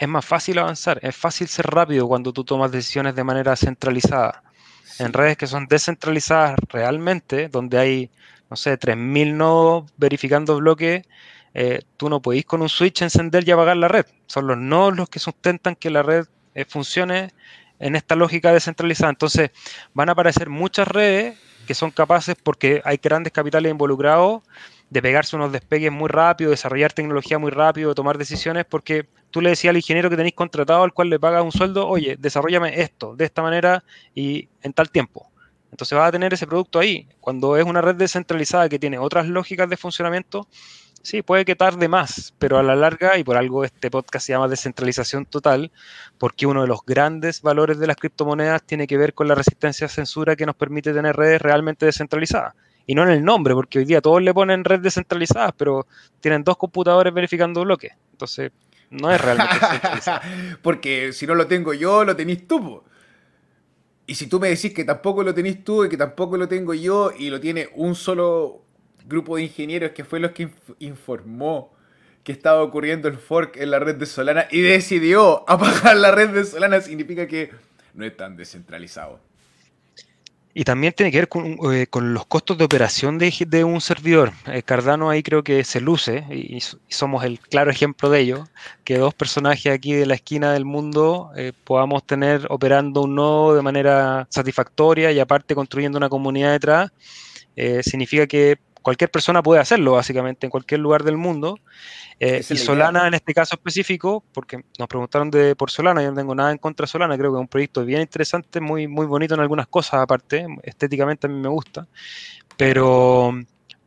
es 0.00 0.08
más 0.08 0.24
fácil 0.24 0.58
avanzar, 0.58 0.98
es 1.02 1.14
fácil 1.14 1.46
ser 1.46 1.66
rápido 1.66 2.08
cuando 2.08 2.32
tú 2.32 2.42
tomas 2.42 2.72
decisiones 2.72 3.14
de 3.14 3.22
manera 3.22 3.54
centralizada. 3.54 4.42
En 4.98 5.12
redes 5.12 5.36
que 5.36 5.46
son 5.46 5.66
descentralizadas 5.66 6.56
realmente, 6.70 7.48
donde 7.48 7.78
hay 7.78 8.10
no 8.48 8.56
sé, 8.56 8.78
3.000 8.78 9.34
nodos 9.34 9.92
verificando 9.98 10.56
bloques, 10.56 11.06
eh, 11.52 11.82
tú 11.98 12.08
no 12.08 12.22
podéis 12.22 12.46
con 12.46 12.62
un 12.62 12.70
switch 12.70 13.02
encender 13.02 13.46
y 13.46 13.50
apagar 13.50 13.76
la 13.76 13.88
red. 13.88 14.06
Son 14.26 14.46
los 14.46 14.56
nodos 14.56 14.96
los 14.96 15.08
que 15.10 15.18
sustentan 15.18 15.76
que 15.76 15.90
la 15.90 16.02
red 16.02 16.26
eh, 16.54 16.64
funcione 16.64 17.34
en 17.78 17.94
esta 17.94 18.16
lógica 18.16 18.52
descentralizada. 18.54 19.10
Entonces, 19.10 19.50
van 19.92 20.08
a 20.08 20.12
aparecer 20.12 20.48
muchas 20.48 20.88
redes 20.88 21.38
que 21.66 21.74
son 21.74 21.90
capaces, 21.90 22.36
porque 22.42 22.80
hay 22.84 22.96
grandes 22.96 23.32
capitales 23.34 23.70
involucrados, 23.70 24.42
de 24.90 25.00
pegarse 25.00 25.36
unos 25.36 25.52
despegues 25.52 25.92
muy 25.92 26.08
rápido, 26.08 26.50
desarrollar 26.50 26.92
tecnología 26.92 27.38
muy 27.38 27.52
rápido, 27.52 27.94
tomar 27.94 28.18
decisiones, 28.18 28.64
porque 28.64 29.06
tú 29.30 29.40
le 29.40 29.50
decías 29.50 29.70
al 29.70 29.76
ingeniero 29.76 30.10
que 30.10 30.16
tenéis 30.16 30.34
contratado, 30.34 30.82
al 30.82 30.92
cual 30.92 31.08
le 31.08 31.20
pagas 31.20 31.44
un 31.44 31.52
sueldo, 31.52 31.86
oye, 31.88 32.16
desarrollame 32.18 32.80
esto 32.80 33.14
de 33.14 33.24
esta 33.24 33.40
manera 33.40 33.84
y 34.14 34.48
en 34.62 34.72
tal 34.72 34.90
tiempo. 34.90 35.30
Entonces 35.70 35.96
va 35.96 36.06
a 36.06 36.12
tener 36.12 36.34
ese 36.34 36.48
producto 36.48 36.80
ahí. 36.80 37.08
Cuando 37.20 37.56
es 37.56 37.64
una 37.64 37.80
red 37.80 37.94
descentralizada 37.94 38.68
que 38.68 38.80
tiene 38.80 38.98
otras 38.98 39.28
lógicas 39.28 39.70
de 39.70 39.76
funcionamiento, 39.76 40.48
sí, 41.02 41.22
puede 41.22 41.44
que 41.44 41.54
tarde 41.54 41.86
más, 41.86 42.34
pero 42.40 42.58
a 42.58 42.64
la 42.64 42.74
larga, 42.74 43.16
y 43.16 43.22
por 43.22 43.36
algo 43.36 43.64
este 43.64 43.92
podcast 43.92 44.26
se 44.26 44.32
llama 44.32 44.48
descentralización 44.48 45.24
total, 45.24 45.70
porque 46.18 46.46
uno 46.46 46.62
de 46.62 46.66
los 46.68 46.80
grandes 46.84 47.42
valores 47.42 47.78
de 47.78 47.86
las 47.86 47.96
criptomonedas 47.96 48.64
tiene 48.64 48.88
que 48.88 48.96
ver 48.96 49.14
con 49.14 49.28
la 49.28 49.36
resistencia 49.36 49.86
a 49.86 49.88
censura 49.88 50.34
que 50.34 50.46
nos 50.46 50.56
permite 50.56 50.92
tener 50.92 51.14
redes 51.14 51.40
realmente 51.40 51.86
descentralizadas. 51.86 52.54
Y 52.90 52.94
no 52.96 53.04
en 53.04 53.10
el 53.10 53.24
nombre, 53.24 53.54
porque 53.54 53.78
hoy 53.78 53.84
día 53.84 54.00
todos 54.00 54.20
le 54.20 54.34
ponen 54.34 54.64
redes 54.64 54.82
descentralizadas, 54.82 55.52
pero 55.56 55.86
tienen 56.18 56.42
dos 56.42 56.56
computadores 56.56 57.14
verificando 57.14 57.62
bloques. 57.62 57.92
Entonces, 58.10 58.50
no 58.90 59.12
es 59.12 59.20
realmente 59.20 59.54
descentralizado. 59.60 60.20
porque 60.62 61.12
si 61.12 61.24
no 61.24 61.36
lo 61.36 61.46
tengo 61.46 61.72
yo, 61.72 62.02
lo 62.04 62.16
tenéis 62.16 62.48
tú. 62.48 62.82
Y 64.08 64.16
si 64.16 64.26
tú 64.26 64.40
me 64.40 64.48
decís 64.48 64.74
que 64.74 64.82
tampoco 64.82 65.22
lo 65.22 65.32
tenés 65.32 65.62
tú 65.62 65.84
y 65.84 65.88
que 65.88 65.96
tampoco 65.96 66.36
lo 66.36 66.48
tengo 66.48 66.74
yo 66.74 67.12
y 67.16 67.30
lo 67.30 67.38
tiene 67.38 67.68
un 67.76 67.94
solo 67.94 68.64
grupo 69.06 69.36
de 69.36 69.44
ingenieros 69.44 69.92
que 69.92 70.02
fue 70.02 70.18
los 70.18 70.32
que 70.32 70.50
informó 70.80 71.72
que 72.24 72.32
estaba 72.32 72.60
ocurriendo 72.60 73.06
el 73.06 73.18
fork 73.18 73.56
en 73.58 73.70
la 73.70 73.78
red 73.78 73.94
de 73.94 74.06
Solana 74.06 74.48
y 74.50 74.62
decidió 74.62 75.48
apagar 75.48 75.96
la 75.96 76.10
red 76.10 76.30
de 76.30 76.44
Solana, 76.44 76.80
significa 76.80 77.28
que 77.28 77.52
no 77.94 78.04
es 78.04 78.16
tan 78.16 78.36
descentralizado. 78.36 79.20
Y 80.52 80.64
también 80.64 80.92
tiene 80.92 81.12
que 81.12 81.18
ver 81.18 81.28
con, 81.28 81.58
eh, 81.72 81.86
los 81.92 82.26
costos 82.26 82.58
de 82.58 82.64
operación 82.64 83.18
de, 83.18 83.64
un 83.64 83.80
servidor. 83.80 84.32
Eh, 84.46 84.62
Cardano 84.62 85.08
ahí 85.08 85.22
creo 85.22 85.44
que 85.44 85.62
se 85.62 85.80
luce, 85.80 86.24
y, 86.30 86.58
somos 86.88 87.24
el 87.24 87.38
claro 87.38 87.70
ejemplo 87.70 88.10
de 88.10 88.20
ello, 88.20 88.48
que 88.82 88.98
dos 88.98 89.14
personajes 89.14 89.72
aquí 89.72 89.92
de 89.92 90.06
la 90.06 90.14
esquina 90.14 90.52
del 90.52 90.64
mundo 90.64 91.30
eh, 91.36 91.52
podamos 91.64 92.04
tener 92.04 92.46
operando 92.50 93.02
un 93.02 93.14
nodo 93.14 93.54
de 93.54 93.62
manera 93.62 94.26
satisfactoria 94.30 95.12
y 95.12 95.20
aparte 95.20 95.54
construyendo 95.54 95.98
una 95.98 96.08
comunidad 96.08 96.52
detrás, 96.52 96.90
significa 97.82 98.26
que 98.26 98.56
cualquier 98.82 99.10
persona 99.10 99.42
puede 99.42 99.60
hacerlo, 99.60 99.92
básicamente, 99.92 100.46
en 100.46 100.50
cualquier 100.50 100.80
lugar 100.80 101.04
del 101.04 101.16
mundo. 101.16 101.58
Eh, 102.18 102.44
y 102.48 102.56
Solana 102.56 103.06
en 103.06 103.14
este 103.14 103.32
caso 103.32 103.56
específico, 103.56 104.22
porque 104.32 104.62
nos 104.78 104.88
preguntaron 104.88 105.30
de 105.30 105.56
por 105.56 105.70
Solana, 105.70 106.02
yo 106.02 106.10
no 106.10 106.16
tengo 106.16 106.34
nada 106.34 106.52
en 106.52 106.58
contra 106.58 106.84
de 106.84 106.88
Solana, 106.88 107.16
creo 107.16 107.32
que 107.32 107.38
es 107.38 107.40
un 107.40 107.48
proyecto 107.48 107.84
bien 107.84 108.02
interesante, 108.02 108.60
muy, 108.60 108.86
muy 108.86 109.06
bonito 109.06 109.34
en 109.34 109.40
algunas 109.40 109.66
cosas 109.68 110.00
aparte, 110.00 110.46
estéticamente 110.62 111.26
a 111.26 111.30
mí 111.30 111.40
me 111.40 111.48
gusta, 111.48 111.86
pero 112.58 113.32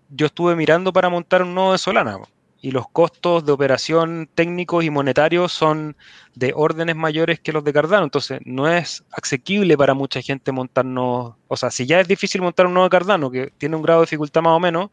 yo 0.10 0.25
estuve 0.25 0.56
mirando 0.56 0.91
para 0.91 1.10
montar 1.10 1.43
un 1.43 1.53
nodo 1.53 1.73
de 1.73 1.77
Solana 1.77 2.17
y 2.63 2.71
los 2.71 2.88
costos 2.88 3.45
de 3.45 3.52
operación 3.52 4.30
técnicos 4.34 4.86
y 4.86 4.89
monetarios 4.89 5.52
son 5.52 5.97
de 6.34 6.54
órdenes 6.56 6.95
mayores 6.95 7.41
que 7.41 7.52
los 7.52 7.65
de 7.65 7.73
Cardano. 7.73 8.06
Entonces, 8.06 8.39
no 8.45 8.69
es 8.69 9.04
asequible 9.12 9.78
para 9.78 9.93
mucha 9.93 10.21
gente 10.21 10.54
montarnos. 10.54 11.34
O 11.49 11.58
sea, 11.58 11.71
si 11.71 11.86
ya 11.86 11.99
es 11.99 12.08
difícil 12.08 12.41
montar 12.41 12.65
un 12.65 12.76
nodo 12.76 12.86
de 12.86 12.89
Cardano, 12.89 13.30
que 13.30 13.52
tiene 13.58 13.76
un 13.76 13.82
grado 13.82 13.99
de 13.99 14.06
dificultad 14.06 14.41
más 14.41 14.56
o 14.56 14.62
menos, 14.62 14.91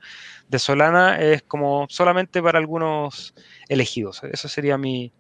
de 0.49 0.59
Solana 0.59 1.21
es 1.21 1.43
como 1.43 1.87
solamente 1.89 2.43
para 2.43 2.59
algunos 2.59 3.35
elegidos. 3.69 4.21
Esa 4.25 4.49
sería 4.49 4.77
mi, 4.77 5.13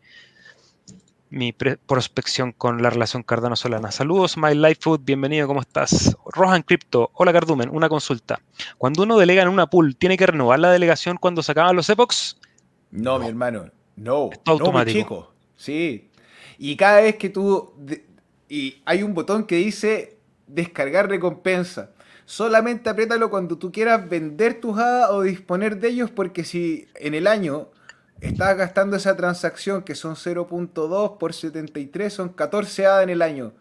mi 1.28 1.52
prospección 1.52 2.50
con 2.50 2.82
la 2.82 2.90
relación 2.90 3.22
Cardano-Solana. 3.22 3.92
Saludos, 3.92 4.36
My 4.36 4.56
Life 4.56 4.80
Food, 4.80 5.02
bienvenido, 5.04 5.46
¿cómo 5.46 5.60
estás? 5.60 6.16
Rohan 6.26 6.62
Crypto, 6.62 7.10
hola 7.14 7.32
Cardumen, 7.32 7.70
una 7.70 7.88
consulta. 7.88 8.40
Cuando 8.76 9.04
uno 9.04 9.16
delega 9.16 9.42
en 9.42 9.48
una 9.48 9.68
pool, 9.68 9.94
¿tiene 9.96 10.16
que 10.16 10.26
renovar 10.26 10.58
la 10.58 10.72
delegación 10.72 11.16
cuando 11.16 11.44
se 11.44 11.52
acaban 11.52 11.76
los 11.76 11.88
epochs? 11.88 12.39
No, 12.90 13.18
mi 13.18 13.28
hermano, 13.28 13.70
no. 13.96 14.30
automático. 14.44 14.98
chico. 14.98 15.34
Sí. 15.56 16.10
Y 16.58 16.76
cada 16.76 17.00
vez 17.00 17.16
que 17.16 17.30
tú... 17.30 17.72
y 18.48 18.82
hay 18.84 19.02
un 19.02 19.14
botón 19.14 19.44
que 19.44 19.56
dice 19.56 20.18
descargar 20.46 21.08
recompensa. 21.08 21.90
Solamente 22.24 22.88
apriétalo 22.88 23.30
cuando 23.30 23.58
tú 23.58 23.72
quieras 23.72 24.08
vender 24.08 24.60
tus 24.60 24.78
hadas 24.78 25.10
o 25.10 25.22
disponer 25.22 25.78
de 25.80 25.88
ellos 25.88 26.10
porque 26.10 26.44
si 26.44 26.86
en 26.94 27.14
el 27.14 27.26
año 27.26 27.68
estás 28.20 28.56
gastando 28.56 28.96
esa 28.96 29.16
transacción 29.16 29.82
que 29.82 29.94
son 29.94 30.14
0.2 30.14 31.18
por 31.18 31.32
73, 31.32 32.12
son 32.12 32.28
14 32.28 32.86
hadas 32.86 33.02
en 33.02 33.10
el 33.10 33.22
año. 33.22 33.52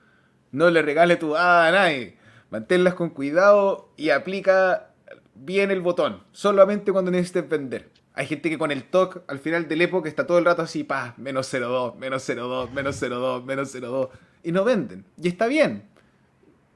No 0.52 0.70
le 0.70 0.82
regale 0.82 1.16
tu 1.16 1.36
hada 1.36 1.68
a 1.68 1.72
nadie. 1.72 2.18
Manténlas 2.52 2.94
con 2.96 3.10
cuidado 3.10 3.90
y 3.98 4.10
aplica 4.10 4.92
bien 5.36 5.72
el 5.72 5.82
botón. 5.82 6.24
Solamente 6.32 6.92
cuando 6.92 7.12
necesites 7.12 7.48
vender. 7.48 7.90
Hay 8.14 8.28
gente 8.28 8.50
que 8.50 8.58
con 8.58 8.72
el 8.72 8.84
TOC 8.84 9.24
al 9.28 9.40
final 9.40 9.68
del 9.68 9.82
época 9.82 10.10
está 10.10 10.28
todo 10.28 10.40
el 10.40 10.46
rato 10.46 10.62
así, 10.62 10.84
pa, 10.84 11.14
menos 11.18 11.54
0.2, 11.54 11.96
menos 11.96 12.28
0.2, 12.28 12.72
menos 12.72 13.02
0.2, 13.02 13.44
menos 13.44 13.76
0.2. 13.76 14.10
Y 14.44 14.52
no 14.52 14.64
venden. 14.64 15.06
Y 15.22 15.28
está 15.28 15.48
bien. 15.48 15.88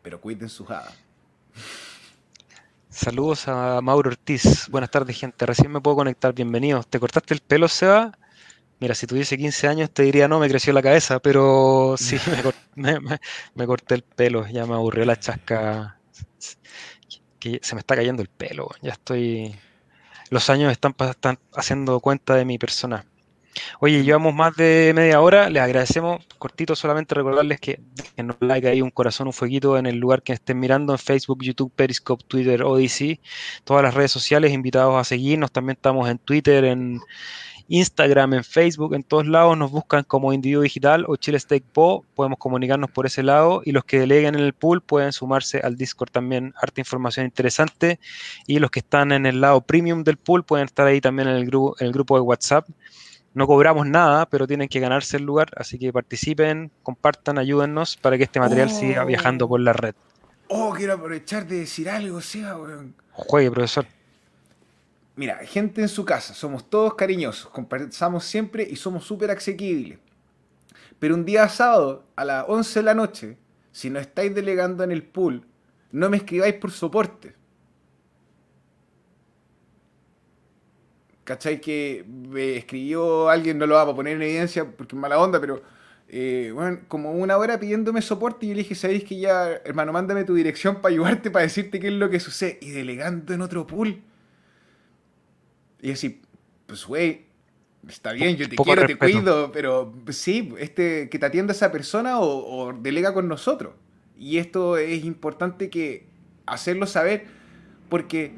Pero 0.01 0.21
cuiden 0.21 0.49
sus 0.49 0.69
hadas. 0.69 0.93
Saludos 2.89 3.47
a 3.47 3.81
Mauro 3.81 4.11
Ortiz. 4.11 4.67
Buenas 4.69 4.91
tardes, 4.91 5.17
gente. 5.17 5.45
Recién 5.45 5.71
me 5.71 5.81
puedo 5.81 5.97
conectar. 5.97 6.33
Bienvenidos. 6.33 6.87
¿Te 6.87 6.99
cortaste 6.99 7.33
el 7.33 7.39
pelo, 7.39 7.67
Seba? 7.67 8.17
Mira, 8.79 8.93
si 8.95 9.07
tuviese 9.07 9.37
15 9.37 9.67
años 9.67 9.91
te 9.91 10.03
diría 10.03 10.27
no, 10.27 10.39
me 10.39 10.49
creció 10.49 10.73
la 10.73 10.81
cabeza, 10.81 11.19
pero 11.19 11.95
sí, 11.97 12.17
me, 12.75 13.65
corté 13.65 13.95
el 13.95 14.03
pelo. 14.03 14.45
Ya 14.47 14.65
me 14.65 14.75
aburrió 14.75 15.05
la 15.05 15.19
chasca. 15.19 15.99
Que 17.39 17.59
se 17.63 17.75
me 17.75 17.79
está 17.79 17.95
cayendo 17.95 18.21
el 18.21 18.29
pelo. 18.29 18.69
Ya 18.81 18.91
estoy. 18.91 19.55
Los 20.33 20.49
años 20.49 20.71
están, 20.71 20.95
están 21.11 21.37
haciendo 21.53 21.99
cuenta 21.99 22.33
de 22.33 22.43
mi 22.43 22.57
persona. 22.57 23.05
Oye, 23.79 24.03
llevamos 24.03 24.33
más 24.33 24.55
de 24.55 24.91
media 24.95 25.21
hora, 25.21 25.47
les 25.47 25.61
agradecemos, 25.61 26.25
cortito 26.39 26.75
solamente 26.75 27.13
recordarles 27.13 27.59
que 27.59 27.79
dejen 27.93 28.35
like 28.39 28.67
ahí, 28.67 28.81
un 28.81 28.89
corazón, 28.89 29.27
un 29.27 29.33
fueguito 29.33 29.77
en 29.77 29.85
el 29.85 29.97
lugar 29.97 30.23
que 30.23 30.33
estén 30.33 30.59
mirando, 30.59 30.91
en 30.91 30.97
Facebook, 30.97 31.43
YouTube, 31.43 31.71
Periscope, 31.75 32.23
Twitter, 32.27 32.63
Odyssey, 32.63 33.19
todas 33.63 33.83
las 33.83 33.93
redes 33.93 34.11
sociales, 34.11 34.51
invitados 34.53 34.95
a 34.95 35.03
seguirnos, 35.03 35.51
también 35.51 35.75
estamos 35.75 36.09
en 36.09 36.17
Twitter, 36.17 36.65
en 36.65 36.99
Instagram, 37.67 38.33
en 38.33 38.43
Facebook, 38.43 38.93
en 38.93 39.03
todos 39.03 39.25
lados 39.27 39.57
nos 39.57 39.71
buscan 39.71 40.03
como 40.03 40.33
Individuo 40.33 40.63
Digital 40.63 41.05
o 41.07 41.15
Chile 41.15 41.39
Stake 41.39 41.65
Po, 41.71 42.05
podemos 42.15 42.37
comunicarnos 42.37 42.91
por 42.91 43.05
ese 43.05 43.23
lado 43.23 43.61
y 43.65 43.71
los 43.71 43.85
que 43.85 43.99
deleguen 43.99 44.35
en 44.35 44.41
el 44.41 44.53
pool 44.53 44.81
pueden 44.81 45.13
sumarse 45.13 45.59
al 45.63 45.75
Discord 45.77 46.11
también, 46.11 46.53
harta 46.61 46.81
información 46.81 47.25
interesante 47.25 47.99
y 48.47 48.59
los 48.59 48.69
que 48.69 48.79
están 48.79 49.11
en 49.11 49.25
el 49.25 49.41
lado 49.41 49.61
premium 49.61 50.03
del 50.03 50.17
pool 50.17 50.43
pueden 50.43 50.65
estar 50.65 50.85
ahí 50.85 51.01
también 51.01 51.27
en 51.27 51.35
el, 51.35 51.45
grupo, 51.45 51.75
en 51.79 51.87
el 51.87 51.93
grupo 51.93 52.15
de 52.15 52.21
WhatsApp 52.21 52.67
No 53.33 53.47
cobramos 53.47 53.87
nada, 53.87 54.25
pero 54.27 54.45
tienen 54.45 54.67
que 54.67 54.79
ganarse 54.79 55.17
el 55.17 55.23
lugar, 55.23 55.49
así 55.55 55.79
que 55.79 55.91
participen, 55.91 56.71
compartan, 56.83 57.37
ayúdennos 57.37 57.97
para 57.97 58.17
que 58.17 58.23
este 58.25 58.39
material 58.39 58.69
siga 58.69 59.03
viajando 59.05 59.47
por 59.47 59.59
la 59.59 59.73
red. 59.73 59.95
Oh, 60.49 60.73
quiero 60.75 60.93
aprovechar 60.93 61.47
de 61.47 61.61
decir 61.61 61.89
algo, 61.89 62.21
Seba, 62.21 62.57
weón. 62.57 62.93
Juegue, 63.11 63.49
profesor. 63.49 63.87
Mira, 65.15 65.37
gente 65.45 65.81
en 65.81 65.89
su 65.89 66.05
casa, 66.05 66.33
somos 66.33 66.69
todos 66.69 66.95
cariñosos, 66.95 67.51
conversamos 67.51 68.23
siempre 68.23 68.67
y 68.69 68.75
somos 68.75 69.05
súper 69.05 69.29
asequibles. 69.29 69.99
Pero 70.97 71.13
un 71.13 71.25
día 71.25 71.47
sábado, 71.49 72.07
a 72.15 72.25
las 72.25 72.45
11 72.47 72.79
de 72.79 72.83
la 72.83 72.95
noche, 72.95 73.37
si 73.71 73.89
no 73.89 73.99
estáis 73.99 74.33
delegando 74.33 74.83
en 74.83 74.91
el 74.91 75.03
pool, 75.03 75.45
no 75.91 76.09
me 76.09 76.17
escribáis 76.17 76.55
por 76.55 76.71
soporte. 76.71 77.35
¿Cachai? 81.23 81.61
Que 81.61 82.05
me 82.07 82.57
escribió 82.57 83.29
alguien, 83.29 83.57
no 83.57 83.67
lo 83.67 83.75
va 83.75 83.83
a 83.83 83.95
poner 83.95 84.15
en 84.15 84.23
evidencia 84.23 84.65
porque 84.65 84.95
es 84.95 85.01
mala 85.01 85.19
onda, 85.19 85.39
pero 85.39 85.61
eh, 86.09 86.51
bueno, 86.53 86.79
como 86.87 87.11
una 87.11 87.37
hora 87.37 87.59
pidiéndome 87.59 88.01
soporte 88.01 88.45
y 88.45 88.49
yo 88.49 88.55
le 88.55 88.63
dije, 88.63 88.75
¿sabéis 88.75 89.03
que 89.03 89.19
ya, 89.19 89.51
hermano, 89.63 89.93
mándame 89.93 90.23
tu 90.23 90.33
dirección 90.33 90.81
para 90.81 90.93
ayudarte, 90.93 91.31
para 91.31 91.43
decirte 91.43 91.79
qué 91.79 91.87
es 91.87 91.93
lo 91.93 92.09
que 92.09 92.19
sucede? 92.19 92.57
Y 92.61 92.71
delegando 92.71 93.33
en 93.33 93.41
otro 93.41 93.67
pool. 93.67 94.01
Y 95.83 95.91
así, 95.91 96.21
pues 96.65 96.85
güey, 96.87 97.25
está 97.89 98.13
bien, 98.13 98.37
yo 98.37 98.47
te 98.47 98.55
quiero, 98.55 98.87
te 98.87 98.97
cuido, 98.97 99.51
pero 99.51 99.93
sí, 100.11 100.53
este, 100.57 101.09
que 101.09 101.19
te 101.19 101.25
atienda 101.25 101.51
esa 101.51 101.73
persona 101.73 102.19
o, 102.19 102.69
o 102.69 102.73
delega 102.73 103.13
con 103.13 103.27
nosotros. 103.27 103.73
Y 104.17 104.37
esto 104.37 104.77
es 104.77 105.03
importante 105.03 105.69
que 105.69 106.07
hacerlo 106.45 106.87
saber 106.87 107.25
porque 107.89 108.31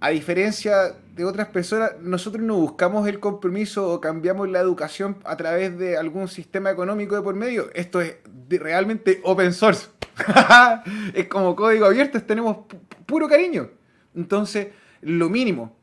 a 0.00 0.08
diferencia 0.08 0.96
de 1.14 1.26
otras 1.26 1.48
personas, 1.48 1.92
nosotros 2.00 2.42
no 2.42 2.56
buscamos 2.56 3.06
el 3.06 3.20
compromiso 3.20 3.92
o 3.92 4.00
cambiamos 4.00 4.48
la 4.48 4.60
educación 4.60 5.18
a 5.24 5.36
través 5.36 5.78
de 5.78 5.98
algún 5.98 6.26
sistema 6.28 6.70
económico 6.70 7.14
de 7.16 7.20
por 7.20 7.34
medio. 7.34 7.68
Esto 7.74 8.00
es 8.00 8.16
realmente 8.48 9.20
open 9.24 9.52
source. 9.52 9.88
es 11.14 11.28
como 11.28 11.54
código 11.54 11.84
abierto, 11.84 12.22
tenemos 12.22 12.64
puro 13.04 13.28
cariño. 13.28 13.68
Entonces, 14.14 14.68
lo 15.02 15.28
mínimo, 15.28 15.76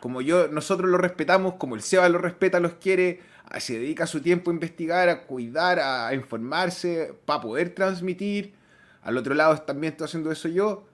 como 0.00 0.20
yo, 0.20 0.48
nosotros 0.48 0.90
lo 0.90 0.98
respetamos, 0.98 1.54
como 1.54 1.74
el 1.74 1.82
SEBA 1.82 2.08
lo 2.08 2.18
respeta, 2.18 2.60
los 2.60 2.74
quiere, 2.74 3.20
se 3.58 3.78
dedica 3.78 4.06
su 4.06 4.20
tiempo 4.20 4.50
a 4.50 4.54
investigar, 4.54 5.08
a 5.08 5.22
cuidar, 5.22 5.80
a 5.80 6.14
informarse, 6.14 7.14
para 7.24 7.40
poder 7.40 7.70
transmitir. 7.70 8.54
Al 9.02 9.16
otro 9.16 9.34
lado 9.34 9.56
también 9.58 9.92
estoy 9.92 10.06
haciendo 10.06 10.32
eso 10.32 10.48
yo 10.48 10.86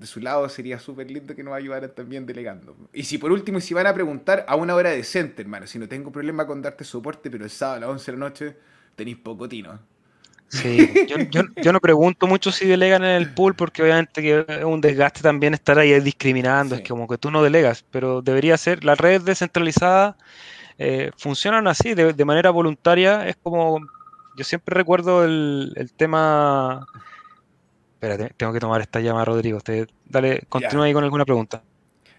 de 0.00 0.06
su 0.06 0.18
lado 0.18 0.48
sería 0.48 0.78
súper 0.78 1.10
lindo 1.10 1.36
que 1.36 1.44
nos 1.44 1.54
ayudaran 1.54 1.94
también 1.94 2.24
delegando. 2.24 2.74
Y 2.92 3.04
si 3.04 3.18
por 3.18 3.30
último, 3.32 3.60
si 3.60 3.74
van 3.74 3.86
a 3.86 3.92
preguntar 3.92 4.46
a 4.48 4.56
una 4.56 4.74
hora 4.74 4.90
decente, 4.90 5.42
hermano, 5.42 5.66
si 5.66 5.78
no 5.78 5.88
tengo 5.88 6.10
problema 6.10 6.46
con 6.46 6.62
darte 6.62 6.84
soporte, 6.84 7.30
pero 7.30 7.44
el 7.44 7.50
sábado 7.50 7.76
a 7.76 7.80
las 7.80 7.90
11 7.90 8.10
de 8.10 8.16
la 8.16 8.24
noche 8.24 8.56
tenéis 8.96 9.18
poco 9.18 9.46
tino. 9.46 9.78
Sí, 10.50 11.06
yo, 11.62 11.72
no 11.72 11.80
pregunto 11.80 12.26
mucho 12.26 12.52
si 12.52 12.66
delegan 12.66 13.04
en 13.04 13.10
el 13.10 13.32
pool 13.32 13.54
porque 13.54 13.82
obviamente 13.82 14.20
que 14.20 14.44
es 14.46 14.64
un 14.64 14.80
desgaste 14.80 15.22
también 15.22 15.54
estar 15.54 15.78
ahí 15.78 15.98
discriminando, 16.00 16.74
es 16.74 16.86
como 16.86 17.08
que 17.08 17.18
tú 17.18 17.30
no 17.30 17.42
delegas, 17.42 17.84
pero 17.90 18.20
debería 18.20 18.58
ser, 18.58 18.84
las 18.84 18.98
redes 18.98 19.24
descentralizadas 19.24 20.16
eh, 20.78 21.12
funcionan 21.16 21.68
así, 21.68 21.94
de, 21.94 22.24
manera 22.24 22.50
voluntaria, 22.50 23.28
es 23.28 23.36
como, 23.36 23.78
yo 24.36 24.44
siempre 24.44 24.74
recuerdo 24.74 25.24
el, 25.24 25.72
el 25.76 25.92
tema 25.92 26.86
Espérate, 28.00 28.32
tengo 28.34 28.50
que 28.54 28.60
tomar 28.60 28.80
esta 28.80 28.98
llamada, 29.00 29.26
Rodrigo. 29.26 29.58
Usted, 29.58 29.86
dale, 30.06 30.44
continúa 30.48 30.86
ahí 30.86 30.92
con 30.94 31.04
alguna 31.04 31.26
pregunta. 31.26 31.62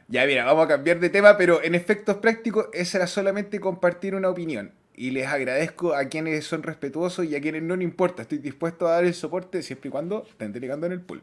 Ya, 0.07 0.27
mira, 0.27 0.45
vamos 0.45 0.65
a 0.65 0.67
cambiar 0.67 0.99
de 0.99 1.09
tema, 1.09 1.37
pero 1.37 1.63
en 1.63 1.73
efectos 1.73 2.17
prácticos, 2.17 2.67
esa 2.71 2.99
era 2.99 3.07
solamente 3.07 3.59
compartir 3.59 4.13
una 4.13 4.29
opinión. 4.29 4.75
Y 4.95 5.11
les 5.11 5.27
agradezco 5.27 5.95
a 5.95 6.05
quienes 6.05 6.45
son 6.45 6.63
respetuosos 6.63 7.25
y 7.25 7.35
a 7.35 7.41
quienes 7.41 7.63
no 7.63 7.75
le 7.75 7.83
importa. 7.83 8.23
Estoy 8.23 8.39
dispuesto 8.39 8.87
a 8.87 8.91
dar 8.91 9.05
el 9.05 9.13
soporte 9.13 9.63
siempre 9.63 9.87
y 9.87 9.91
cuando 9.91 10.25
estén 10.29 10.51
delegando 10.51 10.85
en 10.85 10.91
el 10.91 11.01
pool. 11.01 11.21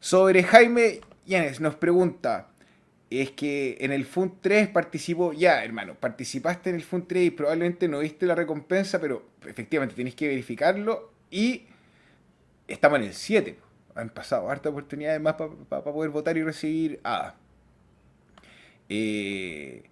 Sobre 0.00 0.42
Jaime 0.42 1.00
Yanes 1.26 1.60
nos 1.60 1.76
pregunta, 1.76 2.48
es 3.10 3.32
que 3.32 3.76
en 3.80 3.92
el 3.92 4.04
Fund 4.04 4.34
3 4.40 4.68
participó, 4.68 5.32
ya 5.32 5.64
hermano, 5.64 5.94
participaste 5.94 6.70
en 6.70 6.76
el 6.76 6.82
Fund 6.82 7.06
3 7.08 7.26
y 7.26 7.30
probablemente 7.30 7.88
no 7.88 7.98
viste 7.98 8.24
la 8.26 8.34
recompensa, 8.34 9.00
pero 9.00 9.24
efectivamente 9.46 9.94
tienes 9.94 10.14
que 10.14 10.28
verificarlo 10.28 11.12
y 11.30 11.64
estamos 12.68 13.00
en 13.00 13.06
el 13.06 13.14
7 13.14 13.56
han 13.94 14.10
pasado 14.10 14.48
hartas 14.48 14.70
oportunidades 14.70 15.20
más 15.20 15.34
para 15.34 15.82
poder 15.82 16.10
votar 16.10 16.36
y 16.36 16.42
recibir 16.42 17.00
A. 17.04 17.34
Eh, 18.88 19.84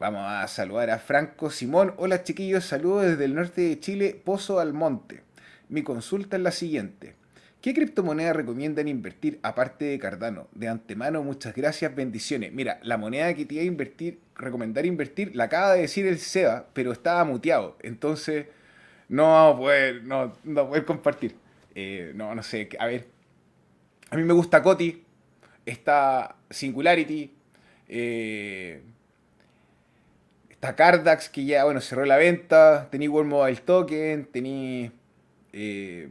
vamos 0.00 0.22
a 0.26 0.48
saludar 0.48 0.88
a 0.88 0.98
Franco 0.98 1.50
Simón. 1.50 1.92
Hola 1.98 2.24
chiquillos, 2.24 2.64
saludos 2.64 3.04
desde 3.04 3.26
el 3.26 3.34
norte 3.34 3.60
de 3.60 3.78
Chile, 3.78 4.18
Pozo 4.24 4.58
al 4.58 4.72
Monte. 4.72 5.22
Mi 5.68 5.82
consulta 5.82 6.38
es 6.38 6.42
la 6.42 6.52
siguiente. 6.52 7.16
¿Qué 7.60 7.74
criptomoneda 7.74 8.32
recomiendan 8.32 8.88
invertir 8.88 9.38
aparte 9.42 9.84
de 9.84 9.98
Cardano? 9.98 10.48
De 10.52 10.68
antemano, 10.68 11.22
muchas 11.22 11.54
gracias, 11.54 11.94
bendiciones. 11.94 12.50
Mira, 12.50 12.80
la 12.82 12.96
moneda 12.96 13.34
que 13.34 13.44
te 13.44 13.56
iba 13.56 13.62
a 13.62 13.66
invertir, 13.66 14.18
recomendar 14.36 14.86
invertir, 14.86 15.36
la 15.36 15.44
acaba 15.44 15.74
de 15.74 15.82
decir 15.82 16.06
el 16.06 16.18
SEBA, 16.18 16.68
pero 16.72 16.92
estaba 16.92 17.22
muteado. 17.24 17.76
Entonces, 17.82 18.46
no 19.10 19.54
poder, 19.58 20.02
no, 20.04 20.32
no 20.44 20.66
poder 20.66 20.86
compartir. 20.86 21.36
Eh, 21.74 22.12
no, 22.14 22.34
no 22.34 22.42
sé, 22.42 22.70
a 22.78 22.86
ver. 22.86 23.06
A 24.08 24.16
mí 24.16 24.24
me 24.24 24.32
gusta 24.32 24.62
Coti, 24.62 25.04
está 25.66 26.36
Singularity, 26.48 27.34
eh, 27.86 28.82
está 30.60 31.18
que 31.30 31.44
ya, 31.44 31.64
bueno, 31.64 31.80
cerró 31.80 32.04
la 32.04 32.16
venta, 32.16 32.88
tení 32.90 33.08
World 33.08 33.30
Mobile 33.30 33.60
Token, 33.60 34.26
tení... 34.26 34.92
Eh, 35.52 36.08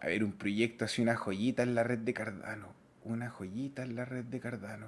a 0.00 0.06
ver, 0.06 0.24
un 0.24 0.32
proyecto 0.32 0.86
así, 0.86 1.02
una 1.02 1.16
joyita 1.16 1.62
en 1.62 1.74
la 1.74 1.84
red 1.84 1.98
de 1.98 2.14
Cardano. 2.14 2.68
Una 3.04 3.28
joyita 3.28 3.82
en 3.82 3.94
la 3.94 4.04
red 4.04 4.24
de 4.24 4.40
Cardano. 4.40 4.86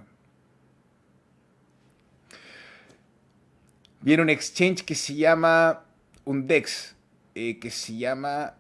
Viene 4.01 4.23
un 4.23 4.31
exchange 4.31 4.85
que 4.85 4.95
se 4.95 5.15
llama 5.15 5.85
un 6.25 6.47
DEX 6.47 6.95
eh, 7.35 7.59
que 7.59 7.71
se 7.71 7.97
llama. 7.97 8.55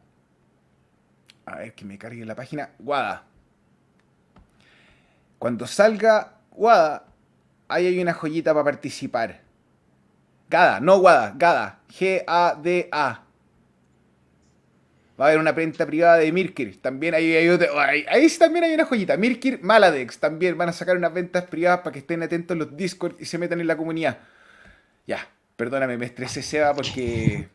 A 1.46 1.56
ver 1.56 1.74
que 1.74 1.84
me 1.84 1.98
cargue 1.98 2.24
la 2.26 2.34
página. 2.34 2.70
Wada. 2.78 3.24
Cuando 5.38 5.66
salga 5.66 6.35
Wada, 6.56 7.06
ahí 7.68 7.86
hay 7.86 8.00
una 8.00 8.12
joyita 8.12 8.52
para 8.52 8.64
participar. 8.64 9.40
Gada, 10.48 10.80
no 10.80 10.96
Wada, 10.96 11.34
Gada. 11.36 11.80
G-A-D-A. 11.88 13.22
Va 15.18 15.24
a 15.24 15.28
haber 15.28 15.40
una 15.40 15.54
prenda 15.54 15.86
privada 15.86 16.16
de 16.18 16.30
Mirkir. 16.30 16.80
También 16.82 17.14
hay, 17.14 17.34
hay 17.34 17.48
ahí, 17.48 18.04
ahí, 18.08 18.28
también 18.38 18.64
hay 18.64 18.74
una 18.74 18.84
joyita. 18.84 19.16
Mirkir, 19.16 19.60
Maladex. 19.62 20.18
También 20.18 20.58
van 20.58 20.68
a 20.68 20.72
sacar 20.72 20.96
unas 20.96 21.14
ventas 21.14 21.44
privadas 21.44 21.80
para 21.80 21.92
que 21.92 22.00
estén 22.00 22.22
atentos 22.22 22.56
los 22.56 22.76
Discord 22.76 23.14
y 23.18 23.24
se 23.24 23.38
metan 23.38 23.60
en 23.60 23.66
la 23.66 23.76
comunidad. 23.76 24.18
Ya. 25.06 25.26
Perdóname, 25.56 25.96
me 25.96 26.04
estresé, 26.04 26.42
Seba, 26.42 26.74
porque. 26.74 27.48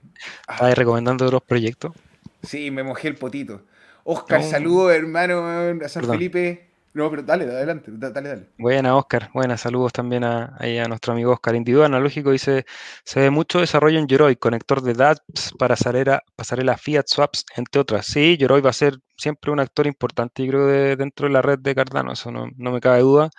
¿Estás 0.49 0.75
recomendando 0.75 1.25
otros 1.25 1.43
proyectos? 1.43 1.93
Sí, 2.41 2.71
me 2.71 2.81
mojé 2.81 3.07
el 3.07 3.15
potito. 3.15 3.61
Oscar, 4.03 4.43
saludos, 4.43 4.93
hermano, 4.93 5.45
a 5.45 5.87
San 5.87 6.05
Felipe. 6.05 6.70
No, 6.93 7.09
pero 7.09 7.23
dale, 7.23 7.45
adelante, 7.45 7.91
dale, 7.93 8.29
dale. 8.29 8.49
Buena, 8.57 8.95
Oscar. 8.95 9.31
Buenas, 9.33 9.61
saludos 9.61 9.91
también 9.91 10.23
a, 10.23 10.55
a 10.59 10.87
nuestro 10.87 11.13
amigo 11.13 11.31
Oscar. 11.33 11.55
Individuo 11.55 11.83
analógico 11.83 12.29
dice, 12.31 12.65
se 13.03 13.19
ve 13.19 13.29
mucho 13.31 13.59
desarrollo 13.59 13.97
en 13.97 14.05
Yoroi, 14.07 14.35
conector 14.35 14.81
de 14.83 14.93
DApps 14.93 15.53
para 15.57 15.75
pasarela, 15.75 16.21
pasarela 16.35 16.77
Fiat 16.77 17.07
Swaps, 17.07 17.43
entre 17.55 17.81
otras. 17.81 18.05
Sí, 18.05 18.37
Yoroi 18.37 18.61
va 18.61 18.69
a 18.69 18.73
ser 18.73 18.99
siempre 19.17 19.51
un 19.51 19.59
actor 19.59 19.87
importante, 19.87 20.45
yo 20.45 20.51
creo, 20.51 20.67
de, 20.67 20.95
dentro 20.95 21.25
de 21.27 21.33
la 21.33 21.41
red 21.41 21.57
de 21.59 21.73
Cardano, 21.73 22.11
eso 22.13 22.31
no, 22.31 22.47
no 22.55 22.71
me 22.71 22.79
cabe 22.79 22.99
duda. 23.01 23.31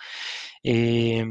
Y, 0.63 1.21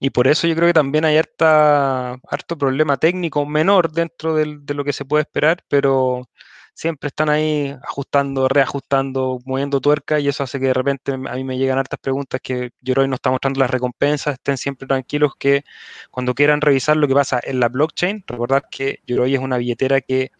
y 0.00 0.10
por 0.10 0.28
eso 0.28 0.46
yo 0.48 0.54
creo 0.56 0.68
que 0.68 0.74
también 0.74 1.04
hay 1.04 1.16
harta, 1.18 2.12
harto 2.28 2.58
problema 2.58 2.96
técnico 2.98 3.46
menor 3.46 3.92
dentro 3.92 4.34
de 4.34 4.74
lo 4.74 4.84
que 4.84 4.92
se 4.92 5.04
puede 5.04 5.22
esperar, 5.22 5.64
pero 5.68 6.28
siempre 6.74 7.08
están 7.08 7.28
ahí 7.28 7.76
ajustando, 7.82 8.48
reajustando, 8.48 9.40
moviendo 9.44 9.80
tuerca 9.80 10.18
y 10.20 10.28
eso 10.28 10.42
hace 10.42 10.58
que 10.58 10.66
de 10.66 10.74
repente 10.74 11.12
a 11.12 11.16
mí 11.16 11.44
me 11.44 11.58
llegan 11.58 11.78
hartas 11.78 12.00
preguntas 12.00 12.40
que 12.42 12.70
Yoroi 12.80 13.08
no 13.08 13.14
está 13.16 13.30
mostrando 13.30 13.60
las 13.60 13.70
recompensas, 13.70 14.34
estén 14.34 14.56
siempre 14.56 14.86
tranquilos 14.86 15.32
que 15.38 15.64
cuando 16.10 16.34
quieran 16.34 16.60
revisar 16.60 16.96
lo 16.96 17.06
que 17.08 17.14
pasa 17.14 17.40
en 17.42 17.60
la 17.60 17.68
blockchain, 17.68 18.24
recordad 18.26 18.62
que 18.70 19.00
Yoroi 19.06 19.34
es 19.34 19.40
una 19.40 19.58
billetera 19.58 20.00
que 20.00 20.32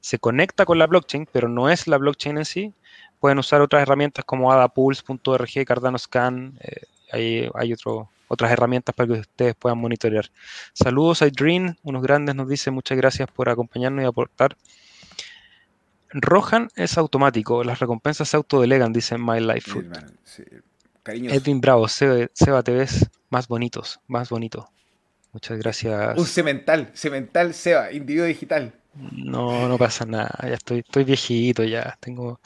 se 0.00 0.18
conecta 0.18 0.64
con 0.64 0.78
la 0.78 0.86
blockchain, 0.86 1.28
pero 1.30 1.48
no 1.48 1.70
es 1.70 1.86
la 1.86 1.98
blockchain 1.98 2.38
en 2.38 2.44
sí. 2.44 2.74
Pueden 3.20 3.38
usar 3.38 3.60
otras 3.60 3.82
herramientas 3.82 4.24
como 4.24 4.52
adapulse.org, 4.52 5.64
Cardano 5.66 5.98
Scan, 5.98 6.56
eh, 6.60 6.82
hay, 7.10 7.50
hay 7.54 7.74
otras 8.28 8.52
herramientas 8.52 8.94
para 8.94 9.06
que 9.08 9.20
ustedes 9.20 9.54
puedan 9.56 9.78
monitorear. 9.78 10.30
Saludos 10.72 11.22
a 11.22 11.26
Dream, 11.26 11.76
unos 11.82 12.02
grandes 12.02 12.34
nos 12.34 12.48
dice 12.48 12.70
muchas 12.70 12.96
gracias 12.96 13.28
por 13.30 13.48
acompañarnos 13.48 14.04
y 14.04 14.06
aportar. 14.06 14.56
Rohan 16.10 16.68
es 16.74 16.96
automático, 16.98 17.62
las 17.64 17.78
recompensas 17.78 18.28
se 18.28 18.36
autodelegan, 18.36 18.92
dice 18.92 19.18
My 19.18 19.40
Life 19.40 19.70
Food. 19.70 19.86
cariños. 21.02 21.32
Edwin 21.32 21.60
Bravo, 21.60 21.88
Seba, 21.88 22.62
te 22.62 22.72
ves 22.72 23.08
más 23.30 23.48
bonitos, 23.48 24.00
más 24.06 24.28
bonito. 24.30 24.70
Muchas 25.32 25.58
gracias. 25.58 26.18
Un 26.18 26.26
cemental, 26.26 26.90
cemental 26.94 27.54
Seba, 27.54 27.92
individuo 27.92 28.26
digital. 28.26 28.72
No, 28.94 29.68
no 29.68 29.78
pasa 29.78 30.04
nada, 30.06 30.36
ya 30.42 30.54
estoy, 30.54 30.80
estoy 30.80 31.04
viejito 31.04 31.62
ya, 31.64 31.96
tengo... 32.00 32.40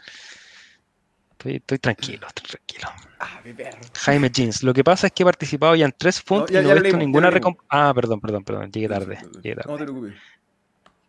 Estoy, 1.44 1.78
tranquilo, 1.78 2.26
estoy 2.28 2.46
tranquilo. 2.46 2.88
Ah, 3.18 3.40
mi 3.44 3.52
perro. 3.52 3.78
Jaime 3.94 4.30
Jeans, 4.30 4.62
lo 4.62 4.72
que 4.72 4.84
pasa 4.84 5.08
es 5.08 5.12
que 5.12 5.24
he 5.24 5.26
participado 5.26 5.74
ya 5.74 5.86
en 5.86 5.94
tres 5.96 6.22
fondos 6.22 6.50
y 6.52 6.54
no 6.54 6.70
he 6.70 6.80
visto 6.80 6.96
ninguna 6.96 7.30
recompensa. 7.30 7.66
Ah, 7.68 7.92
perdón, 7.92 8.20
perdón, 8.20 8.44
perdón, 8.44 8.70
llegué 8.70 8.88
tarde. 8.88 9.18
Llegué 9.42 9.56
tarde. 9.56 9.72
No 9.72 9.76
te 9.76 9.84
preocupes. 9.84 10.14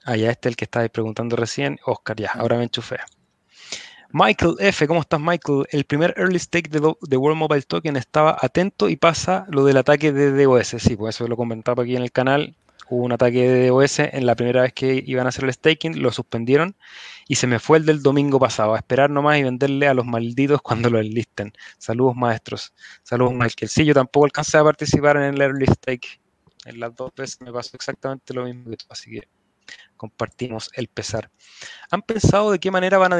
Ah, 0.05 0.17
ya 0.17 0.31
este 0.31 0.49
es 0.49 0.51
el 0.51 0.55
que 0.57 0.65
estaba 0.65 0.87
preguntando 0.89 1.35
recién. 1.35 1.79
Oscar, 1.85 2.17
ya, 2.17 2.31
ahora 2.33 2.57
me 2.57 2.63
enchufé. 2.63 2.97
Michael 4.11 4.55
F., 4.59 4.85
¿cómo 4.87 5.01
estás, 5.01 5.19
Michael? 5.19 5.65
El 5.71 5.85
primer 5.85 6.13
early 6.17 6.37
stake 6.37 6.69
de, 6.69 6.79
de, 7.01 7.17
World 7.17 7.37
Mobile 7.37 7.63
Token 7.63 7.95
estaba 7.95 8.37
atento 8.39 8.87
y 8.89 8.95
pasa 8.95 9.47
lo 9.49 9.65
del 9.65 9.77
ataque 9.77 10.11
de 10.11 10.43
DOS. 10.43 10.75
Sí, 10.77 10.95
pues 10.95 11.15
eso 11.15 11.27
lo 11.27 11.35
comentaba 11.35 11.81
aquí 11.81 11.95
en 11.95 12.03
el 12.03 12.11
canal. 12.11 12.55
Hubo 12.89 13.05
un 13.05 13.13
ataque 13.13 13.49
de 13.49 13.69
DOS 13.69 13.99
en 13.99 14.25
la 14.25 14.35
primera 14.35 14.61
vez 14.61 14.73
que 14.73 15.03
iban 15.03 15.25
a 15.25 15.29
hacer 15.29 15.45
el 15.45 15.53
staking, 15.53 15.99
lo 15.99 16.11
suspendieron 16.11 16.75
y 17.27 17.35
se 17.35 17.47
me 17.47 17.57
fue 17.57 17.79
el 17.79 17.85
del 17.87 18.03
domingo 18.03 18.39
pasado. 18.39 18.75
A 18.75 18.77
esperar 18.77 19.09
nomás 19.09 19.39
y 19.39 19.43
venderle 19.43 19.87
a 19.87 19.95
los 19.95 20.05
malditos 20.05 20.61
cuando 20.63 20.89
lo 20.89 20.99
enlisten. 20.99 21.53
Saludos, 21.77 22.15
maestros. 22.15 22.73
Saludos, 23.01 23.33
Michael. 23.33 23.69
Sí, 23.69 23.85
yo 23.85 23.93
tampoco 23.95 24.25
alcancé 24.25 24.57
a 24.57 24.63
participar 24.63 25.17
en 25.17 25.33
el 25.33 25.41
early 25.41 25.65
stake. 25.65 26.19
En 26.65 26.79
las 26.79 26.95
dos 26.95 27.11
veces 27.15 27.41
me 27.41 27.51
pasó 27.51 27.71
exactamente 27.75 28.33
lo 28.33 28.45
mismo 28.45 28.69
que 28.69 28.77
tú, 28.77 28.85
así 28.89 29.09
que 29.09 29.27
compartimos 29.97 30.69
el 30.73 30.87
pesar. 30.87 31.29
¿Han 31.91 32.01
pensado 32.01 32.51
de 32.51 32.59
qué 32.59 32.71
manera 32.71 32.97
van 32.97 33.13
a 33.13 33.19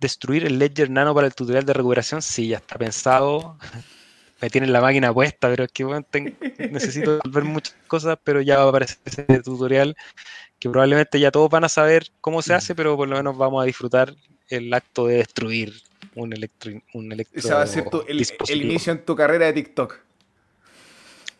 destruir 0.00 0.46
el 0.46 0.58
Ledger 0.58 0.90
Nano 0.90 1.14
para 1.14 1.26
el 1.26 1.34
tutorial 1.34 1.64
de 1.64 1.74
recuperación, 1.74 2.22
sí, 2.22 2.48
ya 2.48 2.56
está 2.56 2.76
pensado. 2.78 3.58
Me 4.40 4.48
tienen 4.48 4.72
la 4.72 4.80
máquina 4.80 5.12
puesta, 5.12 5.50
pero 5.50 5.64
es 5.64 5.70
que 5.70 5.84
bueno, 5.84 6.06
necesito 6.58 7.20
ver 7.28 7.44
muchas 7.44 7.76
cosas, 7.86 8.18
pero 8.24 8.40
ya 8.40 8.56
va 8.56 8.64
a 8.64 8.68
aparecer 8.70 8.98
ese 9.04 9.42
tutorial 9.42 9.94
que 10.58 10.70
probablemente 10.70 11.20
ya 11.20 11.30
todos 11.30 11.50
van 11.50 11.64
a 11.64 11.68
saber 11.68 12.06
cómo 12.22 12.40
se 12.40 12.54
hace, 12.54 12.74
pero 12.74 12.96
por 12.96 13.06
lo 13.06 13.16
menos 13.16 13.36
vamos 13.36 13.62
a 13.62 13.66
disfrutar 13.66 14.14
el 14.48 14.72
acto 14.72 15.06
de 15.08 15.16
destruir 15.16 15.74
un 16.14 16.32
electro. 16.32 16.72
Un 16.94 17.12
electro 17.12 17.38
Ese 17.38 17.52
va 17.52 17.62
a 17.62 17.66
ser 17.66 17.84
el, 18.08 18.62
inicio 18.62 18.92
en 18.92 19.04
tu 19.04 19.14
carrera 19.14 19.44
de 19.44 19.52
TikTok. 19.52 20.00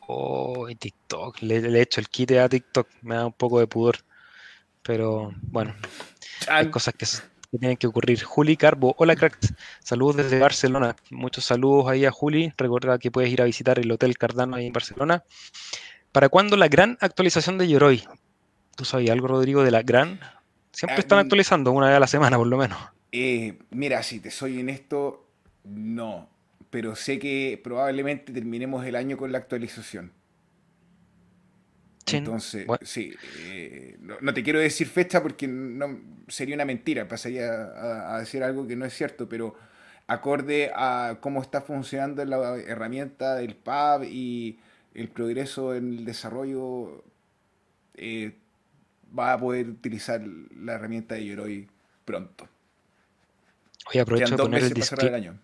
Oh, 0.07 0.68
TikTok. 0.78 1.41
Le, 1.41 1.62
le, 1.62 1.78
he 1.78 1.83
hecho 1.83 2.01
el 2.01 2.09
kit 2.09 2.33
a 2.33 2.51
TikTok. 2.51 2.87
Me 3.01 3.14
da 3.14 3.24
un 3.24 3.33
poco 3.33 3.61
de 3.61 3.66
pudor. 3.66 3.97
Pero 4.83 5.33
bueno, 5.43 5.74
hay 6.49 6.70
cosas 6.70 6.95
que 6.95 7.07
que 7.51 7.59
tienen 7.59 7.76
que 7.76 7.87
ocurrir. 7.87 8.22
Juli 8.22 8.57
Carbo, 8.57 8.95
hola 8.99 9.16
cracks, 9.16 9.53
saludos 9.83 10.16
desde 10.16 10.39
Barcelona. 10.39 10.95
Muchos 11.11 11.45
saludos 11.45 11.89
ahí 11.89 12.05
a 12.05 12.12
Juli. 12.12 12.53
Recuerda 12.57 12.99
que 12.99 13.11
puedes 13.11 13.31
ir 13.31 13.43
a 13.43 13.45
visitar 13.45 13.78
el 13.78 13.91
Hotel 13.91 14.16
Cardano 14.16 14.57
ahí 14.57 14.66
en 14.66 14.72
Barcelona. 14.72 15.24
¿Para 16.12 16.28
cuándo 16.28 16.57
la 16.57 16.68
gran 16.68 16.97
actualización 17.01 17.59
de 17.59 17.68
Yoroi? 17.68 18.05
¿Tú 18.76 18.85
sabías 18.85 19.12
algo, 19.12 19.28
Rodrigo, 19.28 19.64
de 19.64 19.70
la 19.70 19.83
gran? 19.83 20.20
Siempre 20.72 20.97
ah, 20.97 21.01
están 21.01 21.18
actualizando 21.18 21.72
una 21.72 21.89
vez 21.89 21.97
a 21.97 22.01
la 22.01 22.07
semana, 22.07 22.37
por 22.37 22.47
lo 22.47 22.57
menos. 22.57 22.78
Eh, 23.12 23.59
mira, 23.70 24.03
si 24.05 24.20
te 24.20 24.31
soy 24.31 24.61
en 24.61 24.68
esto, 24.68 25.26
no. 25.64 26.28
Pero 26.70 26.95
sé 26.95 27.18
que 27.18 27.61
probablemente 27.62 28.33
terminemos 28.33 28.87
el 28.87 28.95
año 28.95 29.16
con 29.16 29.33
la 29.33 29.39
actualización. 29.39 30.12
Entonces, 32.19 32.67
sí, 32.83 33.15
eh, 33.47 33.97
no, 34.21 34.35
te 34.35 34.43
quiero 34.43 34.59
decir 34.59 34.87
fecha 34.87 35.23
porque 35.23 35.47
no 35.49 36.01
sería 36.29 36.55
una 36.55 36.65
mentira, 36.65 37.07
pasaría 37.09 38.15
a, 38.15 38.19
decir 38.21 38.43
algo 38.43 38.67
que 38.67 38.77
no 38.77 38.85
es 38.85 38.95
cierto, 38.95 39.29
pero 39.29 39.55
acorde 40.07 40.71
a 40.75 41.19
cómo 41.21 41.41
está 41.43 41.61
funcionando 41.61 42.25
la 42.25 42.57
herramienta 42.59 43.37
del 43.37 43.57
PAB 43.57 44.05
y 44.05 44.59
el 44.95 45.09
progreso 45.09 45.75
en 45.75 45.99
el 45.99 46.05
desarrollo, 46.05 47.05
eh, 47.95 48.35
va 49.17 49.33
a 49.33 49.39
poder 49.39 49.69
utilizar 49.69 50.21
la 50.57 50.75
herramienta 50.75 51.15
de 51.15 51.27
Yoroi 51.27 51.69
pronto. 52.05 52.49
Hoy 53.93 54.01
aprovecho 54.01 54.37
de 54.37 54.43
poner 54.43 54.63
el, 54.63 55.15
año 55.15 55.39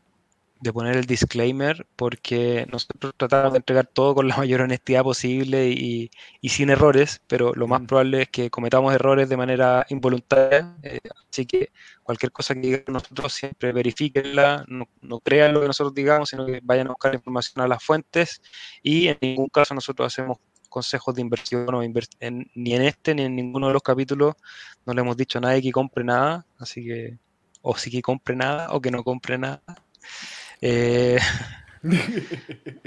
de 0.61 0.73
poner 0.73 0.97
el 0.97 1.05
disclaimer 1.05 1.87
porque 1.97 2.67
nosotros 2.71 3.13
tratamos 3.17 3.53
de 3.53 3.59
entregar 3.59 3.87
todo 3.87 4.15
con 4.15 4.29
la 4.29 4.37
mayor 4.39 4.63
honestidad 4.63 5.03
posible 5.03 5.69
y, 5.69 6.11
sin 6.49 6.71
errores, 6.71 7.21
pero 7.27 7.53
lo 7.55 7.67
más 7.67 7.83
mm. 7.83 7.87
probable 7.87 8.23
es 8.23 8.29
que 8.29 8.51
cometamos 8.51 8.95
errores 8.95 9.29
de 9.29 9.37
manera 9.37 9.85
involuntaria, 9.91 10.75
eh, 10.83 10.99
así 11.31 11.45
que 11.45 11.71
cualquier 12.03 12.33
cosa 12.33 12.55
que 12.55 12.61
digan 12.61 12.85
nosotros 12.89 13.33
siempre 13.33 13.73
verifíquenla, 13.73 14.65
no, 14.69 14.89
no, 15.03 15.21
crean 15.21 15.53
lo 15.53 15.61
que 15.61 15.67
nosotros 15.67 15.95
digamos, 15.95 16.31
sino 16.31 16.47
que 16.47 16.61
vayan 16.63 16.87
a 16.87 16.91
buscar 16.91 17.15
información 17.15 17.65
a 17.65 17.69
las 17.69 17.83
fuentes 17.83 18.41
y 18.83 19.09
en 19.09 19.19
ningún 19.21 19.49
caso 19.49 19.75
nosotros 19.75 20.13
hacemos 20.13 20.39
consejos 20.69 21.15
de 21.15 21.23
inversión 21.23 21.75
o 21.75 21.83
ni 21.83 22.75
en 22.75 22.83
este 22.83 23.15
ni 23.15 23.23
en 23.23 23.35
ninguno 23.35 23.69
de 23.69 23.73
los 23.73 23.83
capítulos 23.83 24.35
no 24.85 24.95
le 24.95 25.01
hemos 25.01 25.17
dicho 25.17 25.39
a 25.39 25.41
nadie 25.41 25.61
que 25.61 25.73
compre 25.73 26.05
nada, 26.05 26.47
así 26.59 26.85
que 26.85 27.19
o 27.61 27.77
sí 27.77 27.91
que 27.91 28.01
compre 28.01 28.37
nada 28.37 28.69
o 28.71 28.81
que 28.81 28.91
no 28.91 29.03
compre 29.03 29.37
nada. 29.37 29.63
Eh, 30.61 31.19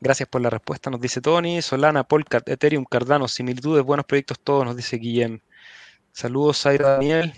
gracias 0.00 0.28
por 0.28 0.40
la 0.40 0.50
respuesta, 0.50 0.90
nos 0.90 1.00
dice 1.00 1.20
Tony. 1.20 1.62
Solana, 1.62 2.04
Polkat, 2.04 2.48
Ethereum, 2.48 2.84
Cardano, 2.84 3.28
similitudes, 3.28 3.84
buenos 3.84 4.06
proyectos 4.06 4.38
todos, 4.40 4.64
nos 4.64 4.76
dice 4.76 4.96
Guillem. 4.96 5.40
Saludos, 6.12 6.62
Zaira 6.62 6.90
Daniel. 6.90 7.32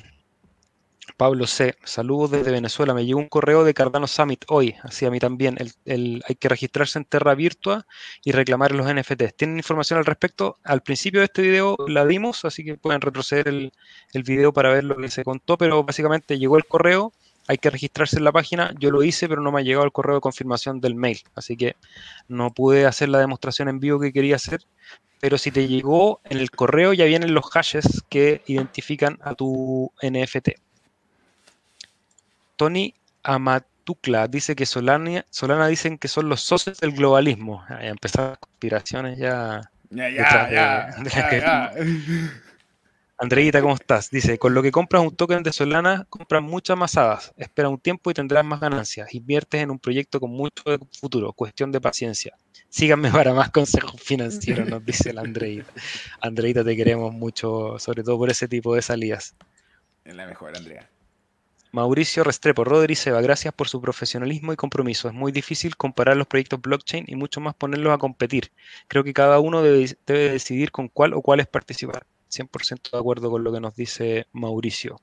Pablo 1.17 1.47
C. 1.47 1.75
Saludos 1.85 2.31
desde 2.31 2.51
Venezuela. 2.51 2.95
Me 2.95 3.05
llegó 3.05 3.19
un 3.19 3.29
correo 3.29 3.63
de 3.63 3.75
Cardano 3.75 4.07
Summit 4.07 4.45
hoy, 4.49 4.77
así 4.83 5.05
a 5.05 5.11
mí 5.11 5.19
también. 5.19 5.59
hay 5.85 6.35
que 6.37 6.49
registrarse 6.49 6.99
en 6.99 7.05
Terra 7.05 7.35
Virtua 7.35 7.87
y 8.25 8.33
reclamar 8.33 8.73
los 8.73 8.87
NFTs. 8.91 9.35
¿Tienen 9.37 9.59
información 9.59 9.99
al 9.99 10.07
respecto? 10.07 10.59
Al 10.65 10.83
principio 10.83 11.21
de 11.21 11.27
este 11.27 11.43
video 11.43 11.77
la 11.89 12.07
dimos, 12.07 12.47
así 12.47 12.65
que 12.65 12.77
pueden 12.77 13.03
retroceder 13.03 13.49
el, 13.49 13.73
el 14.15 14.23
video 14.23 14.55
para 14.55 14.71
ver 14.71 14.85
lo 14.85 14.97
que 14.97 15.11
se 15.11 15.23
contó, 15.23 15.59
pero 15.59 15.85
básicamente 15.85 16.39
llegó 16.39 16.57
el 16.57 16.65
correo 16.65 17.13
hay 17.47 17.59
que 17.59 17.71
registrarse 17.71 18.17
en 18.17 18.25
la 18.25 18.33
página. 18.33 18.73
Yo 18.79 18.91
lo 18.91 19.03
hice, 19.03 19.29
pero 19.29 19.43
no 19.43 19.53
me 19.53 19.61
ha 19.61 19.65
llegado 19.65 19.85
el 19.85 19.93
correo 19.93 20.17
de 20.17 20.21
confirmación 20.21 20.81
del 20.81 20.95
mail, 20.95 21.21
así 21.35 21.57
que 21.57 21.77
no 22.29 22.53
pude 22.53 22.87
hacer 22.87 23.09
la 23.09 23.19
demostración 23.19 23.69
en 23.69 23.81
vivo 23.81 23.99
que 24.01 24.13
quería 24.13 24.37
hacer. 24.37 24.63
Pero 25.21 25.37
si 25.37 25.51
te 25.51 25.69
llegó 25.69 26.21
en 26.25 26.39
el 26.39 26.51
correo, 26.51 26.93
ya 26.95 27.05
vienen 27.05 27.35
los 27.35 27.51
hashes 27.51 28.03
que 28.09 28.43
identifican 28.47 29.19
a 29.23 29.35
tu 29.35 29.93
NFT. 30.03 30.51
Tony 32.57 32.95
Amatukla 33.23 34.29
dice 34.29 34.55
que 34.55 34.65
Solana, 34.65 35.27
Solana 35.31 35.67
dicen 35.67 35.99
que 35.99 36.09
son 36.09 36.29
los 36.29 36.41
socios 36.41 36.79
del 36.79 36.93
globalismo. 36.93 37.65
Ya 37.69 37.89
empezaron 37.89 38.31
las 38.31 38.39
conspiraciones 38.39 39.19
ya. 39.19 39.61
Ya, 39.91 40.09
ya, 40.09 40.51
ya, 40.51 41.73
Andreita, 43.23 43.61
¿cómo 43.61 43.75
estás? 43.75 44.09
Dice, 44.11 44.39
con 44.39 44.55
lo 44.55 44.63
que 44.63 44.73
compras 44.73 45.03
un 45.03 45.15
token 45.15 45.43
de 45.43 45.53
Solana, 45.53 46.07
compras 46.09 46.43
muchas 46.43 46.79
más 46.79 46.97
hadas. 46.97 47.35
Espera 47.37 47.69
un 47.69 47.79
tiempo 47.79 48.11
y 48.11 48.15
tendrás 48.15 48.47
más 48.47 48.61
ganancias. 48.61 49.13
Inviertes 49.13 49.61
en 49.61 49.71
un 49.71 49.79
proyecto 49.79 50.19
con 50.19 50.31
mucho 50.31 50.63
futuro. 50.99 51.35
Cuestión 51.35 51.71
de 51.71 51.83
paciencia. 51.83 52.35
Síganme 52.71 53.11
para 53.13 53.35
más 53.35 53.51
consejos 53.51 54.01
financieros, 54.01 54.67
nos 54.67 54.83
dice 54.87 55.13
la 55.13 55.21
Andreita. 55.21 55.71
Andreita, 56.23 56.65
te 56.65 56.75
queremos 56.75 57.13
mucho, 57.13 57.79
sobre 57.79 58.03
todo 58.03 58.17
por 58.17 58.31
ese 58.31 58.49
tipo 58.49 58.75
de 58.75 58.81
salidas. 58.81 59.37
Es 60.03 60.15
la 60.15 60.27
mejor, 60.27 60.57
Andrea. 60.57 60.89
Mauricio 61.73 62.25
Restrepo, 62.25 62.65
Rodri 62.65 62.95
Seba, 62.95 63.21
gracias 63.21 63.53
por 63.53 63.69
su 63.69 63.83
profesionalismo 63.83 64.55
y 64.55 64.57
compromiso. 64.57 65.09
Es 65.09 65.15
muy 65.15 65.31
difícil 65.31 65.77
comparar 65.77 66.17
los 66.17 66.27
proyectos 66.27 66.63
blockchain 66.63 67.05
y 67.07 67.17
mucho 67.17 67.43
más 67.43 67.55
ponerlos 67.55 67.93
a 67.93 67.99
competir. 67.99 68.51
Creo 68.89 69.05
que 69.05 69.13
cada 69.13 69.41
uno 69.41 69.61
debe, 69.61 69.95
debe 70.07 70.31
decidir 70.31 70.73
con 70.73 70.89
cuál 70.89 71.13
o 71.13 71.21
cuáles 71.21 71.47
participar. 71.47 72.07
100% 72.31 72.91
de 72.91 72.99
acuerdo 72.99 73.31
con 73.31 73.45
lo 73.45 73.53
que 73.53 73.61
nos 73.61 73.75
dice 73.75 74.27
Mauricio. 74.33 75.01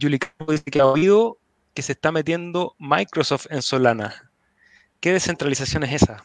Julie 0.00 0.20
dice 0.48 0.64
que 0.64 0.80
ha 0.80 0.86
oído 0.86 1.38
que 1.74 1.82
se 1.82 1.92
está 1.92 2.12
metiendo 2.12 2.74
Microsoft 2.78 3.46
en 3.50 3.62
Solana. 3.62 4.30
¿Qué 5.00 5.12
descentralización 5.12 5.84
es 5.84 6.02
esa? 6.02 6.24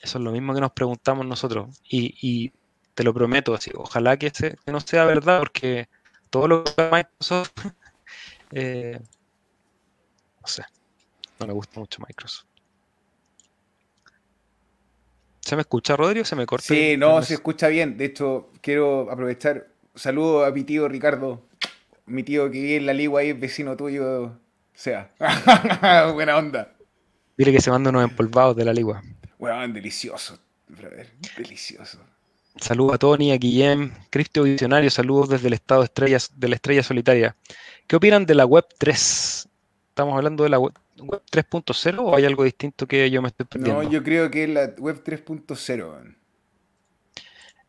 Eso 0.00 0.18
es 0.18 0.24
lo 0.24 0.32
mismo 0.32 0.54
que 0.54 0.60
nos 0.60 0.72
preguntamos 0.72 1.26
nosotros. 1.26 1.80
Y, 1.88 2.52
te 2.94 3.02
lo 3.02 3.12
prometo, 3.12 3.54
así, 3.54 3.72
ojalá 3.74 4.16
que, 4.16 4.30
no 4.66 4.78
sea 4.78 5.04
verdad, 5.04 5.40
porque 5.40 5.88
todo 6.30 6.46
lo 6.46 6.62
que 6.62 6.88
Microsoft, 6.92 7.50
eh, 8.52 9.00
no 10.40 10.46
sé, 10.46 10.64
no 11.40 11.46
me 11.48 11.52
gusta 11.52 11.80
mucho 11.80 12.00
Microsoft. 12.06 12.53
¿Se 15.44 15.56
me 15.56 15.62
escucha, 15.62 15.94
Rodrigo? 15.94 16.24
¿Se 16.24 16.36
me 16.36 16.46
corta? 16.46 16.66
Sí, 16.66 16.96
no, 16.96 17.22
se 17.22 17.34
escucha 17.34 17.68
bien. 17.68 17.98
De 17.98 18.06
hecho, 18.06 18.50
quiero 18.62 19.10
aprovechar. 19.10 19.68
Saludo 19.94 20.44
a 20.44 20.50
mi 20.50 20.64
tío 20.64 20.88
Ricardo, 20.88 21.42
mi 22.06 22.22
tío 22.22 22.50
que 22.50 22.60
vive 22.60 22.76
en 22.76 22.86
la 22.86 22.94
Ligua 22.94 23.20
ahí, 23.20 23.34
vecino 23.34 23.76
tuyo. 23.76 24.22
O 24.24 24.38
sea, 24.72 25.12
buena 26.14 26.38
onda. 26.38 26.72
Dile 27.36 27.52
que 27.52 27.60
se 27.60 27.70
manda 27.70 27.90
unos 27.90 28.04
empolvados 28.04 28.56
de 28.56 28.64
la 28.64 28.72
Ligua. 28.72 29.02
Bueno, 29.38 29.68
delicioso, 29.74 30.38
brother. 30.68 31.12
Delicioso. 31.36 31.98
Saludos 32.56 32.94
a 32.94 32.98
Tony, 32.98 33.32
a 33.32 33.36
Guillem, 33.36 33.92
Cripto 34.10 34.44
Visionario, 34.44 34.88
saludos 34.88 35.28
desde 35.28 35.48
el 35.48 35.54
estado 35.54 35.82
de, 35.82 35.86
estrellas, 35.86 36.30
de 36.36 36.48
la 36.48 36.54
estrella 36.54 36.82
solitaria. 36.82 37.36
¿Qué 37.86 37.96
opinan 37.96 38.24
de 38.24 38.34
la 38.34 38.46
Web 38.46 38.64
3? 38.78 39.48
¿Estamos 39.94 40.16
hablando 40.16 40.42
de 40.42 40.50
la 40.50 40.58
web, 40.58 40.72
3.0 40.96 42.00
o 42.00 42.16
hay 42.16 42.24
algo 42.24 42.42
distinto 42.42 42.84
que 42.84 43.08
yo 43.12 43.22
me 43.22 43.28
estoy 43.28 43.46
perdiendo? 43.46 43.80
No, 43.80 43.88
yo 43.88 44.02
creo 44.02 44.28
que 44.28 44.42
es 44.42 44.50
la 44.50 44.74
web 44.76 45.04
3.0. 45.04 46.16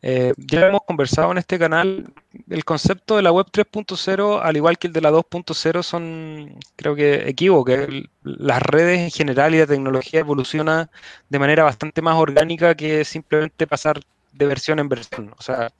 Eh, 0.02 0.32
ya 0.36 0.66
hemos 0.66 0.80
conversado 0.82 1.30
en 1.30 1.38
este 1.38 1.56
canal, 1.56 2.12
el 2.50 2.64
concepto 2.64 3.14
de 3.14 3.22
la 3.22 3.30
web 3.30 3.46
3.0, 3.52 4.40
al 4.42 4.56
igual 4.56 4.76
que 4.76 4.88
el 4.88 4.92
de 4.92 5.02
la 5.02 5.12
2.0, 5.12 5.84
son, 5.84 6.58
creo 6.74 6.96
que, 6.96 7.28
equívocos. 7.28 7.78
Las 8.24 8.60
redes 8.60 8.98
en 9.02 9.10
general 9.12 9.54
y 9.54 9.58
la 9.58 9.68
tecnología 9.68 10.18
evoluciona 10.18 10.90
de 11.28 11.38
manera 11.38 11.62
bastante 11.62 12.02
más 12.02 12.16
orgánica 12.16 12.74
que 12.74 13.04
simplemente 13.04 13.68
pasar 13.68 14.00
de 14.32 14.46
versión 14.46 14.80
en 14.80 14.88
versión. 14.88 15.32
O 15.38 15.42
sea, 15.42 15.70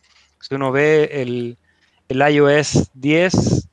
si 0.41 0.55
uno 0.55 0.71
ve 0.71 1.11
el, 1.11 1.59
el 2.09 2.35
iOS 2.35 2.89
10, 2.95 3.69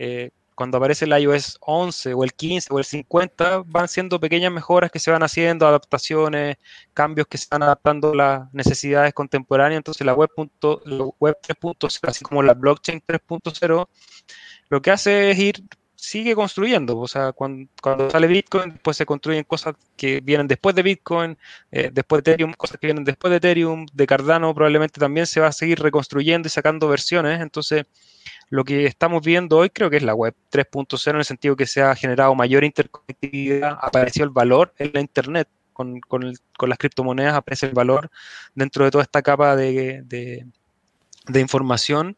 eh, 0.00 0.30
cuando 0.56 0.78
aparece 0.78 1.04
el 1.04 1.12
iOS 1.12 1.58
11 1.60 2.14
o 2.14 2.24
el 2.24 2.32
15 2.32 2.68
o 2.72 2.78
el 2.78 2.84
50, 2.84 3.62
van 3.66 3.88
siendo 3.88 4.18
pequeñas 4.18 4.50
mejoras 4.50 4.90
que 4.90 4.98
se 4.98 5.10
van 5.10 5.22
haciendo, 5.22 5.66
adaptaciones, 5.68 6.56
cambios 6.94 7.26
que 7.28 7.36
se 7.38 7.46
adaptando 7.50 8.12
a 8.12 8.16
las 8.16 8.54
necesidades 8.54 9.12
contemporáneas. 9.12 9.80
Entonces 9.80 10.06
la 10.06 10.14
web, 10.14 10.30
web 10.34 11.36
3.0, 11.42 12.08
así 12.08 12.24
como 12.24 12.42
la 12.42 12.54
blockchain 12.54 13.02
3.0, 13.06 13.88
lo 14.70 14.82
que 14.82 14.90
hace 14.90 15.30
es 15.30 15.38
ir, 15.38 15.62
sigue 16.06 16.34
construyendo. 16.34 16.98
O 16.98 17.08
sea, 17.08 17.32
cuando, 17.32 17.68
sale 18.10 18.26
Bitcoin, 18.28 18.70
después 18.70 18.96
se 18.96 19.04
construyen 19.04 19.44
cosas 19.44 19.74
que 19.96 20.20
vienen 20.20 20.46
después 20.46 20.74
de 20.76 20.82
Bitcoin, 20.82 21.36
eh, 21.72 21.90
después 21.92 22.22
de 22.22 22.30
Ethereum, 22.30 22.52
cosas 22.52 22.78
que 22.78 22.86
vienen 22.86 23.04
después 23.04 23.30
de 23.30 23.38
Ethereum, 23.38 23.86
de 23.92 24.06
Cardano 24.06 24.54
probablemente 24.54 25.00
también 25.00 25.26
se 25.26 25.40
va 25.40 25.48
a 25.48 25.52
seguir 25.52 25.80
reconstruyendo 25.80 26.46
y 26.46 26.50
sacando 26.50 26.88
versiones. 26.88 27.40
Entonces, 27.40 27.86
lo 28.50 28.64
que 28.64 28.86
estamos 28.86 29.22
viendo 29.22 29.58
hoy 29.58 29.70
creo 29.70 29.90
que 29.90 29.96
es 29.96 30.04
la 30.04 30.14
web 30.14 30.34
3.0 30.52 31.10
en 31.10 31.16
el 31.16 31.24
sentido 31.24 31.56
que 31.56 31.66
se 31.66 31.82
ha 31.82 31.94
generado 31.96 32.34
mayor 32.34 32.62
interconectividad, 32.62 33.76
apareció 33.80 34.24
el 34.24 34.30
valor 34.30 34.72
en 34.78 34.92
la 34.94 35.00
Internet, 35.00 35.48
con, 35.72 36.00
las 36.68 36.78
criptomonedas 36.78 37.34
aparece 37.34 37.66
el 37.66 37.72
valor 37.72 38.10
dentro 38.54 38.84
de 38.84 38.90
toda 38.90 39.02
esta 39.02 39.22
capa 39.22 39.56
de, 39.56 40.46
información 41.34 42.16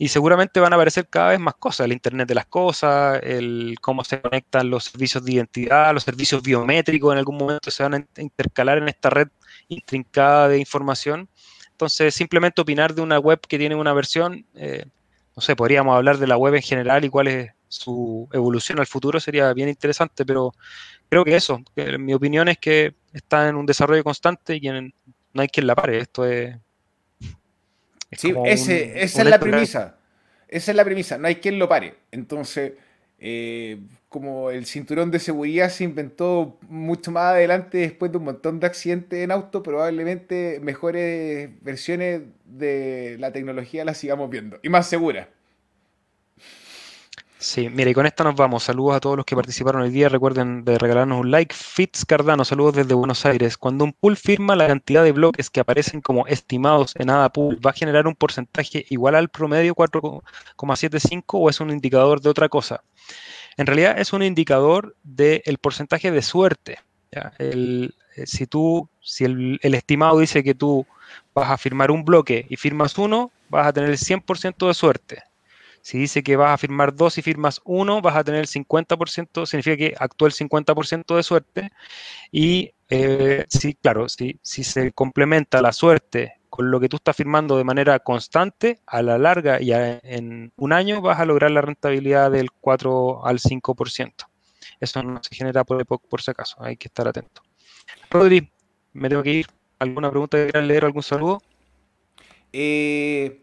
y 0.00 0.08
seguramente 0.08 0.60
van 0.60 0.72
a 0.72 0.76
aparecer 0.76 1.08
cada 1.08 1.30
vez 1.30 1.40
más 1.40 1.54
cosas, 1.56 1.84
el 1.86 1.92
Internet 1.92 2.28
de 2.28 2.36
las 2.36 2.46
cosas, 2.46 3.20
el 3.24 3.76
cómo 3.80 4.04
se 4.04 4.20
conectan 4.20 4.70
los 4.70 4.84
servicios 4.84 5.24
de 5.24 5.32
identidad, 5.32 5.92
los 5.92 6.04
servicios 6.04 6.40
biométricos 6.40 7.12
en 7.12 7.18
algún 7.18 7.36
momento 7.36 7.70
se 7.72 7.82
van 7.82 7.94
a 7.94 8.06
intercalar 8.22 8.78
en 8.78 8.88
esta 8.88 9.10
red 9.10 9.28
intrincada 9.66 10.48
de 10.48 10.58
información. 10.58 11.28
Entonces, 11.72 12.14
simplemente 12.14 12.60
opinar 12.60 12.94
de 12.94 13.02
una 13.02 13.18
web 13.18 13.40
que 13.40 13.58
tiene 13.58 13.74
una 13.74 13.92
versión, 13.92 14.46
eh, 14.54 14.84
no 15.34 15.42
sé, 15.42 15.56
podríamos 15.56 15.96
hablar 15.96 16.18
de 16.18 16.28
la 16.28 16.36
web 16.36 16.54
en 16.54 16.62
general 16.62 17.04
y 17.04 17.08
cuál 17.08 17.26
es 17.26 17.50
su 17.66 18.28
evolución 18.32 18.78
al 18.78 18.86
futuro, 18.86 19.18
sería 19.18 19.52
bien 19.52 19.68
interesante, 19.68 20.24
pero 20.24 20.54
creo 21.08 21.24
que 21.24 21.34
eso, 21.36 21.60
mi 21.98 22.14
opinión 22.14 22.48
es 22.48 22.58
que 22.58 22.94
está 23.12 23.48
en 23.48 23.56
un 23.56 23.66
desarrollo 23.66 24.04
constante 24.04 24.56
y 24.56 24.60
no 24.60 25.42
hay 25.42 25.48
quien 25.48 25.66
la 25.66 25.74
pare, 25.74 25.98
esto 25.98 26.24
es... 26.24 26.56
sí, 28.12 28.34
esa 28.44 28.72
es 29.22 29.24
la 29.24 29.38
premisa, 29.38 29.96
esa 30.48 30.70
es 30.72 30.76
la 30.76 30.84
premisa, 30.84 31.18
no 31.18 31.28
hay 31.28 31.36
quien 31.36 31.58
lo 31.58 31.68
pare, 31.68 31.94
entonces... 32.10 32.72
Eh, 33.20 33.80
como 34.08 34.50
el 34.50 34.64
cinturón 34.64 35.10
de 35.10 35.18
seguridad 35.18 35.68
se 35.68 35.84
inventó 35.84 36.58
mucho 36.68 37.10
más 37.10 37.32
adelante 37.32 37.78
después 37.78 38.10
de 38.10 38.18
un 38.18 38.24
montón 38.24 38.58
de 38.58 38.66
accidentes 38.66 39.18
en 39.18 39.30
auto, 39.30 39.62
probablemente 39.62 40.60
mejores 40.62 41.50
versiones 41.62 42.22
de 42.46 43.16
la 43.18 43.32
tecnología 43.32 43.84
las 43.84 43.98
sigamos 43.98 44.30
viendo 44.30 44.58
y 44.62 44.68
más 44.68 44.88
seguras. 44.88 45.28
Sí, 47.40 47.68
mira, 47.68 47.88
y 47.88 47.94
con 47.94 48.04
esta 48.04 48.24
nos 48.24 48.34
vamos. 48.34 48.64
Saludos 48.64 48.96
a 48.96 49.00
todos 49.00 49.16
los 49.16 49.24
que 49.24 49.36
participaron 49.36 49.82
hoy 49.82 49.90
día. 49.90 50.08
Recuerden 50.08 50.64
de 50.64 50.76
regalarnos 50.76 51.20
un 51.20 51.30
like. 51.30 51.54
Fitz 51.54 52.04
Cardano, 52.04 52.44
saludos 52.44 52.74
desde 52.74 52.94
Buenos 52.94 53.24
Aires. 53.24 53.56
Cuando 53.56 53.84
un 53.84 53.92
pool 53.92 54.16
firma, 54.16 54.56
la 54.56 54.66
cantidad 54.66 55.04
de 55.04 55.12
bloques 55.12 55.48
que 55.48 55.60
aparecen 55.60 56.00
como 56.00 56.26
estimados 56.26 56.96
en 56.96 57.10
ADA 57.10 57.28
Pool 57.28 57.64
va 57.64 57.70
a 57.70 57.74
generar 57.74 58.08
un 58.08 58.16
porcentaje 58.16 58.86
igual 58.90 59.14
al 59.14 59.28
promedio 59.28 59.76
4,75 59.76 61.22
o 61.28 61.48
es 61.48 61.60
un 61.60 61.70
indicador 61.70 62.20
de 62.20 62.28
otra 62.28 62.48
cosa. 62.48 62.82
En 63.56 63.66
realidad 63.66 64.00
es 64.00 64.12
un 64.12 64.24
indicador 64.24 64.96
del 65.04 65.58
porcentaje 65.60 66.10
de 66.10 66.22
suerte. 66.22 66.78
Eh, 67.38 67.88
si 68.26 68.46
tú, 68.48 68.88
si 69.00 69.24
el, 69.24 69.60
estimado 69.62 70.18
dice 70.18 70.42
que 70.42 70.54
tú 70.54 70.86
vas 71.34 71.50
a 71.50 71.56
firmar 71.56 71.92
un 71.92 72.04
bloque 72.04 72.46
y 72.48 72.56
firmas 72.56 72.98
uno, 72.98 73.30
vas 73.48 73.68
a 73.68 73.72
tener 73.72 73.90
el 73.90 73.98
100% 73.98 74.66
de 74.66 74.74
suerte. 74.74 75.22
Si 75.82 75.98
dice 75.98 76.22
que 76.22 76.36
vas 76.36 76.52
a 76.52 76.58
firmar 76.58 76.94
dos 76.94 77.18
y 77.18 77.22
firmas 77.22 77.60
uno, 77.64 78.00
vas 78.00 78.16
a 78.16 78.24
tener 78.24 78.40
el 78.40 78.46
50%, 78.46 79.46
significa 79.46 79.76
que 79.76 79.94
actúa 79.98 80.28
el 80.28 80.34
50% 80.34 81.16
de 81.16 81.22
suerte. 81.22 81.70
Y 82.30 82.72
eh, 82.88 83.44
sí, 83.48 83.74
claro, 83.74 84.08
si, 84.08 84.38
se 84.42 84.92
complementa 84.92 85.62
la 85.62 85.72
suerte 85.72 86.34
con 86.50 86.70
lo 86.70 86.80
que 86.80 86.88
tú 86.88 86.96
estás 86.96 87.16
firmando 87.16 87.56
de 87.56 87.64
manera 87.64 87.98
constante, 88.00 88.80
a 88.86 89.02
la 89.02 89.18
larga 89.18 89.60
y 89.60 89.72
en 89.72 90.52
un 90.56 90.72
año 90.72 91.00
vas 91.00 91.20
a 91.20 91.26
lograr 91.26 91.50
la 91.50 91.60
rentabilidad 91.60 92.30
del 92.30 92.50
4 92.50 93.26
al 93.26 93.38
5%. 93.38 94.12
Eso 94.80 95.02
no 95.02 95.20
se 95.22 95.34
genera 95.34 95.64
por, 95.64 95.84
por 95.86 96.22
si 96.22 96.30
acaso, 96.30 96.56
hay 96.60 96.76
que 96.76 96.88
estar 96.88 97.06
atento. 97.06 97.42
Rodri, 98.10 98.50
me 98.92 99.08
tengo 99.08 99.22
que 99.22 99.32
ir. 99.32 99.46
¿Alguna 99.78 100.10
pregunta 100.10 100.38
que 100.38 100.44
quieras 100.44 100.66
leer? 100.66 100.84
¿Algún 100.84 101.02
saludo? 101.02 101.42
Eh, 102.52 103.42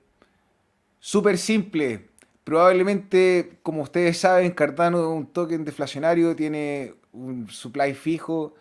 Súper 1.05 1.37
simple. 1.37 2.07
Probablemente, 2.45 3.57
como 3.63 3.81
ustedes 3.81 4.19
saben, 4.19 4.51
Cardano, 4.51 5.09
un 5.09 5.25
token 5.25 5.65
deflacionario, 5.65 6.35
tiene 6.35 6.93
un 7.11 7.49
supply 7.49 7.95
fijo 7.95 8.53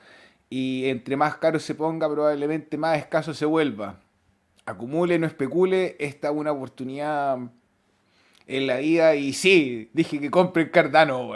y 0.48 0.86
entre 0.86 1.18
más 1.18 1.36
caro 1.36 1.60
se 1.60 1.74
ponga, 1.74 2.08
probablemente 2.08 2.78
más 2.78 2.96
escaso 2.96 3.34
se 3.34 3.44
vuelva. 3.44 4.00
Acumule, 4.64 5.18
no 5.18 5.26
especule, 5.26 5.96
esta 5.98 6.28
es 6.28 6.34
una 6.34 6.52
oportunidad 6.52 7.38
en 8.46 8.66
la 8.66 8.78
vida 8.78 9.16
y 9.16 9.34
sí, 9.34 9.90
dije 9.92 10.18
que 10.18 10.30
compren 10.30 10.70
Cardano, 10.70 11.32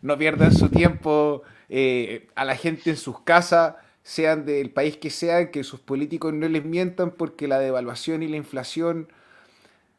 no 0.00 0.16
pierdan 0.16 0.54
su 0.54 0.70
tiempo 0.70 1.42
eh, 1.68 2.28
a 2.34 2.46
la 2.46 2.56
gente 2.56 2.88
en 2.88 2.96
sus 2.96 3.20
casas, 3.20 3.74
sean 4.02 4.46
del 4.46 4.70
país 4.70 4.96
que 4.96 5.10
sean, 5.10 5.50
que 5.50 5.62
sus 5.62 5.80
políticos 5.80 6.32
no 6.32 6.48
les 6.48 6.64
mientan 6.64 7.10
porque 7.10 7.48
la 7.48 7.58
devaluación 7.58 8.22
y 8.22 8.28
la 8.28 8.38
inflación 8.38 9.08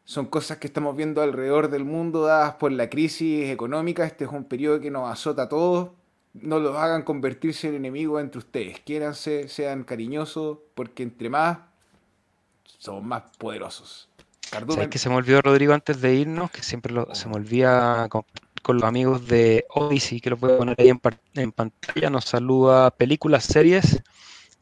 son 0.06 0.26
cosas 0.26 0.58
que 0.58 0.68
estamos 0.68 0.96
viendo 0.96 1.22
alrededor 1.22 1.70
del 1.70 1.86
mundo 1.86 2.24
dadas 2.24 2.56
por 2.56 2.72
la 2.72 2.90
crisis 2.90 3.50
económica. 3.50 4.06
Este 4.06 4.26
es 4.26 4.32
un 4.32 4.44
periodo 4.44 4.80
que 4.80 4.92
nos 4.92 5.10
azota 5.10 5.44
a 5.44 5.50
todos. 5.50 5.90
No 6.34 6.60
los 6.60 6.76
hagan 6.76 7.04
convertirse 7.04 7.70
en 7.70 7.76
enemigos 7.76 8.22
entre 8.22 8.40
ustedes. 8.40 8.80
Quiéranse, 8.82 9.48
sean 9.48 9.84
cariñosos, 9.84 10.58
porque 10.74 11.04
entre 11.04 11.30
más, 11.30 11.60
somos 12.80 13.04
más 13.04 13.24
poderosos. 13.38 14.10
¿Sabes 14.50 14.90
que 14.90 15.00
se 15.00 15.10
me 15.10 15.16
olvidó, 15.16 15.42
Rodrigo, 15.42 15.74
antes 15.74 16.02
de 16.02 16.14
irnos? 16.16 16.52
Que 16.52 16.64
siempre 16.64 16.94
se 17.14 17.28
me 17.28 17.36
olvida 17.36 18.08
con, 18.10 18.26
los 18.68 18.84
amigos 18.84 19.28
de 19.28 19.66
Odyssey, 19.70 20.20
que 20.20 20.30
lo 20.30 20.38
puedo 20.38 20.58
poner 20.58 20.76
ahí 20.80 20.90
en, 20.90 21.02
en 21.36 21.52
pantalla. 21.52 22.10
Nos 22.10 22.26
saluda 22.26 22.92
películas, 22.92 23.46
series. 23.46 24.02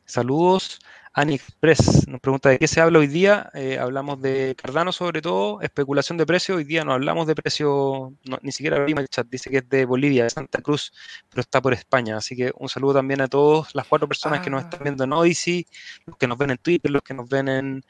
Saludos. 0.05 0.79
AniExpress 1.13 2.07
nos 2.07 2.21
pregunta 2.21 2.49
de 2.49 2.57
qué 2.57 2.67
se 2.67 2.79
habla 2.79 2.99
hoy 2.99 3.07
día. 3.07 3.49
Eh, 3.53 3.77
hablamos 3.77 4.21
de 4.21 4.55
Cardano 4.55 4.93
sobre 4.93 5.21
todo, 5.21 5.61
especulación 5.61 6.17
de 6.17 6.25
precio. 6.25 6.55
Hoy 6.55 6.63
día 6.63 6.85
no 6.85 6.93
hablamos 6.93 7.27
de 7.27 7.35
precio, 7.35 8.13
ni 8.41 8.51
siquiera 8.53 8.77
abrimos 8.77 9.01
el 9.01 9.09
chat, 9.09 9.27
dice 9.27 9.49
que 9.49 9.57
es 9.57 9.69
de 9.69 9.85
Bolivia, 9.85 10.23
de 10.23 10.29
Santa 10.29 10.61
Cruz, 10.61 10.93
pero 11.29 11.41
está 11.41 11.61
por 11.61 11.73
España. 11.73 12.15
Así 12.15 12.35
que 12.35 12.53
un 12.55 12.69
saludo 12.69 12.93
también 12.93 13.19
a 13.19 13.27
todas 13.27 13.75
las 13.75 13.85
cuatro 13.87 14.07
personas 14.07 14.39
que 14.39 14.49
nos 14.49 14.63
están 14.63 14.79
ah. 14.79 14.83
viendo 14.83 15.03
en 15.03 15.11
Odyssey, 15.11 15.67
los 16.05 16.15
que 16.15 16.27
nos 16.27 16.37
ven 16.37 16.51
en 16.51 16.57
Twitter, 16.57 16.89
los 16.89 17.01
que 17.01 17.13
nos 17.13 17.27
ven 17.27 17.49
en 17.49 17.85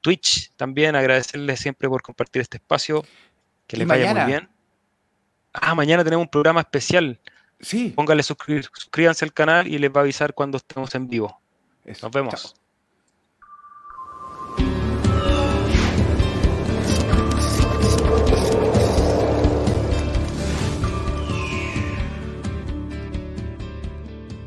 Twitch. 0.00 0.52
También 0.54 0.94
agradecerles 0.94 1.58
siempre 1.58 1.88
por 1.88 2.02
compartir 2.02 2.42
este 2.42 2.58
espacio. 2.58 3.04
Que 3.66 3.78
les 3.78 3.88
vaya 3.88 4.14
muy 4.14 4.24
bien. 4.26 4.48
Ah, 5.52 5.74
mañana 5.74 6.04
tenemos 6.04 6.24
un 6.24 6.30
programa 6.30 6.60
especial. 6.60 7.18
Sí. 7.58 7.92
Póngale 7.96 8.22
suscríbanse 8.22 9.24
al 9.24 9.32
canal 9.32 9.66
y 9.66 9.78
les 9.78 9.90
va 9.90 10.00
a 10.00 10.02
avisar 10.02 10.34
cuando 10.34 10.58
estemos 10.58 10.94
en 10.94 11.08
vivo. 11.08 11.40
Nos 11.84 12.10
vemos. 12.10 12.54